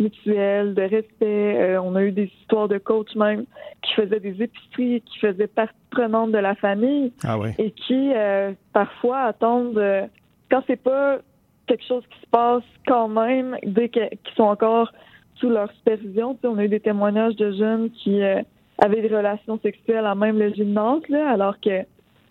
mutuelle, 0.01 0.75
de 0.75 0.83
respect. 0.83 1.57
Euh, 1.61 1.81
on 1.83 1.95
a 1.95 2.03
eu 2.03 2.11
des 2.11 2.31
histoires 2.41 2.69
de 2.69 2.79
coachs 2.79 3.15
même 3.15 3.45
qui 3.83 3.95
faisaient 3.95 4.21
des 4.21 4.43
épiceries, 4.43 5.03
qui 5.03 5.19
faisaient 5.21 5.47
partie 5.47 5.75
prenante 5.91 6.33
de 6.33 6.39
la 6.39 6.57
famille 6.57 7.13
ah 7.23 7.39
et 7.59 7.71
qui 7.71 8.13
euh, 8.15 8.53
parfois 8.73 9.21
attendent 9.23 9.79
euh, 9.79 10.07
quand 10.55 10.63
c'est 10.69 10.81
pas 10.81 11.19
quelque 11.67 11.85
chose 11.85 12.05
qui 12.09 12.21
se 12.21 12.31
passe 12.31 12.63
quand 12.87 13.09
même, 13.09 13.57
dès 13.65 13.89
qu'ils 13.89 14.09
sont 14.37 14.45
encore 14.45 14.93
sous 15.35 15.49
leur 15.49 15.69
supervision, 15.73 16.39
on 16.45 16.59
a 16.59 16.65
eu 16.65 16.69
des 16.69 16.79
témoignages 16.79 17.35
de 17.35 17.51
jeunes 17.51 17.91
qui 17.91 18.23
euh, 18.23 18.41
avaient 18.79 19.03
des 19.03 19.09
relations 19.09 19.59
sexuelles 19.61 20.07
à 20.07 20.15
même 20.15 20.39
le 20.39 20.55
gymnase, 20.55 21.03
là, 21.09 21.29
alors 21.29 21.59
que 21.59 21.85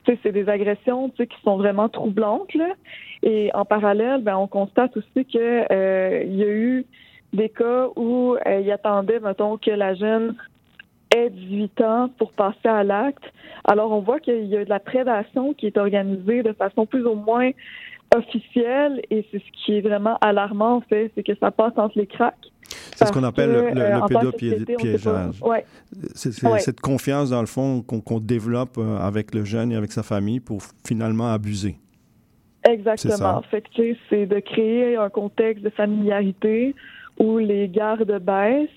c'est 0.06 0.32
des 0.32 0.48
agressions 0.48 1.10
qui 1.10 1.28
sont 1.44 1.58
vraiment 1.58 1.90
troublantes. 1.90 2.54
Là. 2.54 2.70
Et 3.24 3.52
en 3.54 3.66
parallèle, 3.66 4.22
ben, 4.22 4.38
on 4.38 4.48
constate 4.48 4.96
aussi 4.96 5.26
qu'il 5.26 5.42
euh, 5.42 6.24
y 6.26 6.44
a 6.44 6.48
eu 6.48 6.86
des 7.34 7.50
cas 7.50 7.88
où 7.98 8.36
euh, 8.36 8.60
il 8.62 8.72
attendait, 8.72 9.20
mettons, 9.20 9.58
que 9.58 9.72
la 9.72 9.96
jeune 9.96 10.36
ait 11.14 11.30
18 11.30 11.82
ans 11.82 12.10
pour 12.18 12.32
passer 12.32 12.70
à 12.70 12.84
l'acte. 12.84 13.24
Alors, 13.66 13.92
on 13.92 14.00
voit 14.00 14.20
qu'il 14.20 14.46
y 14.46 14.58
a 14.58 14.64
de 14.64 14.70
la 14.70 14.80
prédation 14.80 15.54
qui 15.54 15.68
est 15.68 15.78
organisée 15.78 16.44
de 16.44 16.54
façon 16.54 16.86
plus 16.86 17.06
ou 17.06 17.16
moins 17.16 17.52
officiel 18.16 19.02
et 19.10 19.26
c'est 19.32 19.40
ce 19.40 19.66
qui 19.66 19.78
est 19.78 19.82
vraiment 19.82 20.18
alarmant 20.22 20.78
en 20.78 20.82
fait, 20.82 21.12
c'est 21.16 21.24
que 21.24 21.36
ça 21.40 21.52
passe 21.52 21.74
entre 21.78 21.98
les 21.98 22.08
cracks. 22.08 22.36
C'est 22.96 23.06
ce 23.06 23.12
qu'on 23.12 23.24
appelle 23.24 23.52
le, 23.52 23.70
le, 23.70 24.08
pédopiégeage. 24.08 25.42
C'est 26.16 26.32
cette 26.60 26.82
confiance, 26.82 27.30
dans 27.30 27.42
le 27.42 27.48
fond, 27.48 27.82
qu'on 27.82 28.20
développe 28.20 28.78
euh, 28.78 28.98
avec 28.98 29.36
le 29.36 29.44
jeune 29.46 29.72
et 29.72 29.76
avec 29.76 29.92
sa 29.92 30.04
famille 30.04 30.40
pour 30.40 30.62
finalement 30.86 31.32
abuser. 31.32 31.76
Exactement. 32.68 33.42
Fait 33.52 33.64
c'est 34.10 34.26
de 34.26 34.40
créer 34.40 34.96
un 34.96 35.10
contexte 35.10 35.64
de 35.64 35.70
familiarité 35.70 36.76
où 37.20 37.38
les 37.38 37.68
gardes 37.68 38.20
baissent 38.20 38.70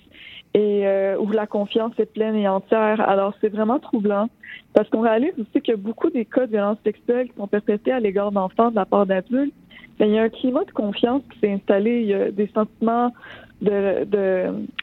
et 0.56 0.86
euh, 0.86 1.18
où 1.18 1.30
la 1.32 1.46
confiance 1.46 1.92
est 1.98 2.10
pleine 2.10 2.34
et 2.34 2.48
entière. 2.48 3.06
Alors, 3.06 3.34
c'est 3.42 3.50
vraiment 3.50 3.78
troublant 3.78 4.30
parce 4.72 4.88
qu'on 4.88 5.02
réalise 5.02 5.34
aussi 5.38 5.70
a 5.70 5.76
beaucoup 5.76 6.08
des 6.08 6.24
cas 6.24 6.46
de 6.46 6.52
violence 6.52 6.78
sexuelle 6.82 7.28
qui 7.28 7.36
sont 7.36 7.46
perpétrés 7.46 7.92
à 7.92 8.00
l'égard 8.00 8.32
d'enfants 8.32 8.70
de 8.70 8.76
la 8.76 8.86
part 8.86 9.04
d'adultes. 9.04 9.52
Mais 10.00 10.08
il 10.08 10.14
y 10.14 10.18
a 10.18 10.22
un 10.22 10.28
climat 10.30 10.64
de 10.64 10.70
confiance 10.70 11.20
qui 11.30 11.40
s'est 11.40 11.52
installé. 11.52 12.00
Il 12.00 12.06
y 12.06 12.14
a 12.14 12.30
des 12.30 12.50
sentiments 12.54 13.12
de, 13.60 14.06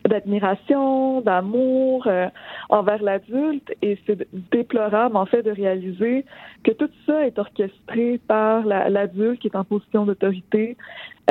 d'admiration, 0.07 1.21
d'amour 1.21 2.05
euh, 2.05 2.27
envers 2.69 3.01
l'adulte 3.01 3.73
et 3.81 3.97
c'est 4.05 4.27
déplorable 4.51 5.15
en 5.17 5.25
fait 5.25 5.41
de 5.41 5.51
réaliser 5.51 6.25
que 6.63 6.71
tout 6.71 6.89
ça 7.07 7.25
est 7.25 7.37
orchestré 7.37 8.19
par 8.27 8.63
l'adulte 8.65 9.39
qui 9.39 9.47
est 9.47 9.55
en 9.55 9.63
position 9.63 10.05
d'autorité. 10.05 10.77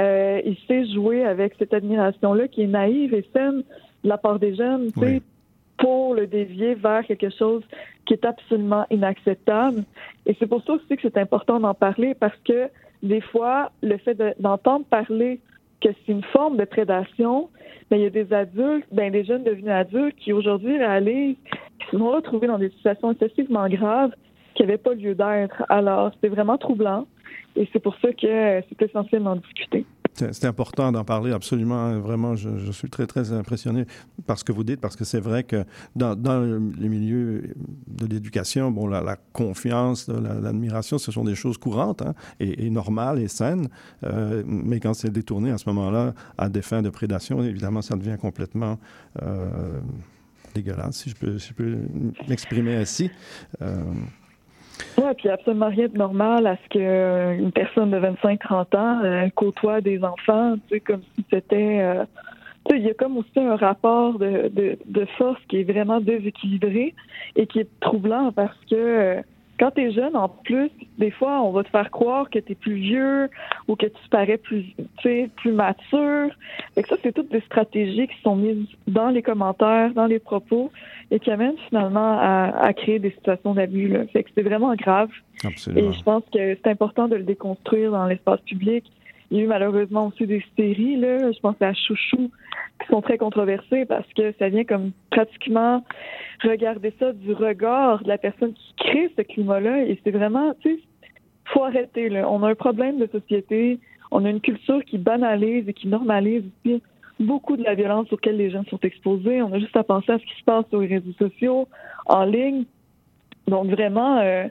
Euh, 0.00 0.40
il 0.44 0.56
sait 0.68 0.86
jouer 0.86 1.24
avec 1.24 1.54
cette 1.58 1.74
admiration-là 1.74 2.48
qui 2.48 2.62
est 2.62 2.68
naïve 2.68 3.14
et 3.14 3.24
saine 3.32 3.62
de 4.04 4.08
la 4.08 4.18
part 4.18 4.38
des 4.38 4.54
jeunes, 4.54 4.90
pour 5.78 6.14
le 6.14 6.26
dévier 6.26 6.74
vers 6.74 7.04
quelque 7.04 7.30
chose 7.30 7.62
qui 8.06 8.14
est 8.14 8.24
absolument 8.24 8.86
inacceptable. 8.90 9.84
Et 10.26 10.36
c'est 10.38 10.46
pour 10.46 10.62
ça 10.64 10.74
aussi 10.74 10.96
que 10.96 11.02
c'est 11.02 11.16
important 11.16 11.58
d'en 11.60 11.74
parler 11.74 12.14
parce 12.14 12.36
que 12.44 12.68
des 13.02 13.20
fois, 13.20 13.72
le 13.82 13.96
fait 13.98 14.16
d'entendre 14.38 14.84
parler 14.86 15.40
que 15.80 15.88
c'est 15.88 16.12
une 16.12 16.22
forme 16.22 16.56
de 16.56 16.64
prédation, 16.64 17.48
mais 17.90 17.98
il 17.98 18.02
y 18.02 18.06
a 18.06 18.10
des 18.10 18.32
adultes, 18.32 18.86
ben 18.92 19.10
des 19.10 19.24
jeunes 19.24 19.42
devenus 19.42 19.72
adultes 19.72 20.16
qui 20.16 20.32
aujourd'hui 20.32 20.78
réalisent 20.78 21.36
qu'ils 21.80 21.90
se 21.90 21.98
sont 21.98 22.10
retrouvés 22.10 22.46
dans 22.46 22.58
des 22.58 22.70
situations 22.70 23.10
excessivement 23.10 23.68
graves 23.68 24.12
qui 24.54 24.62
n'avaient 24.62 24.78
pas 24.78 24.94
lieu 24.94 25.14
d'être. 25.14 25.64
Alors, 25.68 26.12
c'est 26.20 26.28
vraiment 26.28 26.58
troublant 26.58 27.06
et 27.56 27.68
c'est 27.72 27.80
pour 27.80 27.96
ça 27.96 28.12
que 28.12 28.62
c'est 28.68 28.82
essentiel 28.82 29.24
d'en 29.24 29.36
discuter. 29.36 29.84
C'est 30.14 30.44
important 30.44 30.92
d'en 30.92 31.04
parler, 31.04 31.32
absolument. 31.32 31.98
Vraiment, 31.98 32.36
je, 32.36 32.70
suis 32.70 32.90
très, 32.90 33.06
très 33.06 33.32
impressionné 33.32 33.86
par 34.26 34.38
ce 34.38 34.44
que 34.44 34.52
vous 34.52 34.64
dites, 34.64 34.80
parce 34.80 34.94
que 34.94 35.04
c'est 35.04 35.20
vrai 35.20 35.44
que 35.44 35.64
dans, 35.96 36.14
les 36.78 36.88
milieux 36.88 37.54
de 37.86 38.06
l'éducation, 38.06 38.70
bon, 38.70 38.86
la, 38.86 39.16
confiance, 39.32 40.08
l'admiration, 40.08 40.98
ce 40.98 41.10
sont 41.10 41.24
des 41.24 41.34
choses 41.34 41.56
courantes 41.56 42.02
hein, 42.02 42.14
et, 42.40 42.68
normales 42.68 43.18
et 43.18 43.28
saines. 43.28 43.68
Euh, 44.04 44.42
mais 44.46 44.80
quand 44.80 44.94
c'est 44.94 45.10
détourné 45.10 45.50
à 45.50 45.58
ce 45.58 45.68
moment-là 45.70 46.14
à 46.36 46.48
des 46.48 46.62
fins 46.62 46.82
de 46.82 46.90
prédation, 46.90 47.42
évidemment, 47.42 47.82
ça 47.82 47.96
devient 47.96 48.16
complètement 48.20 48.78
euh, 49.22 49.80
dégueulasse, 50.54 50.96
si 50.96 51.10
je 51.10 51.16
peux, 51.16 51.38
si 51.38 51.48
je 51.48 51.54
peux 51.54 51.78
m'exprimer 52.28 52.76
ainsi. 52.76 53.10
Euh, 53.62 53.82
oui, 54.98 55.04
puis 55.16 55.28
absolument 55.28 55.68
rien 55.68 55.88
de 55.88 55.96
normal 55.96 56.46
à 56.46 56.56
ce 56.56 56.68
qu'une 56.68 57.52
personne 57.52 57.90
de 57.90 57.98
25-30 57.98 58.76
ans 58.76 59.00
euh, 59.04 59.28
côtoie 59.34 59.80
des 59.80 60.02
enfants, 60.02 60.54
tu 60.68 60.74
sais, 60.74 60.80
comme 60.80 61.02
si 61.14 61.24
c'était... 61.30 61.80
Euh, 61.80 62.04
tu 62.64 62.76
sais, 62.76 62.80
il 62.80 62.86
y 62.86 62.90
a 62.90 62.94
comme 62.94 63.16
aussi 63.16 63.40
un 63.40 63.56
rapport 63.56 64.18
de, 64.20 64.50
de, 64.54 65.04
force 65.18 65.40
qui 65.48 65.60
est 65.60 65.64
vraiment 65.64 66.00
déséquilibré 66.00 66.94
et 67.34 67.46
qui 67.48 67.58
est 67.58 67.68
troublant 67.80 68.30
parce 68.30 68.56
que 68.70 68.76
euh, 68.76 69.22
quand 69.62 69.70
tu 69.70 69.82
es 69.82 69.92
jeune, 69.92 70.16
en 70.16 70.28
plus, 70.28 70.72
des 70.98 71.12
fois, 71.12 71.40
on 71.40 71.52
va 71.52 71.62
te 71.62 71.68
faire 71.68 71.88
croire 71.92 72.28
que 72.28 72.40
tu 72.40 72.50
es 72.50 72.54
plus 72.56 72.74
vieux 72.74 73.30
ou 73.68 73.76
que 73.76 73.86
tu 73.86 74.08
parais 74.10 74.36
plus, 74.36 74.64
plus 75.04 75.52
mature. 75.52 76.30
Et 76.76 76.82
ça, 76.82 76.96
c'est 77.00 77.12
toutes 77.12 77.30
des 77.30 77.42
stratégies 77.42 78.08
qui 78.08 78.20
sont 78.24 78.34
mises 78.34 78.66
dans 78.88 79.10
les 79.10 79.22
commentaires, 79.22 79.94
dans 79.94 80.06
les 80.06 80.18
propos 80.18 80.72
et 81.12 81.20
qui 81.20 81.30
amènent 81.30 81.58
finalement 81.68 82.18
à, 82.20 82.72
créer 82.72 82.98
des 82.98 83.12
situations 83.12 83.54
d'abus. 83.54 83.94
Fait 84.12 84.24
que 84.24 84.30
c'est 84.34 84.42
vraiment 84.42 84.74
grave. 84.74 85.10
Absolument. 85.44 85.90
Et 85.90 85.92
je 85.92 86.02
pense 86.02 86.24
que 86.34 86.56
c'est 86.56 86.66
important 86.68 87.06
de 87.06 87.14
le 87.14 87.22
déconstruire 87.22 87.92
dans 87.92 88.06
l'espace 88.06 88.40
public. 88.40 88.84
Il 89.32 89.38
y 89.38 89.40
a 89.40 89.44
eu 89.44 89.46
malheureusement 89.46 90.08
aussi 90.08 90.26
des 90.26 90.44
séries, 90.58 91.00
je 91.00 91.40
pense 91.40 91.56
à 91.62 91.72
Chouchou, 91.72 92.30
qui 92.82 92.86
sont 92.90 93.00
très 93.00 93.16
controversées 93.16 93.86
parce 93.86 94.06
que 94.12 94.34
ça 94.38 94.50
vient 94.50 94.64
comme 94.64 94.92
pratiquement 95.10 95.82
regarder 96.44 96.92
ça 96.98 97.14
du 97.14 97.32
regard 97.32 98.02
de 98.02 98.08
la 98.08 98.18
personne 98.18 98.52
qui 98.52 98.74
crée 98.76 99.10
ce 99.16 99.22
climat-là. 99.22 99.86
Et 99.86 99.98
c'est 100.04 100.10
vraiment, 100.10 100.52
tu 100.60 100.74
sais, 100.74 100.80
faut 101.46 101.64
arrêter. 101.64 102.10
On 102.24 102.42
a 102.42 102.50
un 102.50 102.54
problème 102.54 102.98
de 102.98 103.06
société. 103.06 103.78
On 104.10 104.26
a 104.26 104.28
une 104.28 104.42
culture 104.42 104.84
qui 104.84 104.98
banalise 104.98 105.66
et 105.66 105.72
qui 105.72 105.88
normalise 105.88 106.44
aussi 106.66 106.82
beaucoup 107.18 107.56
de 107.56 107.62
la 107.62 107.74
violence 107.74 108.12
auxquelles 108.12 108.36
les 108.36 108.50
jeunes 108.50 108.66
sont 108.66 108.80
exposés. 108.82 109.40
On 109.40 109.54
a 109.54 109.58
juste 109.58 109.76
à 109.78 109.82
penser 109.82 110.12
à 110.12 110.18
ce 110.18 110.24
qui 110.26 110.38
se 110.38 110.44
passe 110.44 110.66
sur 110.68 110.80
les 110.80 110.88
réseaux 110.88 111.14
sociaux, 111.18 111.68
en 112.04 112.24
ligne. 112.24 112.64
Donc 113.48 113.66
vraiment, 113.66 114.18
euh, 114.18 114.46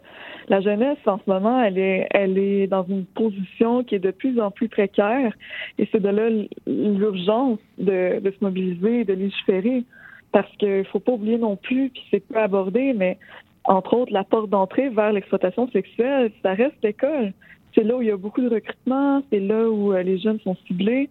la 0.49 0.61
jeunesse 0.61 0.97
en 1.05 1.17
ce 1.17 1.29
moment, 1.29 1.63
elle 1.63 1.77
est, 1.77 2.07
elle 2.11 2.37
est 2.37 2.67
dans 2.67 2.83
une 2.83 3.05
position 3.05 3.83
qui 3.83 3.95
est 3.95 3.99
de 3.99 4.11
plus 4.11 4.39
en 4.39 4.51
plus 4.51 4.67
précaire, 4.67 5.33
et 5.77 5.87
c'est 5.91 6.01
de 6.01 6.09
là 6.09 6.29
l'urgence 6.67 7.59
de, 7.77 8.19
de, 8.19 8.31
se 8.31 8.37
mobiliser, 8.41 9.05
de 9.05 9.13
légiférer, 9.13 9.83
parce 10.31 10.49
qu'il 10.57 10.85
faut 10.85 10.99
pas 10.99 11.13
oublier 11.13 11.37
non 11.37 11.55
plus, 11.55 11.89
puis 11.89 12.03
c'est 12.11 12.25
peu 12.27 12.37
abordé, 12.37 12.93
mais 12.93 13.17
entre 13.63 13.95
autres, 13.95 14.11
la 14.11 14.23
porte 14.23 14.49
d'entrée 14.49 14.89
vers 14.89 15.13
l'exploitation 15.13 15.69
sexuelle, 15.69 16.31
ça 16.41 16.53
reste 16.53 16.75
l'école. 16.83 17.33
C'est 17.73 17.83
là 17.83 17.95
où 17.95 18.01
il 18.01 18.07
y 18.07 18.11
a 18.11 18.17
beaucoup 18.17 18.41
de 18.41 18.49
recrutement, 18.49 19.23
c'est 19.31 19.39
là 19.39 19.69
où 19.69 19.93
euh, 19.93 20.03
les 20.03 20.17
jeunes 20.17 20.39
sont 20.39 20.57
ciblés. 20.67 21.09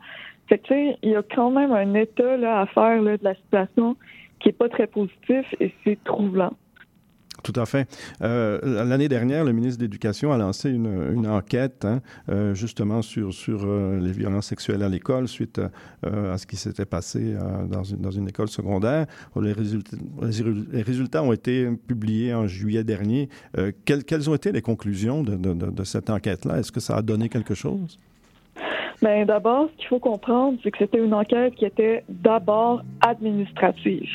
Fait 0.49 0.59
que, 0.59 0.75
il 1.03 1.11
y 1.11 1.17
a 1.17 1.23
quand 1.23 1.51
même 1.51 1.73
un 1.73 1.95
état 1.95 2.37
là, 2.37 2.61
à 2.61 2.67
faire 2.67 3.01
là, 3.01 3.17
de 3.17 3.25
la 3.25 3.35
situation 3.37 3.97
qui 4.41 4.49
est 4.49 4.53
pas 4.53 4.69
très 4.69 4.87
positif 4.87 5.47
et 5.61 5.73
c'est 5.85 6.03
troublant. 6.05 6.53
Tout 7.43 7.53
à 7.57 7.67
fait. 7.67 7.89
Euh, 8.23 8.85
L'année 8.85 9.09
dernière, 9.09 9.45
le 9.45 9.53
ministre 9.53 9.79
de 9.79 9.85
l'Éducation 9.85 10.33
a 10.33 10.39
lancé 10.39 10.71
une, 10.71 11.27
enquête 11.27 11.85
hein, 11.85 12.01
euh, 12.29 12.55
justement 12.55 13.03
sur, 13.03 13.33
sur 13.33 13.63
euh, 13.65 13.99
les 14.01 14.13
violences 14.13 14.47
sexuelles 14.47 14.83
à 14.83 14.89
l'école 14.89 15.29
suite 15.29 15.61
à 16.03 16.39
ce 16.39 16.47
qui 16.47 16.57
s'était 16.57 16.85
passé 16.85 17.35
dans, 17.69 17.85
une, 17.85 17.99
dans 17.99 18.11
une 18.11 18.29
école 18.29 18.49
secondaire. 18.49 19.07
Les 19.41 19.53
résultats, 19.53 21.23
ont 21.23 21.33
été 21.33 21.69
publiés 21.87 22.35
en 22.35 22.47
juillet 22.47 22.85
dernier. 22.85 23.29
Quelles, 23.85 24.05
quelles, 24.05 24.31
ont 24.31 24.35
été 24.35 24.53
les 24.53 24.63
conclusions 24.63 25.23
de, 25.23 25.37
de, 25.37 25.53
de 25.53 25.85
cette 25.85 26.11
enquête-là? 26.11 26.59
Est-ce 26.59 26.73
que 26.73 26.81
ça 26.81 26.97
a 26.97 27.03
donné 27.03 27.29
quelque 27.29 27.55
chose? 27.55 27.99
Bien, 29.03 29.25
d'abord, 29.25 29.69
ce 29.71 29.77
qu'il 29.79 29.89
faut 29.89 29.99
comprendre, 29.99 30.59
c'est 30.63 30.71
que 30.71 30.79
c'était 30.79 30.99
une 30.99 31.15
enquête 31.15 31.55
qui 31.55 31.65
était 31.65 32.05
d'abord 32.09 32.83
administrative. 33.01 34.11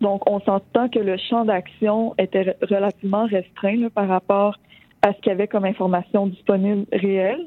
Donc, 0.00 0.28
on 0.28 0.40
s'entend 0.40 0.88
que 0.88 0.98
le 0.98 1.16
champ 1.16 1.44
d'action 1.44 2.12
était 2.18 2.56
relativement 2.62 3.26
restreint 3.26 3.76
là, 3.76 3.90
par 3.90 4.08
rapport 4.08 4.56
à 5.02 5.12
ce 5.12 5.18
qu'il 5.20 5.30
y 5.30 5.32
avait 5.32 5.46
comme 5.46 5.64
information 5.64 6.26
disponible 6.26 6.86
réelle. 6.92 7.46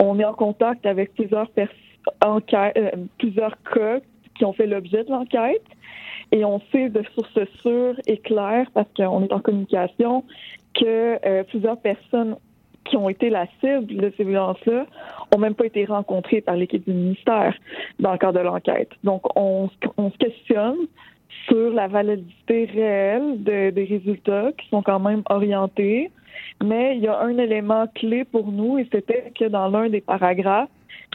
On 0.00 0.18
est 0.18 0.24
en 0.24 0.32
contact 0.32 0.86
avec 0.86 1.12
plusieurs, 1.14 1.50
euh, 1.58 2.90
plusieurs 3.18 3.62
cas 3.74 4.00
qui 4.34 4.44
ont 4.46 4.54
fait 4.54 4.66
l'objet 4.66 5.04
de 5.04 5.10
l'enquête. 5.10 5.62
Et 6.32 6.42
on 6.46 6.58
sait 6.72 6.88
de 6.88 7.02
sources 7.14 7.46
sûres 7.60 8.00
et 8.06 8.16
claires, 8.16 8.70
parce 8.72 8.88
qu'on 8.96 9.22
est 9.22 9.32
en 9.32 9.40
communication, 9.40 10.24
que 10.74 11.18
euh, 11.26 11.44
plusieurs 11.44 11.76
personnes 11.76 12.36
qui 12.84 12.96
ont 12.96 13.08
été 13.08 13.30
la 13.30 13.46
cible 13.60 13.96
de 13.96 14.12
ces 14.16 14.24
violences-là 14.24 14.86
ont 15.34 15.38
même 15.38 15.54
pas 15.54 15.66
été 15.66 15.84
rencontrées 15.84 16.40
par 16.40 16.56
l'équipe 16.56 16.84
du 16.84 16.94
ministère 16.94 17.54
dans 17.98 18.12
le 18.12 18.18
cadre 18.18 18.38
de 18.38 18.44
l'enquête. 18.44 18.90
Donc, 19.02 19.22
on, 19.36 19.68
on, 19.96 20.10
se 20.10 20.16
questionne 20.18 20.76
sur 21.46 21.70
la 21.70 21.88
validité 21.88 22.66
réelle 22.66 23.42
des 23.42 23.84
résultats 23.84 24.52
qui 24.58 24.68
sont 24.68 24.82
quand 24.82 25.00
même 25.00 25.22
orientés. 25.30 26.10
Mais 26.62 26.96
il 26.96 27.02
y 27.02 27.08
a 27.08 27.20
un 27.20 27.36
élément 27.38 27.86
clé 27.94 28.24
pour 28.24 28.50
nous 28.50 28.78
et 28.78 28.88
c'était 28.92 29.32
que 29.38 29.46
dans 29.46 29.68
l'un 29.68 29.88
des 29.88 30.00
paragraphes, 30.00 30.68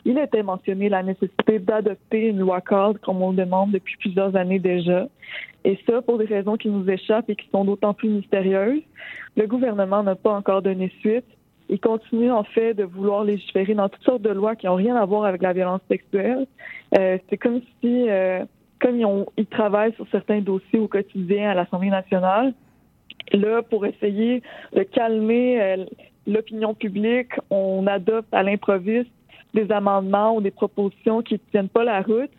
il 0.06 0.18
était 0.18 0.44
mentionné 0.44 0.90
la 0.90 1.04
nécessité 1.04 1.60
d'adopter 1.60 2.28
une 2.28 2.40
loi 2.40 2.62
cadre 2.62 3.00
comme 3.02 3.22
on 3.22 3.32
le 3.32 3.38
demande 3.38 3.72
depuis 3.72 3.96
plusieurs 3.98 4.36
années 4.36 4.60
déjà. 4.60 5.08
Et 5.66 5.78
ça, 5.86 6.02
pour 6.02 6.18
des 6.18 6.26
raisons 6.26 6.56
qui 6.56 6.70
nous 6.70 6.90
échappent 6.90 7.30
et 7.30 7.36
qui 7.36 7.48
sont 7.50 7.66
d'autant 7.66 7.94
plus 7.94 8.10
mystérieuses, 8.10 8.82
le 9.36 9.48
gouvernement 9.48 10.04
n'a 10.04 10.16
pas 10.16 10.32
encore 10.32 10.62
donné 10.62 10.92
suite 11.00 11.26
ils 11.70 11.80
continuent 11.80 12.32
en 12.32 12.44
fait 12.44 12.74
de 12.74 12.84
vouloir 12.84 13.24
légiférer 13.24 13.76
dans 13.76 13.90
toutes 13.90 14.04
sortes 14.04 14.22
de 14.22 14.30
lois 14.30 14.56
qui 14.56 14.66
n'ont 14.66 14.76
rien 14.76 14.96
à 14.96 15.06
voir 15.06 15.26
avec 15.26 15.42
la 15.42 15.54
violence 15.54 15.82
sexuelle. 15.88 16.48
Euh, 16.98 17.18
c'est 17.30 17.38
comme 17.38 17.62
si, 17.80 18.10
euh, 18.10 18.44
comme 18.80 18.98
ils, 18.98 19.06
ont, 19.06 19.28
ils 19.38 19.46
travaillent 19.46 19.94
sur 19.94 20.08
certains 20.12 20.42
dossiers 20.42 20.80
au 20.80 20.88
quotidien 20.88 21.52
à 21.52 21.54
l'Assemblée 21.54 21.90
nationale, 21.90 22.54
là, 23.32 23.62
pour 23.62 23.86
essayer 23.86 24.42
de 24.76 24.84
calmer 24.84 25.62
euh, 25.62 25.86
l'opinion 26.26 26.74
publique, 26.74 27.34
on 27.52 27.86
adopte 27.88 28.34
à 28.34 28.42
l'improviste 28.42 29.12
des 29.54 29.72
amendements 29.72 30.36
ou 30.36 30.42
des 30.42 30.52
propositions 30.52 31.22
qui 31.22 31.36
ne 31.36 31.40
tiennent 31.52 31.70
pas 31.70 31.84
la 31.84 32.02
route 32.02 32.32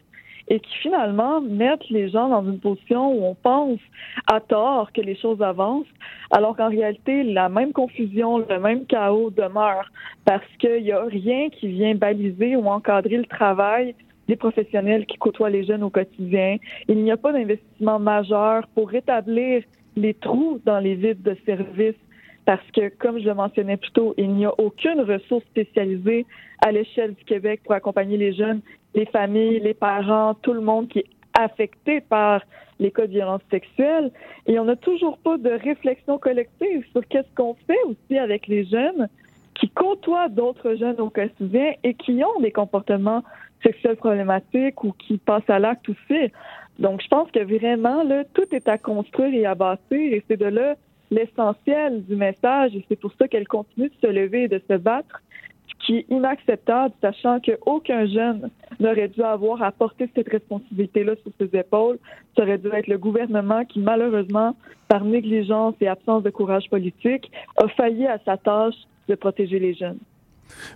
et 0.51 0.59
qui 0.59 0.75
finalement 0.83 1.41
mettent 1.41 1.89
les 1.91 2.11
gens 2.11 2.29
dans 2.29 2.43
une 2.43 2.59
position 2.59 3.13
où 3.13 3.25
on 3.25 3.35
pense 3.35 3.79
à 4.27 4.41
tort 4.41 4.93
que 4.93 5.01
les 5.01 5.17
choses 5.17 5.41
avancent, 5.41 5.87
alors 6.33 6.57
qu'en 6.57 6.69
réalité, 6.69 7.23
la 7.23 7.49
même 7.49 7.73
confusion, 7.73 8.39
le 8.39 8.59
même 8.59 8.85
chaos 8.87 9.31
demeure 9.31 9.91
parce 10.25 10.45
qu'il 10.59 10.83
n'y 10.83 10.93
a 10.93 11.05
rien 11.05 11.49
qui 11.51 11.69
vient 11.69 11.95
baliser 11.95 12.57
ou 12.57 12.67
encadrer 12.67 13.17
le 13.17 13.27
travail 13.27 13.95
des 14.27 14.37
professionnels 14.37 15.07
qui 15.07 15.19
côtoient 15.19 15.51
les 15.51 15.65
jeunes 15.65 15.85
au 15.85 15.91
quotidien. 15.91 16.57
Il 16.89 17.03
n'y 17.03 17.13
a 17.13 17.17
pas 17.17 17.33
d'investissement 17.33 17.99
majeur 18.01 18.67
pour 18.75 18.91
rétablir 18.91 19.63
les 19.97 20.15
trous 20.15 20.61
dans 20.65 20.79
les 20.79 20.95
vides 20.95 21.23
de 21.23 21.37
services 21.47 21.97
parce 22.45 22.69
que, 22.73 22.89
comme 22.89 23.19
je 23.19 23.27
le 23.27 23.35
mentionnais 23.35 23.77
plus 23.77 23.91
tôt, 23.93 24.15
il 24.17 24.33
n'y 24.33 24.47
a 24.47 24.53
aucune 24.59 25.01
ressource 25.01 25.45
spécialisée 25.45 26.27
à 26.65 26.73
l'échelle 26.73 27.15
du 27.15 27.25
Québec 27.25 27.61
pour 27.65 27.75
accompagner 27.75 28.17
les 28.17 28.33
jeunes, 28.33 28.61
les 28.95 29.07
familles, 29.07 29.61
les 29.61 29.75
parents, 29.75 30.35
tout 30.35 30.53
le 30.53 30.61
monde 30.61 30.89
qui 30.89 31.01
est 31.01 31.07
affecté 31.39 32.01
par 32.01 32.43
les 32.79 32.91
cas 32.91 33.07
de 33.07 33.13
violence 33.13 33.43
sexuelle. 33.51 34.11
Et 34.47 34.59
on 34.59 34.65
n'a 34.65 34.77
toujours 34.77 35.19
pas 35.19 35.37
de 35.37 35.51
réflexion 35.51 36.19
collective 36.19 36.85
sur 36.93 37.07
qu'est-ce 37.09 37.33
qu'on 37.37 37.55
fait 37.67 37.83
aussi 37.87 38.19
avec 38.19 38.47
les 38.47 38.65
jeunes 38.65 39.09
qui 39.55 39.69
côtoient 39.69 40.29
d'autres 40.29 40.75
jeunes 40.75 41.01
au 41.01 41.11
quotidien 41.11 41.73
et 41.85 41.95
qui 41.95 42.23
ont 42.25 42.41
des 42.41 42.51
comportements 42.51 43.23
sexuels 43.63 43.97
problématiques 43.97 44.83
ou 44.83 44.93
qui 44.93 45.19
passent 45.19 45.49
à 45.49 45.59
l'acte 45.59 45.89
aussi. 45.89 46.33
Donc, 46.79 47.03
je 47.03 47.09
pense 47.09 47.31
que 47.31 47.41
vraiment, 47.41 48.03
là, 48.03 48.25
tout 48.33 48.47
est 48.53 48.67
à 48.69 48.79
construire 48.79 49.35
et 49.35 49.45
à 49.45 49.55
bâtir 49.55 49.99
et 50.15 50.25
c'est 50.27 50.39
de 50.39 50.47
là 50.47 50.77
l'essentiel 51.11 52.05
du 52.05 52.17
message 52.17 52.75
et 52.75 52.85
c'est 52.89 52.99
pour 52.99 53.13
ça 53.19 53.29
qu'elle 53.29 53.49
continue 53.49 53.89
de 53.89 53.95
se 54.01 54.07
lever 54.07 54.45
et 54.45 54.49
de 54.49 54.61
se 54.69 54.77
battre, 54.77 55.23
ce 55.69 55.87
qui 55.87 55.97
est 55.99 56.07
inacceptable, 56.11 56.95
sachant 57.01 57.41
qu'aucun 57.41 58.07
jeune 58.07 58.51
n'aurait 58.79 59.09
dû 59.09 59.23
avoir 59.23 59.63
à 59.63 59.73
porter 59.73 60.09
cette 60.15 60.29
responsabilité-là 60.29 61.15
sur 61.23 61.33
ses 61.39 61.59
épaules. 61.59 61.99
Ça 62.37 62.43
aurait 62.43 62.59
dû 62.59 62.69
être 62.73 62.87
le 62.87 62.99
gouvernement 62.99 63.65
qui, 63.65 63.81
malheureusement, 63.81 64.57
par 64.89 65.05
négligence 65.05 65.75
et 65.81 65.89
absence 65.89 66.23
de 66.23 66.31
courage 66.31 66.69
politique, 66.71 67.31
a 67.57 67.69
failli 67.69 68.07
à 68.07 68.19
sa 68.25 68.37
tâche 68.37 68.77
de 69.09 69.15
protéger 69.15 69.59
les 69.59 69.75
jeunes. 69.75 69.99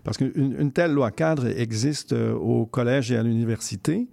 Parce 0.05 0.17
qu'une 0.17 0.73
telle 0.73 0.93
loi 0.93 1.11
cadre 1.11 1.47
existe 1.47 2.13
euh, 2.13 2.33
au 2.33 2.65
collège 2.65 3.11
et 3.11 3.17
à 3.17 3.23
l'université. 3.23 4.07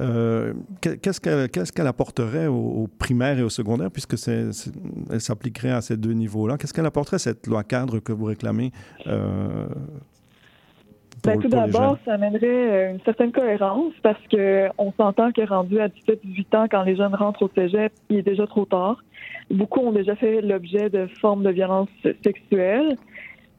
Euh, 0.00 0.52
qu'est-ce 0.80 1.72
qu'elle 1.72 1.86
apporterait 1.86 2.46
aux, 2.46 2.88
primaires 2.98 3.38
et 3.38 3.42
aux 3.42 3.50
secondaires, 3.50 3.90
puisque 3.90 4.14
elle 4.28 5.20
s'appliquerait 5.20 5.72
à 5.72 5.80
ces 5.80 5.96
deux 5.96 6.12
niveaux-là? 6.12 6.56
Qu'est-ce 6.56 6.72
qu'elle 6.72 6.86
apporterait, 6.86 7.18
cette 7.18 7.46
loi 7.46 7.64
cadre 7.64 7.98
que 7.98 8.12
vous 8.12 8.26
réclamez 8.26 8.70
euh, 9.06 9.66
ben, 11.24 11.40
tout 11.40 11.48
d'abord, 11.48 11.98
ça 12.04 12.14
amènerait 12.14 12.46
euh, 12.46 12.92
une 12.92 13.00
certaine 13.00 13.32
cohérence 13.32 13.92
parce 14.02 14.20
que 14.30 14.68
on 14.78 14.92
s'entend 14.92 15.32
que 15.32 15.42
rendu 15.42 15.80
à 15.80 15.88
17-18 15.88 16.56
ans, 16.56 16.66
quand 16.70 16.82
les 16.82 16.96
jeunes 16.96 17.14
rentrent 17.14 17.42
au 17.42 17.50
cégep, 17.56 17.92
il 18.08 18.18
est 18.18 18.22
déjà 18.22 18.46
trop 18.46 18.64
tard. 18.66 19.02
Beaucoup 19.50 19.80
ont 19.80 19.92
déjà 19.92 20.14
fait 20.14 20.40
l'objet 20.42 20.90
de 20.90 21.08
formes 21.20 21.42
de 21.42 21.50
violence 21.50 21.88
sexuelle. 22.24 22.96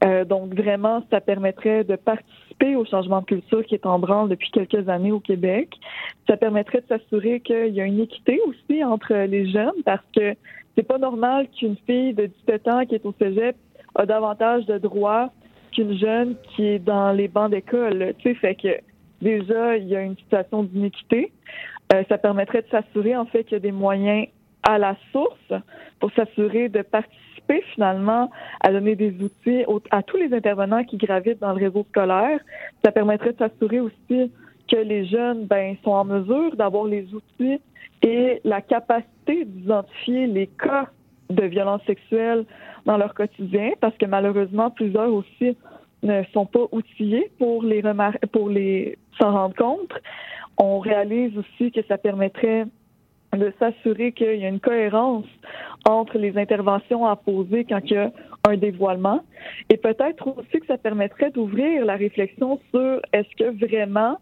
Euh, 0.02 0.24
donc 0.24 0.54
vraiment, 0.54 1.02
ça 1.10 1.20
permettrait 1.20 1.84
de 1.84 1.96
participer 1.96 2.76
au 2.76 2.84
changement 2.84 3.20
de 3.20 3.26
culture 3.26 3.64
qui 3.64 3.74
est 3.74 3.86
en 3.86 3.98
branle 3.98 4.28
depuis 4.28 4.50
quelques 4.50 4.88
années 4.88 5.12
au 5.12 5.20
Québec. 5.20 5.76
Ça 6.26 6.36
permettrait 6.36 6.80
de 6.80 6.86
s'assurer 6.86 7.40
qu'il 7.40 7.74
y 7.74 7.80
a 7.80 7.84
une 7.84 8.00
équité 8.00 8.40
aussi 8.46 8.82
entre 8.82 9.14
les 9.14 9.50
jeunes 9.50 9.82
parce 9.84 10.04
que 10.16 10.34
c'est 10.76 10.86
pas 10.86 10.98
normal 10.98 11.48
qu'une 11.48 11.76
fille 11.86 12.14
de 12.14 12.26
17 12.26 12.68
ans 12.68 12.86
qui 12.86 12.94
est 12.94 13.04
au 13.04 13.14
cégep 13.18 13.56
a 13.94 14.06
davantage 14.06 14.66
de 14.66 14.78
droits 14.78 15.30
qu'une 15.72 15.98
jeune 15.98 16.36
qui 16.54 16.66
est 16.66 16.78
dans 16.78 17.12
les 17.12 17.28
bancs 17.28 17.50
d'école. 17.50 18.14
Tu 18.18 18.30
sais, 18.30 18.34
fait 18.34 18.54
que 18.54 18.68
déjà, 19.20 19.76
il 19.76 19.88
y 19.88 19.96
a 19.96 20.02
une 20.02 20.16
situation 20.16 20.62
d'inéquité. 20.62 21.32
Euh, 21.92 22.04
ça 22.08 22.18
permettrait 22.18 22.62
de 22.62 22.68
s'assurer 22.68 23.16
en 23.16 23.26
fait 23.26 23.44
qu'il 23.44 23.54
y 23.54 23.56
a 23.56 23.60
des 23.60 23.72
moyens 23.72 24.28
à 24.62 24.78
la 24.78 24.96
source 25.12 25.52
pour 25.98 26.12
s'assurer 26.12 26.68
de 26.68 26.82
participer 26.82 27.29
finalement 27.74 28.30
à 28.60 28.72
donner 28.72 28.96
des 28.96 29.14
outils 29.22 29.64
à 29.90 30.02
tous 30.02 30.16
les 30.16 30.32
intervenants 30.34 30.84
qui 30.84 30.96
gravitent 30.96 31.40
dans 31.40 31.52
le 31.52 31.64
réseau 31.66 31.84
scolaire. 31.90 32.40
Ça 32.84 32.92
permettrait 32.92 33.32
de 33.32 33.38
s'assurer 33.38 33.80
aussi 33.80 34.30
que 34.70 34.76
les 34.76 35.06
jeunes 35.06 35.46
ben, 35.46 35.76
sont 35.84 35.90
en 35.90 36.04
mesure 36.04 36.54
d'avoir 36.56 36.84
les 36.84 37.06
outils 37.12 37.60
et 38.02 38.40
la 38.44 38.60
capacité 38.60 39.44
d'identifier 39.44 40.26
les 40.26 40.46
cas 40.46 40.88
de 41.28 41.44
violence 41.44 41.82
sexuelle 41.86 42.44
dans 42.86 42.96
leur 42.96 43.14
quotidien, 43.14 43.72
parce 43.80 43.96
que 43.96 44.06
malheureusement, 44.06 44.70
plusieurs 44.70 45.12
aussi 45.12 45.56
ne 46.02 46.22
sont 46.32 46.46
pas 46.46 46.66
outillés 46.72 47.30
pour 47.38 47.62
les 47.62 47.82
pour 48.32 48.48
les 48.48 48.98
s'en 49.20 49.32
rendre 49.32 49.54
compte. 49.54 49.92
On 50.58 50.78
réalise 50.78 51.36
aussi 51.36 51.70
que 51.72 51.82
ça 51.88 51.98
permettrait 51.98 52.64
de 53.36 53.52
s'assurer 53.58 54.12
qu'il 54.12 54.36
y 54.40 54.44
a 54.44 54.48
une 54.48 54.60
cohérence 54.60 55.26
entre 55.88 56.18
les 56.18 56.36
interventions 56.36 57.06
à 57.06 57.16
poser 57.16 57.64
quand 57.64 57.80
il 57.84 57.92
y 57.92 57.96
a 57.96 58.10
un 58.48 58.56
dévoilement. 58.56 59.20
Et 59.68 59.76
peut-être 59.76 60.28
aussi 60.28 60.60
que 60.60 60.66
ça 60.66 60.78
permettrait 60.78 61.30
d'ouvrir 61.30 61.84
la 61.84 61.96
réflexion 61.96 62.60
sur 62.70 63.00
est-ce 63.12 63.36
que 63.36 63.64
vraiment 63.64 64.18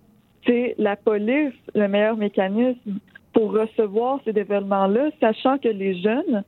c'est 0.47 0.75
la 0.79 0.97
police 0.97 1.55
le 1.75 1.89
meilleur 1.89 2.17
mécanisme 2.17 2.99
pour 3.33 3.53
recevoir 3.53 4.21
ces 4.25 4.33
développements-là, 4.33 5.11
sachant 5.21 5.59
que 5.59 5.69
les 5.69 6.01
jeunes, 6.01 6.43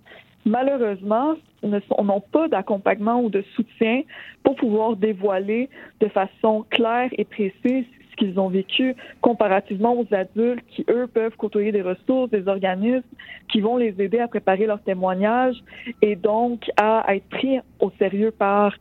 malheureusement, 0.44 1.34
n'ont 1.62 2.22
pas 2.32 2.48
d'accompagnement 2.48 3.20
ou 3.20 3.30
de 3.30 3.42
soutien 3.54 4.02
pour 4.42 4.56
pouvoir 4.56 4.96
dévoiler 4.96 5.68
de 6.00 6.08
façon 6.08 6.64
claire 6.70 7.10
et 7.12 7.24
précise 7.24 7.84
qu'ils 8.20 8.38
ont 8.38 8.48
vécu 8.48 8.94
comparativement 9.22 9.98
aux 9.98 10.06
adultes 10.14 10.62
qui, 10.68 10.84
eux, 10.90 11.06
peuvent 11.06 11.34
côtoyer 11.36 11.72
des 11.72 11.80
ressources, 11.80 12.30
des 12.30 12.46
organismes 12.46 13.08
qui 13.50 13.62
vont 13.62 13.78
les 13.78 13.94
aider 13.98 14.20
à 14.20 14.28
préparer 14.28 14.66
leurs 14.66 14.82
témoignages 14.82 15.56
et 16.02 16.16
donc 16.16 16.70
à 16.76 17.16
être 17.16 17.28
pris 17.30 17.58
au 17.80 17.90
sérieux 17.98 18.30
par 18.30 18.74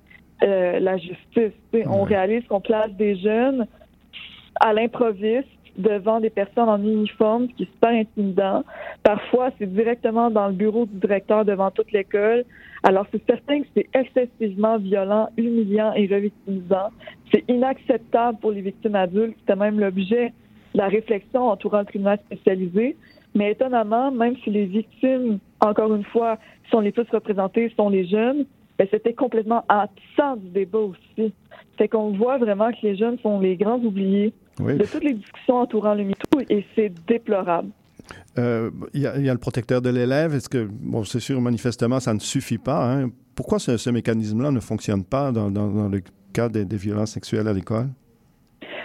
euh, 0.43 0.79
la 0.79 0.97
justice. 0.97 1.53
On 1.85 2.03
réalise 2.03 2.45
qu'on 2.47 2.59
place 2.59 2.91
des 2.91 3.15
jeunes 3.15 3.65
à 4.59 4.73
l'improviste 4.73 5.47
devant 5.79 6.19
des 6.19 6.29
personnes 6.29 6.69
en 6.69 6.81
uniforme, 6.83 7.47
ce 7.49 7.55
qui 7.55 7.63
est 7.63 7.71
super 7.73 7.89
intimidant. 7.89 8.63
Parfois, 9.01 9.49
c'est 9.57 9.73
directement 9.73 10.29
dans 10.29 10.47
le 10.47 10.53
bureau 10.53 10.85
du 10.85 10.99
directeur 10.99 11.45
devant 11.45 11.71
toute 11.71 11.91
l'école. 11.93 12.43
Alors, 12.83 13.05
c'est 13.11 13.25
certain 13.25 13.61
que 13.61 13.67
c'est 13.75 13.87
excessivement 13.93 14.77
violent, 14.77 15.29
humiliant 15.37 15.93
et 15.93 16.05
revictimisant. 16.07 16.89
C'est 17.31 17.43
inacceptable 17.47 18.37
pour 18.39 18.51
les 18.51 18.61
victimes 18.61 18.95
adultes. 18.95 19.37
C'était 19.39 19.55
même 19.55 19.79
l'objet 19.79 20.33
de 20.73 20.77
la 20.77 20.87
réflexion 20.87 21.47
entourant 21.49 21.79
le 21.79 21.85
tribunal 21.85 22.19
spécialisé. 22.25 22.97
Mais 23.33 23.51
étonnamment, 23.51 24.11
même 24.11 24.35
si 24.43 24.49
les 24.49 24.65
victimes, 24.65 25.39
encore 25.61 25.95
une 25.95 26.03
fois, 26.03 26.37
sont 26.71 26.81
les 26.81 26.91
plus 26.91 27.05
représentées, 27.11 27.71
sont 27.77 27.89
les 27.89 28.05
jeunes, 28.05 28.45
ben, 28.77 28.87
c'était 28.91 29.13
complètement 29.13 29.63
absent 29.69 30.37
du 30.37 30.49
débat 30.49 30.79
aussi. 30.79 31.33
C'est 31.77 31.87
qu'on 31.87 32.11
voit 32.11 32.37
vraiment 32.37 32.71
que 32.71 32.77
les 32.83 32.97
jeunes 32.97 33.17
sont 33.19 33.39
les 33.39 33.55
grands 33.55 33.79
oubliés 33.79 34.33
de 34.59 34.85
toutes 34.85 35.03
les 35.03 35.13
discussions 35.13 35.55
entourant 35.55 35.93
le 35.93 36.03
MeToo 36.03 36.41
et 36.49 36.65
c'est 36.75 36.91
déplorable. 37.07 37.69
Euh, 38.37 38.71
il 38.93 39.01
y, 39.01 39.07
a 39.07 39.33
le 39.33 39.39
protecteur 39.39 39.81
de 39.81 39.89
l'élève. 39.89 40.33
Est-ce 40.33 40.49
que, 40.49 40.67
bon, 40.69 41.03
c'est 41.03 41.19
sûr, 41.19 41.39
manifestement, 41.41 41.99
ça 41.99 42.13
ne 42.13 42.19
suffit 42.19 42.57
pas. 42.57 42.91
Hein? 42.91 43.09
Pourquoi 43.35 43.59
ce, 43.59 43.89
mécanisme-là 43.89 44.51
ne 44.51 44.59
fonctionne 44.59 45.03
pas 45.03 45.31
dans, 45.31 45.49
le 45.89 46.01
cas 46.33 46.49
des, 46.49 46.65
violences 46.75 47.11
sexuelles 47.11 47.47
à 47.47 47.53
l'école? 47.53 47.87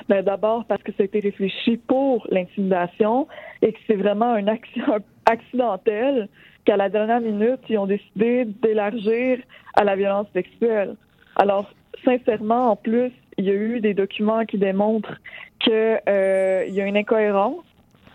Ben, 0.09 0.23
d'abord 0.23 0.67
parce 0.67 0.83
que 0.83 0.93
ça 0.93 1.03
a 1.03 1.05
été 1.05 1.21
réfléchi 1.21 1.79
pour 1.79 2.27
l'intimidation 2.31 3.27
et 3.63 3.73
que 3.73 3.79
c'est 3.87 3.97
vraiment 3.97 4.33
un 4.35 4.47
accident 4.49 4.99
accidentel 5.27 6.29
qu'à 6.67 6.77
la 6.77 6.89
dernière 6.91 7.21
minute, 7.21 7.61
ils 7.69 7.79
ont 7.79 7.87
décidé 7.87 8.45
d'élargir 8.63 9.39
à 9.75 9.85
la 9.85 9.97
violence 9.97 10.27
sexuelle. 10.35 10.97
Alors, 11.37 11.73
sincèrement, 12.05 12.73
en 12.73 12.77
plus, 12.77 13.13
il 13.39 13.45
y 13.45 13.51
a 13.51 13.55
eu 13.55 13.81
des 13.81 13.95
documents 13.95 14.45
qui 14.45 14.59
démontrent 14.59 15.21
qu'il 15.61 16.01
euh, 16.09 16.65
y 16.69 16.81
a 16.81 16.87
une 16.87 16.97
incohérence 16.97 17.65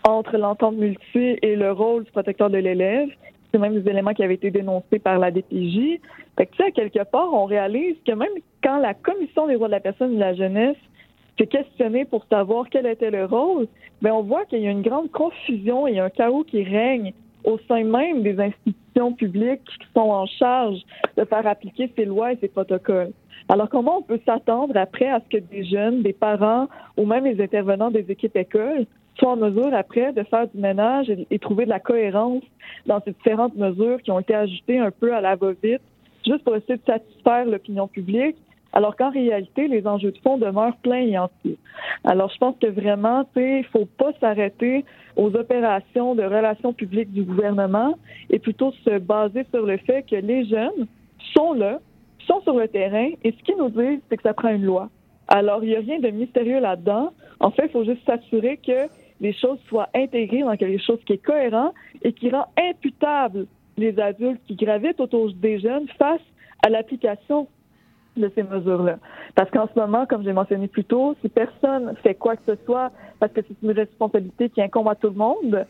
entre 0.08 0.38
l'entente 0.38 0.76
multi 0.76 1.38
et 1.42 1.56
le 1.56 1.72
rôle 1.72 2.06
du 2.06 2.12
protecteur 2.12 2.50
de 2.50 2.58
l'élève. 2.58 3.10
C'est 3.52 3.58
même 3.58 3.80
des 3.80 3.90
éléments 3.90 4.14
qui 4.14 4.24
avaient 4.24 4.36
été 4.36 4.52
dénoncés 4.52 5.00
par 5.00 5.20
la 5.20 5.32
DPJ. 5.32 6.00
Fait 6.38 6.46
que, 6.46 6.56
sais, 6.56 6.72
quelque 6.72 7.04
part, 7.04 7.34
on 7.34 7.46
réalise 7.46 7.96
que 8.06 8.14
même 8.14 8.30
quand 8.64 8.80
la 8.80 8.94
Commission 8.94 9.48
des 9.48 9.56
droits 9.56 9.68
de 9.68 9.74
la 9.74 9.80
personne 9.80 10.14
et 10.14 10.16
de 10.16 10.20
la 10.20 10.36
jeunesse 10.36 10.78
s'est 11.38 11.48
questionnée 11.48 12.06
pour 12.06 12.26
savoir 12.26 12.70
quel 12.70 12.86
était 12.86 13.12
le 13.12 13.26
rôle, 13.26 13.68
ben 14.02 14.12
on 14.12 14.24
voit 14.24 14.46
qu'il 14.46 14.60
y 14.60 14.68
a 14.68 14.72
une 14.72 14.82
grande 14.82 15.12
confusion 15.12 15.88
et 15.88 16.00
un 16.00 16.10
chaos 16.10 16.44
qui 16.44 16.64
règne 16.64 17.14
au 17.44 17.58
sein 17.68 17.84
même 17.84 18.22
des 18.22 18.40
institutions 18.40 19.14
publiques 19.14 19.64
qui 19.66 19.88
sont 19.94 20.10
en 20.10 20.26
charge 20.26 20.80
de 21.18 21.26
faire 21.26 21.48
appliquer 21.48 21.92
ces 21.96 22.06
lois 22.06 22.34
et 22.34 22.38
ces 22.42 22.50
protocoles. 22.50 23.12
Alors, 23.52 23.68
comment 23.68 23.98
on 23.98 24.02
peut 24.04 24.20
s'attendre 24.26 24.78
après 24.78 25.08
à 25.08 25.20
ce 25.22 25.38
que 25.38 25.44
des 25.44 25.66
jeunes, 25.66 26.04
des 26.04 26.14
parents 26.14 26.68
ou 26.98 27.06
même 27.06 27.26
les 27.26 27.42
intervenants 27.42 27.90
des 27.90 28.06
équipes 28.10 28.38
écoles 28.38 28.86
soient 29.18 29.32
en 29.32 29.38
mesure 29.38 29.74
après 29.74 30.14
de 30.14 30.22
faire 30.24 30.48
du 30.48 30.60
ménage 30.62 31.10
et, 31.10 31.40
trouver 31.40 31.66
de 31.66 31.70
la 31.70 31.80
cohérence 31.80 32.44
dans 32.86 33.02
ces 33.02 33.12
différentes 33.12 33.56
mesures 33.56 34.02
qui 34.04 34.12
ont 34.12 34.20
été 34.20 34.36
ajoutées 34.36 34.78
un 34.78 34.92
peu 34.92 35.16
à 35.16 35.20
la 35.20 35.36
va-vite, 35.36 35.82
juste 36.26 36.44
pour 36.44 36.56
essayer 36.56 36.78
de 36.78 36.86
satisfaire 36.86 37.46
l'opinion 37.46 37.88
publique, 37.88 38.38
alors 38.72 38.96
qu'en 38.96 39.10
réalité, 39.10 39.68
les 39.68 39.88
enjeux 39.88 40.12
de 40.12 40.20
fond 40.20 40.38
demeurent 40.38 40.78
pleins 40.84 41.02
et 41.02 41.18
entiers. 41.18 41.58
Alors, 42.04 42.30
je 42.32 42.38
pense 42.38 42.56
que 42.62 42.68
vraiment, 42.68 43.24
tu 43.34 43.42
sais, 43.42 43.60
il 43.60 43.66
faut 43.66 43.88
pas 43.98 44.12
s'arrêter 44.20 44.86
aux 45.16 45.36
opérations 45.36 46.14
de 46.14 46.22
relations 46.22 46.72
publiques 46.72 47.12
du 47.12 47.24
gouvernement 47.24 47.96
et 48.30 48.38
plutôt 48.38 48.72
se 48.86 49.00
baser 49.00 49.44
sur 49.52 49.66
le 49.66 49.78
fait 49.78 50.04
que 50.04 50.18
les 50.18 50.46
jeunes 50.46 50.86
sont 51.34 51.54
là, 51.54 51.80
sont 52.30 52.42
sur 52.42 52.54
le 52.54 52.68
terrain 52.68 53.10
et 53.24 53.32
ce 53.32 53.44
qu'ils 53.44 53.58
nous 53.58 53.70
disent, 53.70 54.00
c'est 54.10 54.18
que 54.18 54.24
ça 54.24 54.34
prend 54.34 54.50
une 54.50 54.66
loi. 54.66 54.90
Alors, 55.28 55.64
il 55.64 55.70
n'y 55.70 55.76
a 55.76 55.80
rien 55.80 56.00
de 56.00 56.10
mystérieux 56.10 56.60
là-dedans. 56.60 57.12
En 57.40 57.52
fait, 57.52 57.66
il 57.66 57.72
faut 57.72 57.84
juste 57.84 58.06
s'assurer 58.06 58.58
que 58.58 58.88
les 59.22 59.34
choses 59.34 59.60
soient 59.68 59.90
intégrées 59.94 60.42
dans 60.42 60.56
quelque 60.56 60.82
chose 60.82 61.00
qui 61.06 61.14
est 61.14 61.24
cohérent 61.24 61.74
et 62.02 62.14
qui 62.14 62.30
rend 62.30 62.46
imputable 62.58 63.46
les 63.78 64.00
adultes 64.00 64.42
qui 64.48 64.56
gravitent 64.56 65.00
autour 65.00 65.32
des 65.34 65.60
jeunes 65.60 65.88
face 65.98 66.22
à 66.66 66.70
l'application 66.70 67.48
de 68.18 68.32
ces 68.36 68.44
mesures-là. 68.44 68.98
Parce 69.36 69.50
qu'en 69.52 69.68
ce 69.74 69.80
moment, 69.80 70.06
comme 70.06 70.24
j'ai 70.24 70.34
mentionné 70.34 70.68
plus 70.68 70.84
tôt, 70.84 71.16
si 71.22 71.30
personne 71.30 71.96
fait 72.04 72.16
quoi 72.16 72.36
que 72.36 72.42
ce 72.48 72.56
soit, 72.66 72.92
parce 73.20 73.32
que 73.32 73.42
c'est 73.48 73.56
une 73.64 73.72
responsabilité 73.72 74.50
qui 74.50 74.62
incombe 74.62 74.90
à 74.90 74.96
tout 74.96 75.08
le 75.08 75.14
monde, 75.14 75.66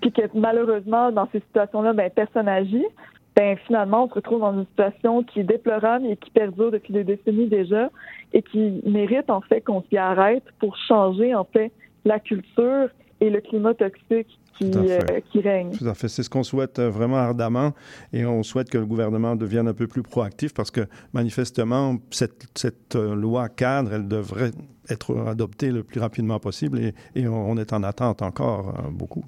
puis 0.00 0.10
que 0.10 0.22
malheureusement, 0.34 1.12
dans 1.12 1.28
ces 1.30 1.40
situations-là, 1.40 1.92
ben, 1.92 2.10
personne 2.10 2.48
agit, 2.48 2.86
ben 3.34 3.56
finalement, 3.66 4.04
on 4.04 4.08
se 4.08 4.14
retrouve 4.14 4.40
dans 4.40 4.52
une 4.52 4.66
situation 4.66 5.22
qui 5.22 5.40
est 5.40 5.44
déplorable 5.44 6.06
et 6.06 6.16
qui 6.16 6.30
perdure 6.30 6.70
depuis 6.70 6.92
des 6.92 7.04
décennies 7.04 7.48
déjà 7.48 7.90
et 8.32 8.42
qui 8.42 8.82
mérite 8.84 9.30
en 9.30 9.40
fait 9.40 9.62
qu'on 9.62 9.82
s'y 9.88 9.96
arrête 9.96 10.44
pour 10.58 10.76
changer 10.76 11.34
en 11.34 11.44
fait 11.44 11.72
la 12.04 12.18
culture 12.18 12.88
et 13.20 13.30
le 13.30 13.40
climat 13.40 13.74
toxique 13.74 14.38
qui, 14.58 14.70
euh, 14.76 14.98
qui, 15.30 15.40
règne. 15.40 15.70
Tout 15.70 15.86
à 15.86 15.94
fait. 15.94 16.08
C'est 16.08 16.22
ce 16.22 16.28
qu'on 16.28 16.42
souhaite 16.42 16.78
euh, 16.78 16.90
vraiment 16.90 17.16
ardemment 17.16 17.72
et 18.12 18.26
on 18.26 18.42
souhaite 18.42 18.68
que 18.68 18.78
le 18.78 18.84
gouvernement 18.84 19.34
devienne 19.34 19.68
un 19.68 19.74
peu 19.74 19.86
plus 19.86 20.02
proactif 20.02 20.52
parce 20.52 20.70
que 20.70 20.82
manifestement, 21.14 21.96
cette, 22.10 22.48
cette 22.54 22.96
euh, 22.96 23.14
loi 23.14 23.48
cadre, 23.48 23.94
elle 23.94 24.08
devrait 24.08 24.50
être 24.90 25.16
adoptée 25.26 25.70
le 25.70 25.82
plus 25.84 26.00
rapidement 26.00 26.38
possible 26.38 26.78
et, 26.80 26.94
et 27.14 27.26
on 27.26 27.56
est 27.56 27.72
en 27.72 27.82
attente 27.82 28.20
encore 28.20 28.74
beaucoup. 28.90 29.24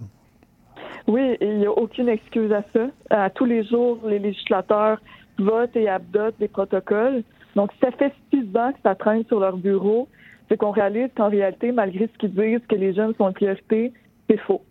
Oui, 1.06 1.36
il 1.40 1.58
n'y 1.58 1.66
a 1.66 1.70
aucune 1.70 2.08
excuse 2.08 2.52
à 2.52 2.62
ça. 2.72 2.86
À 3.10 3.30
tous 3.30 3.44
les 3.44 3.64
jours, 3.64 3.98
les 4.06 4.18
législateurs 4.18 4.98
votent 5.38 5.76
et 5.76 5.88
adoptent 5.88 6.38
des 6.40 6.48
protocoles. 6.48 7.22
Donc, 7.56 7.70
ça 7.80 7.90
fait 7.92 8.12
six 8.32 8.44
ans 8.56 8.72
que 8.72 8.78
ça 8.82 8.94
traîne 8.94 9.24
sur 9.26 9.40
leur 9.40 9.56
bureau. 9.56 10.08
C'est 10.48 10.56
qu'on 10.56 10.70
réalise 10.70 11.08
qu'en 11.14 11.28
réalité, 11.28 11.72
malgré 11.72 12.06
ce 12.06 12.18
qu'ils 12.18 12.34
disent 12.34 12.66
que 12.68 12.74
les 12.74 12.94
jeunes 12.94 13.14
sont 13.16 13.28
une 13.28 13.34
priorité, 13.34 13.92
c'est 14.28 14.38
faux. 14.38 14.62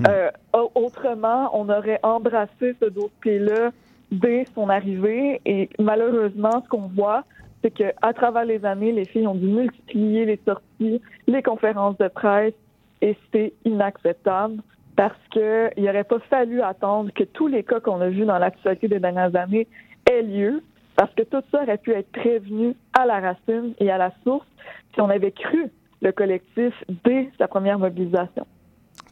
Hmm. 0.00 0.04
Euh, 0.08 0.30
autrement, 0.74 1.50
on 1.52 1.68
aurait 1.68 2.00
embrassé 2.02 2.74
ce 2.80 2.86
dossier-là 2.86 3.70
dès 4.12 4.44
son 4.54 4.68
arrivée. 4.68 5.40
Et 5.46 5.70
malheureusement, 5.78 6.62
ce 6.62 6.68
qu'on 6.68 6.88
voit, 6.88 7.24
c'est 7.62 7.70
qu'à 7.70 8.12
travers 8.14 8.44
les 8.44 8.64
années, 8.66 8.92
les 8.92 9.06
filles 9.06 9.26
ont 9.26 9.34
dû 9.34 9.46
multiplier 9.46 10.26
les 10.26 10.40
sorties, 10.44 11.00
les 11.26 11.42
conférences 11.42 11.96
de 11.96 12.08
presse, 12.08 12.52
et 13.00 13.16
c'est 13.32 13.54
inacceptable 13.64 14.62
parce 14.96 15.16
qu'il 15.30 15.84
n'aurait 15.84 16.04
pas 16.04 16.20
fallu 16.30 16.62
attendre 16.62 17.10
que 17.12 17.24
tous 17.24 17.48
les 17.48 17.62
cas 17.62 17.80
qu'on 17.80 18.00
a 18.00 18.08
vus 18.08 18.24
dans 18.24 18.38
l'actualité 18.38 18.88
des 18.88 19.00
dernières 19.00 19.34
années 19.36 19.66
aient 20.10 20.22
lieu, 20.22 20.62
parce 20.96 21.12
que 21.14 21.22
tout 21.22 21.42
ça 21.50 21.62
aurait 21.62 21.78
pu 21.78 21.92
être 21.92 22.10
prévenu 22.12 22.74
à 22.98 23.06
la 23.06 23.20
racine 23.20 23.74
et 23.78 23.90
à 23.90 23.98
la 23.98 24.12
source 24.22 24.46
si 24.94 25.00
on 25.00 25.10
avait 25.10 25.32
cru 25.32 25.70
le 26.02 26.12
collectif 26.12 26.72
dès 27.04 27.30
sa 27.38 27.48
première 27.48 27.78
mobilisation. 27.78 28.46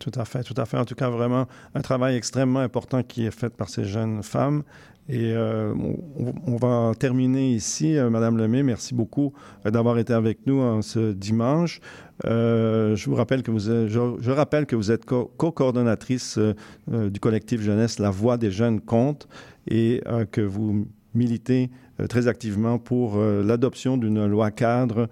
Tout 0.02 0.10
à 0.16 0.24
fait, 0.24 0.42
tout 0.42 0.54
à 0.56 0.66
fait. 0.66 0.76
En 0.76 0.84
tout 0.84 0.96
cas, 0.96 1.08
vraiment 1.10 1.46
un 1.76 1.80
travail 1.80 2.16
extrêmement 2.16 2.58
important 2.58 3.04
qui 3.04 3.24
est 3.24 3.30
fait 3.30 3.54
par 3.54 3.68
ces 3.68 3.84
jeunes 3.84 4.24
femmes. 4.24 4.64
Et 5.08 5.32
euh, 5.32 5.72
on, 6.46 6.56
va 6.56 6.92
terminer 6.98 7.52
ici. 7.52 7.96
Euh, 7.96 8.10
Madame 8.10 8.36
Lemay, 8.36 8.64
merci 8.64 8.96
beaucoup 8.96 9.32
euh, 9.64 9.70
d'avoir 9.70 9.98
été 9.98 10.12
avec 10.12 10.44
nous 10.44 10.60
en 10.60 10.82
ce 10.82 11.12
dimanche. 11.12 11.80
je 12.24 13.04
vous 13.08 13.14
rappelle 13.14 13.44
que 13.44 13.52
vous 13.52 14.90
êtes, 14.90 15.04
co-coordonnatrice 15.04 16.40
du 16.88 17.20
collectif 17.20 17.60
jeunesse 17.60 18.00
La 18.00 18.10
Voix 18.10 18.38
des 18.38 18.50
jeunes 18.50 18.80
comptes 18.80 19.28
et 19.68 20.02
que 20.32 20.40
vous 20.40 20.88
militez 21.14 21.70
très 22.08 22.26
activement 22.26 22.78
pour 22.78 23.18
l'adoption 23.18 23.96
d'une 23.96 24.26
loi 24.26 24.50
cadre 24.50 25.08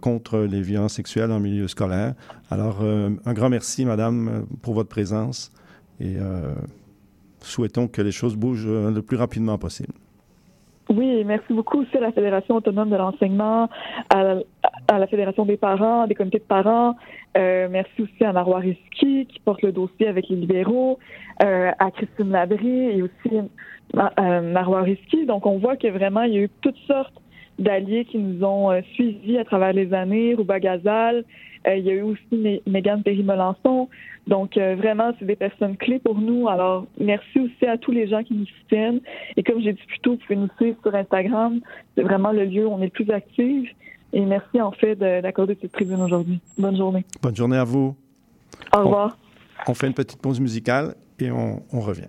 contre 0.00 0.38
les 0.38 0.62
violences 0.62 0.94
sexuelles 0.94 1.30
en 1.30 1.40
milieu 1.40 1.68
scolaire. 1.68 2.14
Alors, 2.50 2.82
un 2.82 3.32
grand 3.32 3.48
merci, 3.48 3.84
Madame, 3.84 4.46
pour 4.62 4.74
votre 4.74 4.88
présence 4.88 5.50
et 6.00 6.16
souhaitons 7.46 7.88
que 7.88 8.02
les 8.02 8.12
choses 8.12 8.36
bougent 8.36 8.66
euh, 8.66 8.90
le 8.90 9.02
plus 9.02 9.16
rapidement 9.16 9.58
possible. 9.58 9.92
Oui, 10.88 11.24
merci 11.24 11.52
beaucoup 11.52 11.80
aussi 11.80 11.96
à 11.96 12.00
la 12.00 12.12
Fédération 12.12 12.54
autonome 12.54 12.90
de 12.90 12.96
l'enseignement, 12.96 13.68
à, 14.14 14.36
la 14.98 15.06
Fédération 15.08 15.44
des 15.44 15.56
parents, 15.56 16.06
des 16.06 16.14
comités 16.14 16.38
de 16.38 16.44
parents. 16.44 16.94
Euh, 17.36 17.66
merci 17.68 18.02
aussi 18.02 18.24
à 18.24 18.32
Marois 18.32 18.60
Risky 18.60 19.26
qui 19.26 19.40
porte 19.44 19.62
le 19.62 19.72
dossier 19.72 20.06
avec 20.06 20.28
les 20.28 20.36
libéraux, 20.36 21.00
euh, 21.42 21.72
à 21.80 21.90
Christine 21.90 22.30
Labrie 22.30 22.90
et 22.90 23.02
aussi 23.02 23.36
Marois 23.94 24.82
Risky. 24.82 25.26
Donc, 25.26 25.46
on 25.46 25.58
voit 25.58 25.76
que 25.76 25.88
vraiment, 25.88 26.22
il 26.22 26.34
y 26.34 26.38
a 26.38 26.40
eu 26.42 26.50
toutes 26.60 26.78
sortes 26.86 27.14
d'alliés 27.58 28.04
qui 28.04 28.18
nous 28.18 28.44
ont 28.44 28.70
suivis 28.94 29.38
à 29.38 29.44
travers 29.44 29.72
les 29.72 29.94
années, 29.94 30.34
Rouba 30.34 30.60
Gazal, 30.60 31.24
il 31.74 31.84
y 31.84 31.90
a 31.90 31.94
eu 31.94 32.02
aussi 32.02 32.62
Mégane 32.66 33.02
Perry-Melançon. 33.02 33.88
Donc, 34.26 34.56
euh, 34.56 34.74
vraiment, 34.76 35.12
c'est 35.18 35.24
des 35.24 35.36
personnes 35.36 35.76
clés 35.76 35.98
pour 35.98 36.16
nous. 36.16 36.48
Alors, 36.48 36.86
merci 36.98 37.40
aussi 37.40 37.66
à 37.66 37.78
tous 37.78 37.92
les 37.92 38.08
gens 38.08 38.22
qui 38.22 38.34
nous 38.34 38.46
soutiennent. 38.46 39.00
Et 39.36 39.42
comme 39.42 39.60
j'ai 39.60 39.72
dit 39.72 39.82
plus 39.86 40.00
tôt, 40.00 40.12
vous 40.12 40.18
pouvez 40.18 40.36
nous 40.36 40.48
suivre 40.56 40.76
sur 40.82 40.94
Instagram. 40.94 41.60
C'est 41.94 42.02
vraiment 42.02 42.32
le 42.32 42.44
lieu 42.44 42.66
où 42.66 42.70
on 42.70 42.80
est 42.80 42.86
le 42.86 42.90
plus 42.90 43.10
actifs. 43.10 43.70
Et 44.12 44.20
merci, 44.20 44.60
en 44.60 44.72
fait, 44.72 44.96
d'accorder 44.96 45.56
cette 45.60 45.72
tribune 45.72 46.00
aujourd'hui. 46.00 46.40
Bonne 46.58 46.76
journée. 46.76 47.04
Bonne 47.22 47.36
journée 47.36 47.56
à 47.56 47.64
vous. 47.64 47.94
Au 48.74 48.80
revoir. 48.80 49.18
On, 49.66 49.74
fait 49.74 49.86
une 49.86 49.94
petite 49.94 50.20
pause 50.20 50.40
musicale 50.40 50.94
et 51.18 51.30
on 51.30 51.80
revient. 51.80 52.08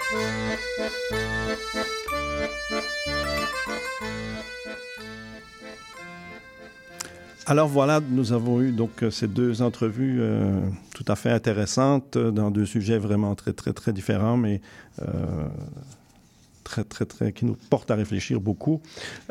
Alors 7.51 7.67
voilà, 7.67 7.99
nous 8.09 8.31
avons 8.31 8.61
eu 8.61 8.71
donc 8.71 9.03
euh, 9.03 9.11
ces 9.11 9.27
deux 9.27 9.61
entrevues 9.61 10.19
euh, 10.21 10.59
tout 10.95 11.03
à 11.07 11.15
fait 11.15 11.31
intéressantes 11.31 12.15
euh, 12.15 12.31
dans 12.31 12.49
deux 12.49 12.65
sujets 12.65 12.97
vraiment 12.97 13.35
très 13.35 13.51
très 13.51 13.73
très 13.73 13.91
différents, 13.91 14.37
mais 14.37 14.61
qui 17.35 17.45
nous 17.45 17.57
portent 17.69 17.91
à 17.91 17.95
réfléchir 17.95 18.39
beaucoup. 18.39 18.81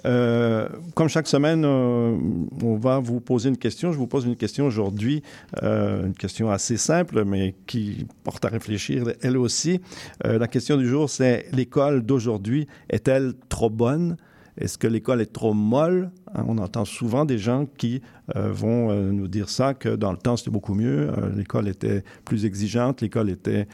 comme 0.02 1.08
chaque 1.08 1.26
semaine, 1.26 1.64
on 1.64 2.76
va 2.76 2.98
vous 2.98 3.20
poser 3.20 3.48
une 3.48 3.56
question. 3.56 3.92
Je 3.92 3.98
vous 3.98 4.06
pose 4.06 4.26
une 4.26 4.36
question 4.36 4.66
aujourd'hui, 4.66 5.22
une 5.62 6.14
question 6.18 6.50
assez 6.50 6.76
simple, 6.76 7.24
mais 7.24 7.54
qui 7.66 8.06
porte 8.24 8.44
à 8.44 8.48
réfléchir 8.48 9.12
elle 9.22 9.36
aussi. 9.36 9.80
la 10.24 10.48
question 10.48 10.76
du 10.76 10.86
jour, 10.88 11.08
c'est 11.08 11.46
l'école 11.52 12.02
d'aujourd'hui 12.02 12.66
est-elle 12.88 13.34
trop 13.48 13.70
bonne? 13.70 14.16
Est-ce 14.60 14.76
que 14.76 14.86
l'école 14.86 15.20
est 15.20 15.32
trop 15.32 15.54
molle? 15.54 16.10
Hein, 16.34 16.44
on 16.46 16.58
entend 16.58 16.84
souvent 16.84 17.24
des 17.24 17.38
gens 17.38 17.66
qui 17.78 18.02
euh, 18.36 18.52
vont 18.52 18.90
euh, 18.90 19.10
nous 19.10 19.26
dire 19.26 19.48
ça, 19.48 19.74
que 19.74 19.88
dans 19.88 20.12
le 20.12 20.18
temps, 20.18 20.36
c'était 20.36 20.50
beaucoup 20.50 20.74
mieux. 20.74 21.10
Euh, 21.10 21.30
l'école 21.34 21.66
était 21.66 22.04
plus 22.24 22.44
exigeante, 22.44 23.00
l'école 23.00 23.30
était 23.30 23.66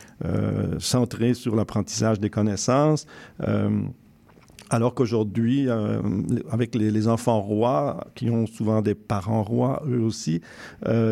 centrée 0.78 1.34
sur 1.34 1.56
l'apprentissage 1.56 2.20
des 2.20 2.30
connaissances. 2.30 3.06
Alors 4.68 4.94
qu'aujourd'hui, 4.94 5.68
avec 6.50 6.74
les, 6.74 7.08
enfants 7.08 7.40
rois, 7.40 8.08
qui 8.14 8.30
ont 8.30 8.46
souvent 8.46 8.82
des 8.82 8.94
parents 8.94 9.42
rois, 9.42 9.82
eux 9.88 10.00
aussi, 10.00 10.40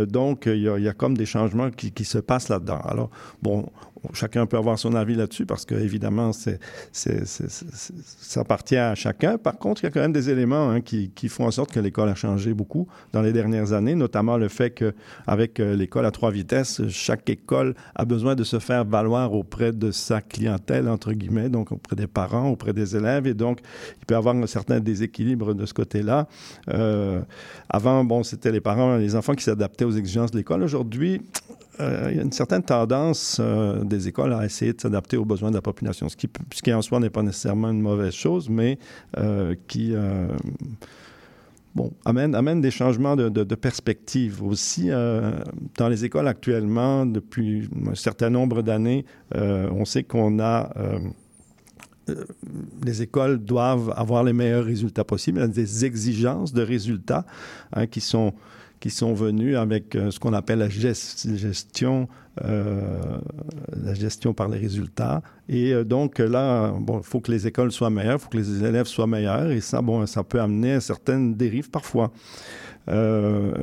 donc 0.09 0.47
il 0.47 0.63
y, 0.63 0.89
a 0.89 0.93
comme 0.93 1.17
des 1.17 1.27
changements 1.27 1.71
qui, 1.71 1.93
qui 1.93 2.05
se 2.05 2.19
passent 2.19 2.49
là-dedans. 2.49 2.81
Alors, 2.85 3.11
bon, 3.43 3.71
chacun 4.13 4.47
peut 4.47 4.57
avoir 4.57 4.79
son 4.79 4.95
avis 4.95 5.15
là-dessus 5.15 5.47
parce 5.47 5.65
que 5.65 5.75
évidemment 5.75 6.33
c'est, 6.33 6.59
ça 6.93 8.41
appartient 8.41 8.77
à 8.77 8.95
chacun. 8.95 9.39
Par 9.39 9.59
contre, 9.59 9.83
il 9.83 9.87
y 9.87 9.89
a 9.89 9.91
quand 9.91 10.01
même 10.01 10.13
des 10.13 10.31
éléments 10.31 10.71
hein, 10.71 10.81
qui, 10.81 11.11
qui, 11.11 11.29
font 11.29 11.47
en 11.47 11.51
sorte 11.51 11.73
que 11.73 11.81
l'école 11.81 12.09
a 12.09 12.15
changé 12.15 12.55
beaucoup 12.55 12.89
dans 13.13 13.23
les 13.23 13.33
dernières 13.33 13.73
années, 13.73 13.95
notamment 13.95 14.37
le 14.37 14.49
fait 14.49 14.71
qu'avec 14.71 15.61
euh, 15.61 15.75
l'école 15.77 16.07
à 16.07 16.11
trois 16.11 16.31
vitesses, 16.31 16.83
chaque 16.89 17.29
école 17.31 17.75
a 17.95 18.05
besoin 18.05 18.35
de 18.35 18.45
se 18.45 18.59
faire 18.59 18.85
valoir 18.85 19.33
auprès 19.33 19.73
de 19.73 19.91
sa 19.91 20.21
clientèle 20.21 20.89
entre 20.89 21.13
guillemets, 21.13 21.49
donc 21.49 21.73
auprès 21.73 21.97
des 21.97 22.07
parents, 22.07 22.49
auprès 22.49 22.73
des 22.73 22.97
élèves, 22.97 23.27
et 23.27 23.35
donc 23.35 23.61
il 24.01 24.07
peut 24.07 24.15
y 24.15 24.17
avoir 24.17 24.35
un 24.35 24.47
certain 24.47 24.81
déséquilibre 24.81 25.55
de 25.55 25.67
ce 25.67 25.75
côté-là. 25.75 26.29
Euh, 26.69 27.21
avant, 27.69 28.05
bon, 28.05 28.23
c'était 28.23 28.53
les 28.53 28.61
parents, 28.61 28.97
les 28.97 29.17
enfants 29.17 29.35
qui 29.35 29.45
s'adaptaient 29.45 29.85
aux 29.85 29.93
exigences 29.93 30.31
de 30.31 30.39
l'école. 30.39 30.63
Aujourd'hui, 30.63 31.23
euh, 31.81 32.09
il 32.11 32.17
y 32.17 32.21
a 32.21 32.23
une 32.23 32.33
certaine 32.33 32.63
tendance 32.63 33.39
euh, 33.41 33.83
des 33.83 34.09
écoles 34.09 34.33
à 34.33 34.45
essayer 34.45 34.73
de 34.73 34.81
s'adapter 34.81 35.17
aux 35.17 35.25
besoins 35.25 35.51
de 35.51 35.57
la 35.57 35.63
population, 35.63 36.09
ce 36.09 36.17
qui, 36.17 36.73
en 36.73 36.83
soi 36.83 37.01
n'est 37.01 37.11
pas 37.11 37.23
nécessairement 37.23 37.71
une 37.71 37.81
mauvaise 37.81 38.15
chose, 38.15 38.49
mais 38.49 38.79
euh, 39.19 39.55
qui 39.67 39.95
amène, 42.05 42.61
des 42.61 42.71
changements 42.71 43.17
de, 43.17 43.55
perspective 43.55 44.43
aussi. 44.43 44.89
dans 44.89 45.89
les 45.89 46.05
écoles 46.05 46.29
actuellement, 46.29 47.05
depuis 47.07 47.69
un 47.91 47.95
certain 47.95 48.31
nombre 48.31 48.63
d'années, 48.63 49.05
on 49.35 49.85
sait 49.85 50.05
qu'on 50.05 50.39
a 50.39 50.71
les 52.85 53.03
écoles 53.03 53.39
doivent 53.39 53.93
avoir 53.97 54.25
les 54.25 54.33
meilleurs 54.33 54.65
résultats 54.65 55.05
possibles. 55.05 55.49
Des 55.49 55.85
exigences 55.85 56.53
de 56.53 56.63
résultats 56.63 57.25
hein, 57.73 57.87
qui 57.87 58.01
sont 58.01 58.35
qui 58.85 58.91
sont 58.91 59.15
venus 59.15 59.57
avec 59.57 59.97
euh, 59.97 60.11
ce 60.11 60.21
qu'on 60.21 60.35
appelle 60.35 60.59
la 60.59 60.69
gestion, 60.69 62.07
euh, 62.45 62.83
la 63.83 63.95
gestion 63.95 64.35
par 64.35 64.47
les 64.51 64.59
résultats. 64.59 65.23
Et 65.49 65.73
euh, 65.73 65.85
donc 65.85 66.19
là, 66.19 66.71
bon, 66.79 66.99
il 66.99 67.03
faut 67.03 67.21
que 67.21 67.33
les 67.33 67.47
écoles 67.47 67.73
soient 67.73 67.89
meilleures, 67.89 68.17
il 68.17 68.19
faut 68.19 68.29
que 68.29 68.37
les 68.37 68.63
élèves 68.63 68.85
soient 68.85 69.07
meilleurs, 69.07 69.51
et 69.51 69.63
ça, 69.63 69.81
bon, 69.81 70.05
ça 70.05 70.23
peut 70.23 70.39
amener 70.39 70.75
à 70.75 70.81
certaines 70.83 71.35
dérives 71.35 71.71
parfois. 71.71 72.13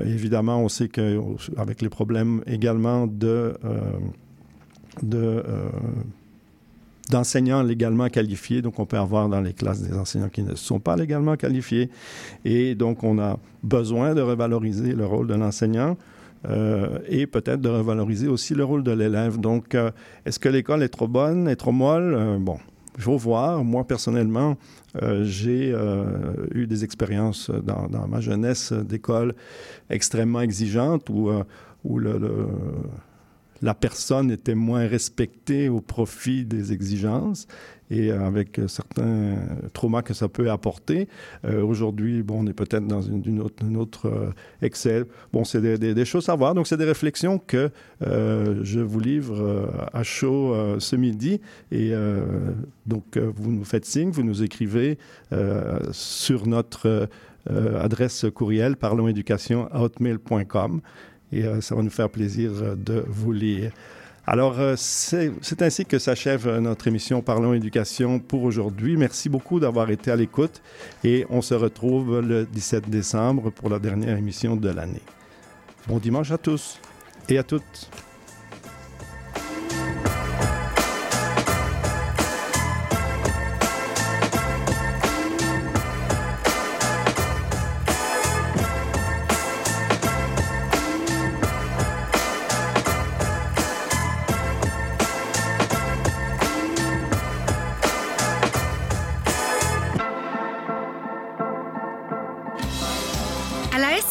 évidemment, 0.04 0.64
on 0.64 0.70
sait 0.70 0.90
qu'avec 0.90 1.84
les 1.84 1.90
problèmes 1.90 2.42
également 2.48 3.06
de 3.06 3.54
de 5.04 5.44
d'enseignants 7.12 7.62
légalement 7.62 8.08
qualifiés. 8.08 8.62
Donc, 8.62 8.80
on 8.80 8.86
peut 8.86 8.98
avoir 8.98 9.30
dans 9.30 9.42
les 9.42 9.54
classes 9.54 9.82
des 9.82 9.96
enseignants 9.96 10.30
qui 10.30 10.42
ne 10.42 10.56
sont 10.56 10.80
pas 10.80 10.96
légalement 10.96 11.36
qualifiés. 11.36 11.90
Et 12.46 12.74
donc, 12.74 13.04
on 13.04 13.20
a 13.20 13.38
besoin 13.62 14.16
de 14.16 14.22
revaloriser 14.22 14.94
le 14.94 15.06
rôle 15.06 15.28
de 15.28 15.36
l'enseignant. 15.36 15.98
Euh, 16.50 16.98
et 17.08 17.28
peut-être 17.28 17.62
de 17.62 17.70
revaloriser 17.70 18.28
aussi 18.28 18.56
le 18.56 18.64
rôle 18.64 18.84
de 18.84 18.92
l'élève. 18.92 19.40
Donc, 19.40 19.76
euh, 19.76 19.92
est-ce 20.26 20.40
que 20.40 20.50
l'école 20.50 20.82
est 20.82 20.90
trop 20.90 21.08
bonne, 21.08 21.48
est 21.48 21.56
trop 21.56 21.72
molle? 21.72 22.16
Euh, 22.16 22.40
bon, 22.40 22.58
il 22.98 23.04
faut 23.04 23.18
voir. 23.18 23.64
Moi, 23.64 23.84
personnellement, 23.84 24.58
j'ai 25.22 25.74
eu 26.54 26.68
des 26.68 26.84
expériences 26.84 27.50
dans, 27.50 28.08
ma 28.10 28.20
jeunesse 28.20 28.74
d'école 28.74 29.34
extrêmement 29.90 30.42
exigeantes 30.42 31.10
où, 31.10 31.30
où 31.86 31.98
le 31.98 32.20
la 33.62 33.74
personne 33.74 34.32
était 34.32 34.56
moins 34.56 34.88
respectée 34.88 35.70
au 35.70 35.82
profit 35.82 36.46
des 36.46 36.74
exigences 36.74 37.48
et 37.92 38.12
avec 38.12 38.60
certains 38.68 39.36
traumas 39.74 40.02
que 40.02 40.14
ça 40.14 40.30
peut 40.30 40.50
apporter. 40.50 41.10
Euh, 41.46 41.62
aujourd'hui, 41.62 42.24
bon, 42.24 42.44
on 42.44 42.48
est 42.48 42.54
peut-être 42.54 42.88
dans 42.88 43.02
une, 43.02 43.42
autre, 43.42 44.08
euh, 44.08 44.32
Excel. 44.62 45.06
Bon, 45.34 45.44
c'est 45.44 45.60
des, 45.62 46.06
choses 46.06 46.30
à 46.30 46.36
voir. 46.36 46.56
Donc, 46.56 46.68
c'est 46.68 46.78
des 46.78 46.86
réflexions 46.86 47.38
que 47.38 47.70
euh, 48.02 48.62
je 48.64 48.80
vous 48.80 49.02
livre 49.02 49.70
à 49.94 50.04
chaud 50.04 50.56
ce 50.80 50.96
midi. 50.96 51.42
Et 51.72 51.92
donc, 52.86 53.18
vous 53.18 53.52
nous 53.52 53.66
faites 53.66 53.86
signe, 53.86 54.12
vous 54.12 54.24
nous 54.24 54.42
écrivez 54.42 54.98
sur 55.92 56.48
notre 56.48 57.10
adresse 57.50 58.26
courriel 58.34 58.78
parlonséducation.hotmail.com 58.78 60.82
et 61.32 61.44
euh, 61.44 61.62
ça 61.62 61.76
va 61.76 61.82
nous 61.82 61.90
faire 61.90 62.10
plaisir 62.10 62.52
euh, 62.62 62.76
de 62.76 63.04
vous 63.08 63.32
lire. 63.32 63.72
Alors, 64.28 64.60
euh, 64.60 64.76
c'est 64.78 65.62
ainsi 65.62 65.86
que 65.86 65.98
s'achève 65.98 66.48
notre 66.60 66.88
émission 66.88 67.22
Parlons 67.22 67.54
éducation 67.54 68.20
pour 68.20 68.44
aujourd'hui. 68.44 68.96
Merci 68.96 69.30
beaucoup 69.30 69.60
d'avoir 69.60 69.90
été 69.90 70.12
à 70.12 70.16
l'écoute 70.16 70.62
et 71.04 71.26
on 71.30 71.42
se 71.42 71.56
retrouve 71.56 72.20
le 72.20 72.46
17 72.46 72.90
décembre 72.90 73.50
pour 73.50 73.70
la 73.70 73.80
dernière 73.80 74.18
émission 74.18 74.56
de 74.56 74.70
l'année. 74.70 75.02
Bon 75.88 75.98
dimanche 75.98 76.32
à 76.32 76.38
tous 76.38 76.80
et 77.30 77.40
à 77.40 77.44
toutes. 77.44 77.90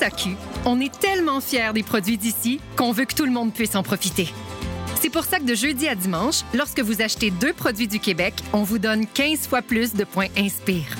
SAQ, 0.00 0.30
on 0.64 0.80
est 0.80 0.98
tellement 0.98 1.42
fiers 1.42 1.74
des 1.74 1.82
produits 1.82 2.16
d'ici 2.16 2.58
qu'on 2.74 2.90
veut 2.90 3.04
que 3.04 3.14
tout 3.14 3.26
le 3.26 3.30
monde 3.30 3.52
puisse 3.52 3.74
en 3.74 3.82
profiter. 3.82 4.32
C'est 4.98 5.10
pour 5.10 5.24
ça 5.24 5.38
que 5.38 5.44
de 5.44 5.54
jeudi 5.54 5.88
à 5.88 5.94
dimanche, 5.94 6.40
lorsque 6.54 6.80
vous 6.80 7.02
achetez 7.02 7.30
deux 7.30 7.52
produits 7.52 7.86
du 7.86 8.00
Québec, 8.00 8.32
on 8.54 8.62
vous 8.62 8.78
donne 8.78 9.06
15 9.06 9.46
fois 9.46 9.60
plus 9.60 9.92
de 9.92 10.04
points 10.04 10.28
Inspire. 10.38 10.96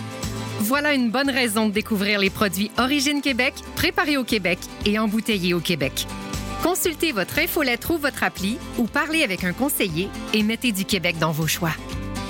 Voilà 0.59 0.93
une 0.93 1.11
bonne 1.11 1.31
raison 1.31 1.69
de 1.69 1.73
découvrir 1.73 2.21
les 2.21 2.29
produits 2.29 2.71
Origine 2.77 3.23
Québec, 3.23 3.55
préparés 3.75 4.19
au 4.19 4.25
Québec 4.25 4.59
et 4.85 4.99
embouteillés 4.99 5.55
au 5.55 5.61
Québec. 5.61 6.07
Consultez 6.63 7.13
votre 7.13 7.39
infolettre 7.39 7.93
ou 7.93 7.97
votre 7.97 8.23
appli 8.23 8.59
ou 8.77 8.85
parlez 8.85 9.23
avec 9.23 9.45
un 9.45 9.55
conseiller 9.55 10.11
et 10.35 10.43
mettez 10.43 10.73
du 10.73 10.85
Québec 10.85 11.17
dans 11.19 11.33
vos 11.33 11.47
choix. 11.47 11.73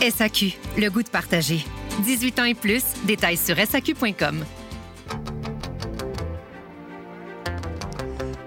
SAQ, 0.00 0.52
le 0.78 0.88
goût 0.88 1.02
de 1.02 1.10
partager. 1.10 1.64
18 2.04 2.38
ans 2.38 2.44
et 2.44 2.54
plus, 2.54 2.84
détails 3.06 3.36
sur 3.36 3.56
SAQ.com. 3.56 4.44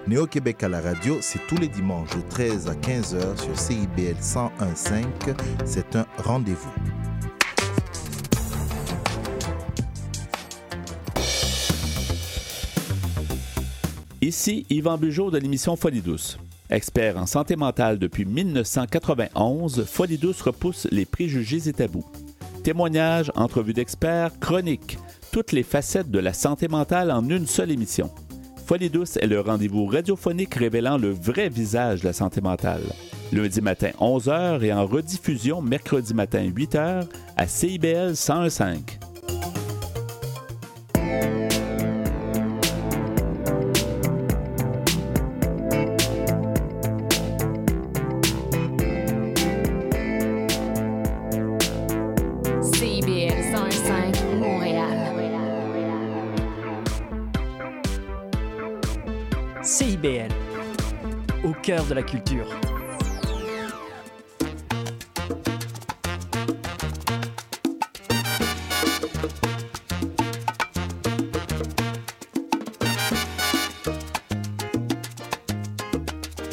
Néo-Québec 0.06 0.62
à 0.62 0.68
la 0.68 0.82
radio, 0.82 1.16
c'est 1.22 1.38
tous 1.46 1.56
les 1.56 1.68
dimanches 1.68 2.14
de 2.14 2.20
13 2.28 2.68
à 2.68 2.74
15 2.74 3.14
heures 3.14 3.40
sur 3.40 3.58
CIBL 3.58 4.16
101.5. 4.20 5.06
C'est 5.64 5.96
un 5.96 6.04
rendez-vous. 6.18 6.68
Ici 14.20 14.66
Yvan 14.68 14.98
Bugeaud 14.98 15.30
de 15.30 15.38
l'émission 15.38 15.74
Folie 15.74 16.02
douce. 16.02 16.38
Expert 16.68 17.16
en 17.16 17.24
santé 17.24 17.56
mentale 17.56 17.98
depuis 17.98 18.26
1991, 18.26 19.86
Folie 19.86 20.18
douce 20.18 20.42
repousse 20.42 20.86
les 20.90 21.06
préjugés 21.06 21.66
et 21.68 21.72
tabous. 21.72 22.04
Témoignages, 22.62 23.32
entrevues 23.36 23.72
d'experts, 23.72 24.38
chroniques, 24.38 24.98
toutes 25.32 25.52
les 25.52 25.62
facettes 25.62 26.10
de 26.10 26.18
la 26.18 26.34
santé 26.34 26.68
mentale 26.68 27.10
en 27.10 27.26
une 27.26 27.46
seule 27.46 27.70
émission. 27.70 28.10
Folie 28.66 28.88
douce 28.88 29.18
est 29.18 29.26
le 29.26 29.40
rendez-vous 29.40 29.84
radiophonique 29.84 30.54
révélant 30.54 30.96
le 30.96 31.10
vrai 31.10 31.50
visage 31.50 32.00
de 32.00 32.06
la 32.06 32.14
santé 32.14 32.40
mentale. 32.40 32.82
Lundi 33.30 33.60
matin 33.60 33.90
11h 34.00 34.62
et 34.62 34.72
en 34.72 34.86
rediffusion 34.86 35.60
mercredi 35.60 36.14
matin 36.14 36.44
8h 36.44 37.06
à 37.36 37.46
CIBL 37.46 38.12
101.5. 38.12 39.04
cœur 61.64 61.86
de 61.86 61.94
la 61.94 62.02
culture. 62.02 62.46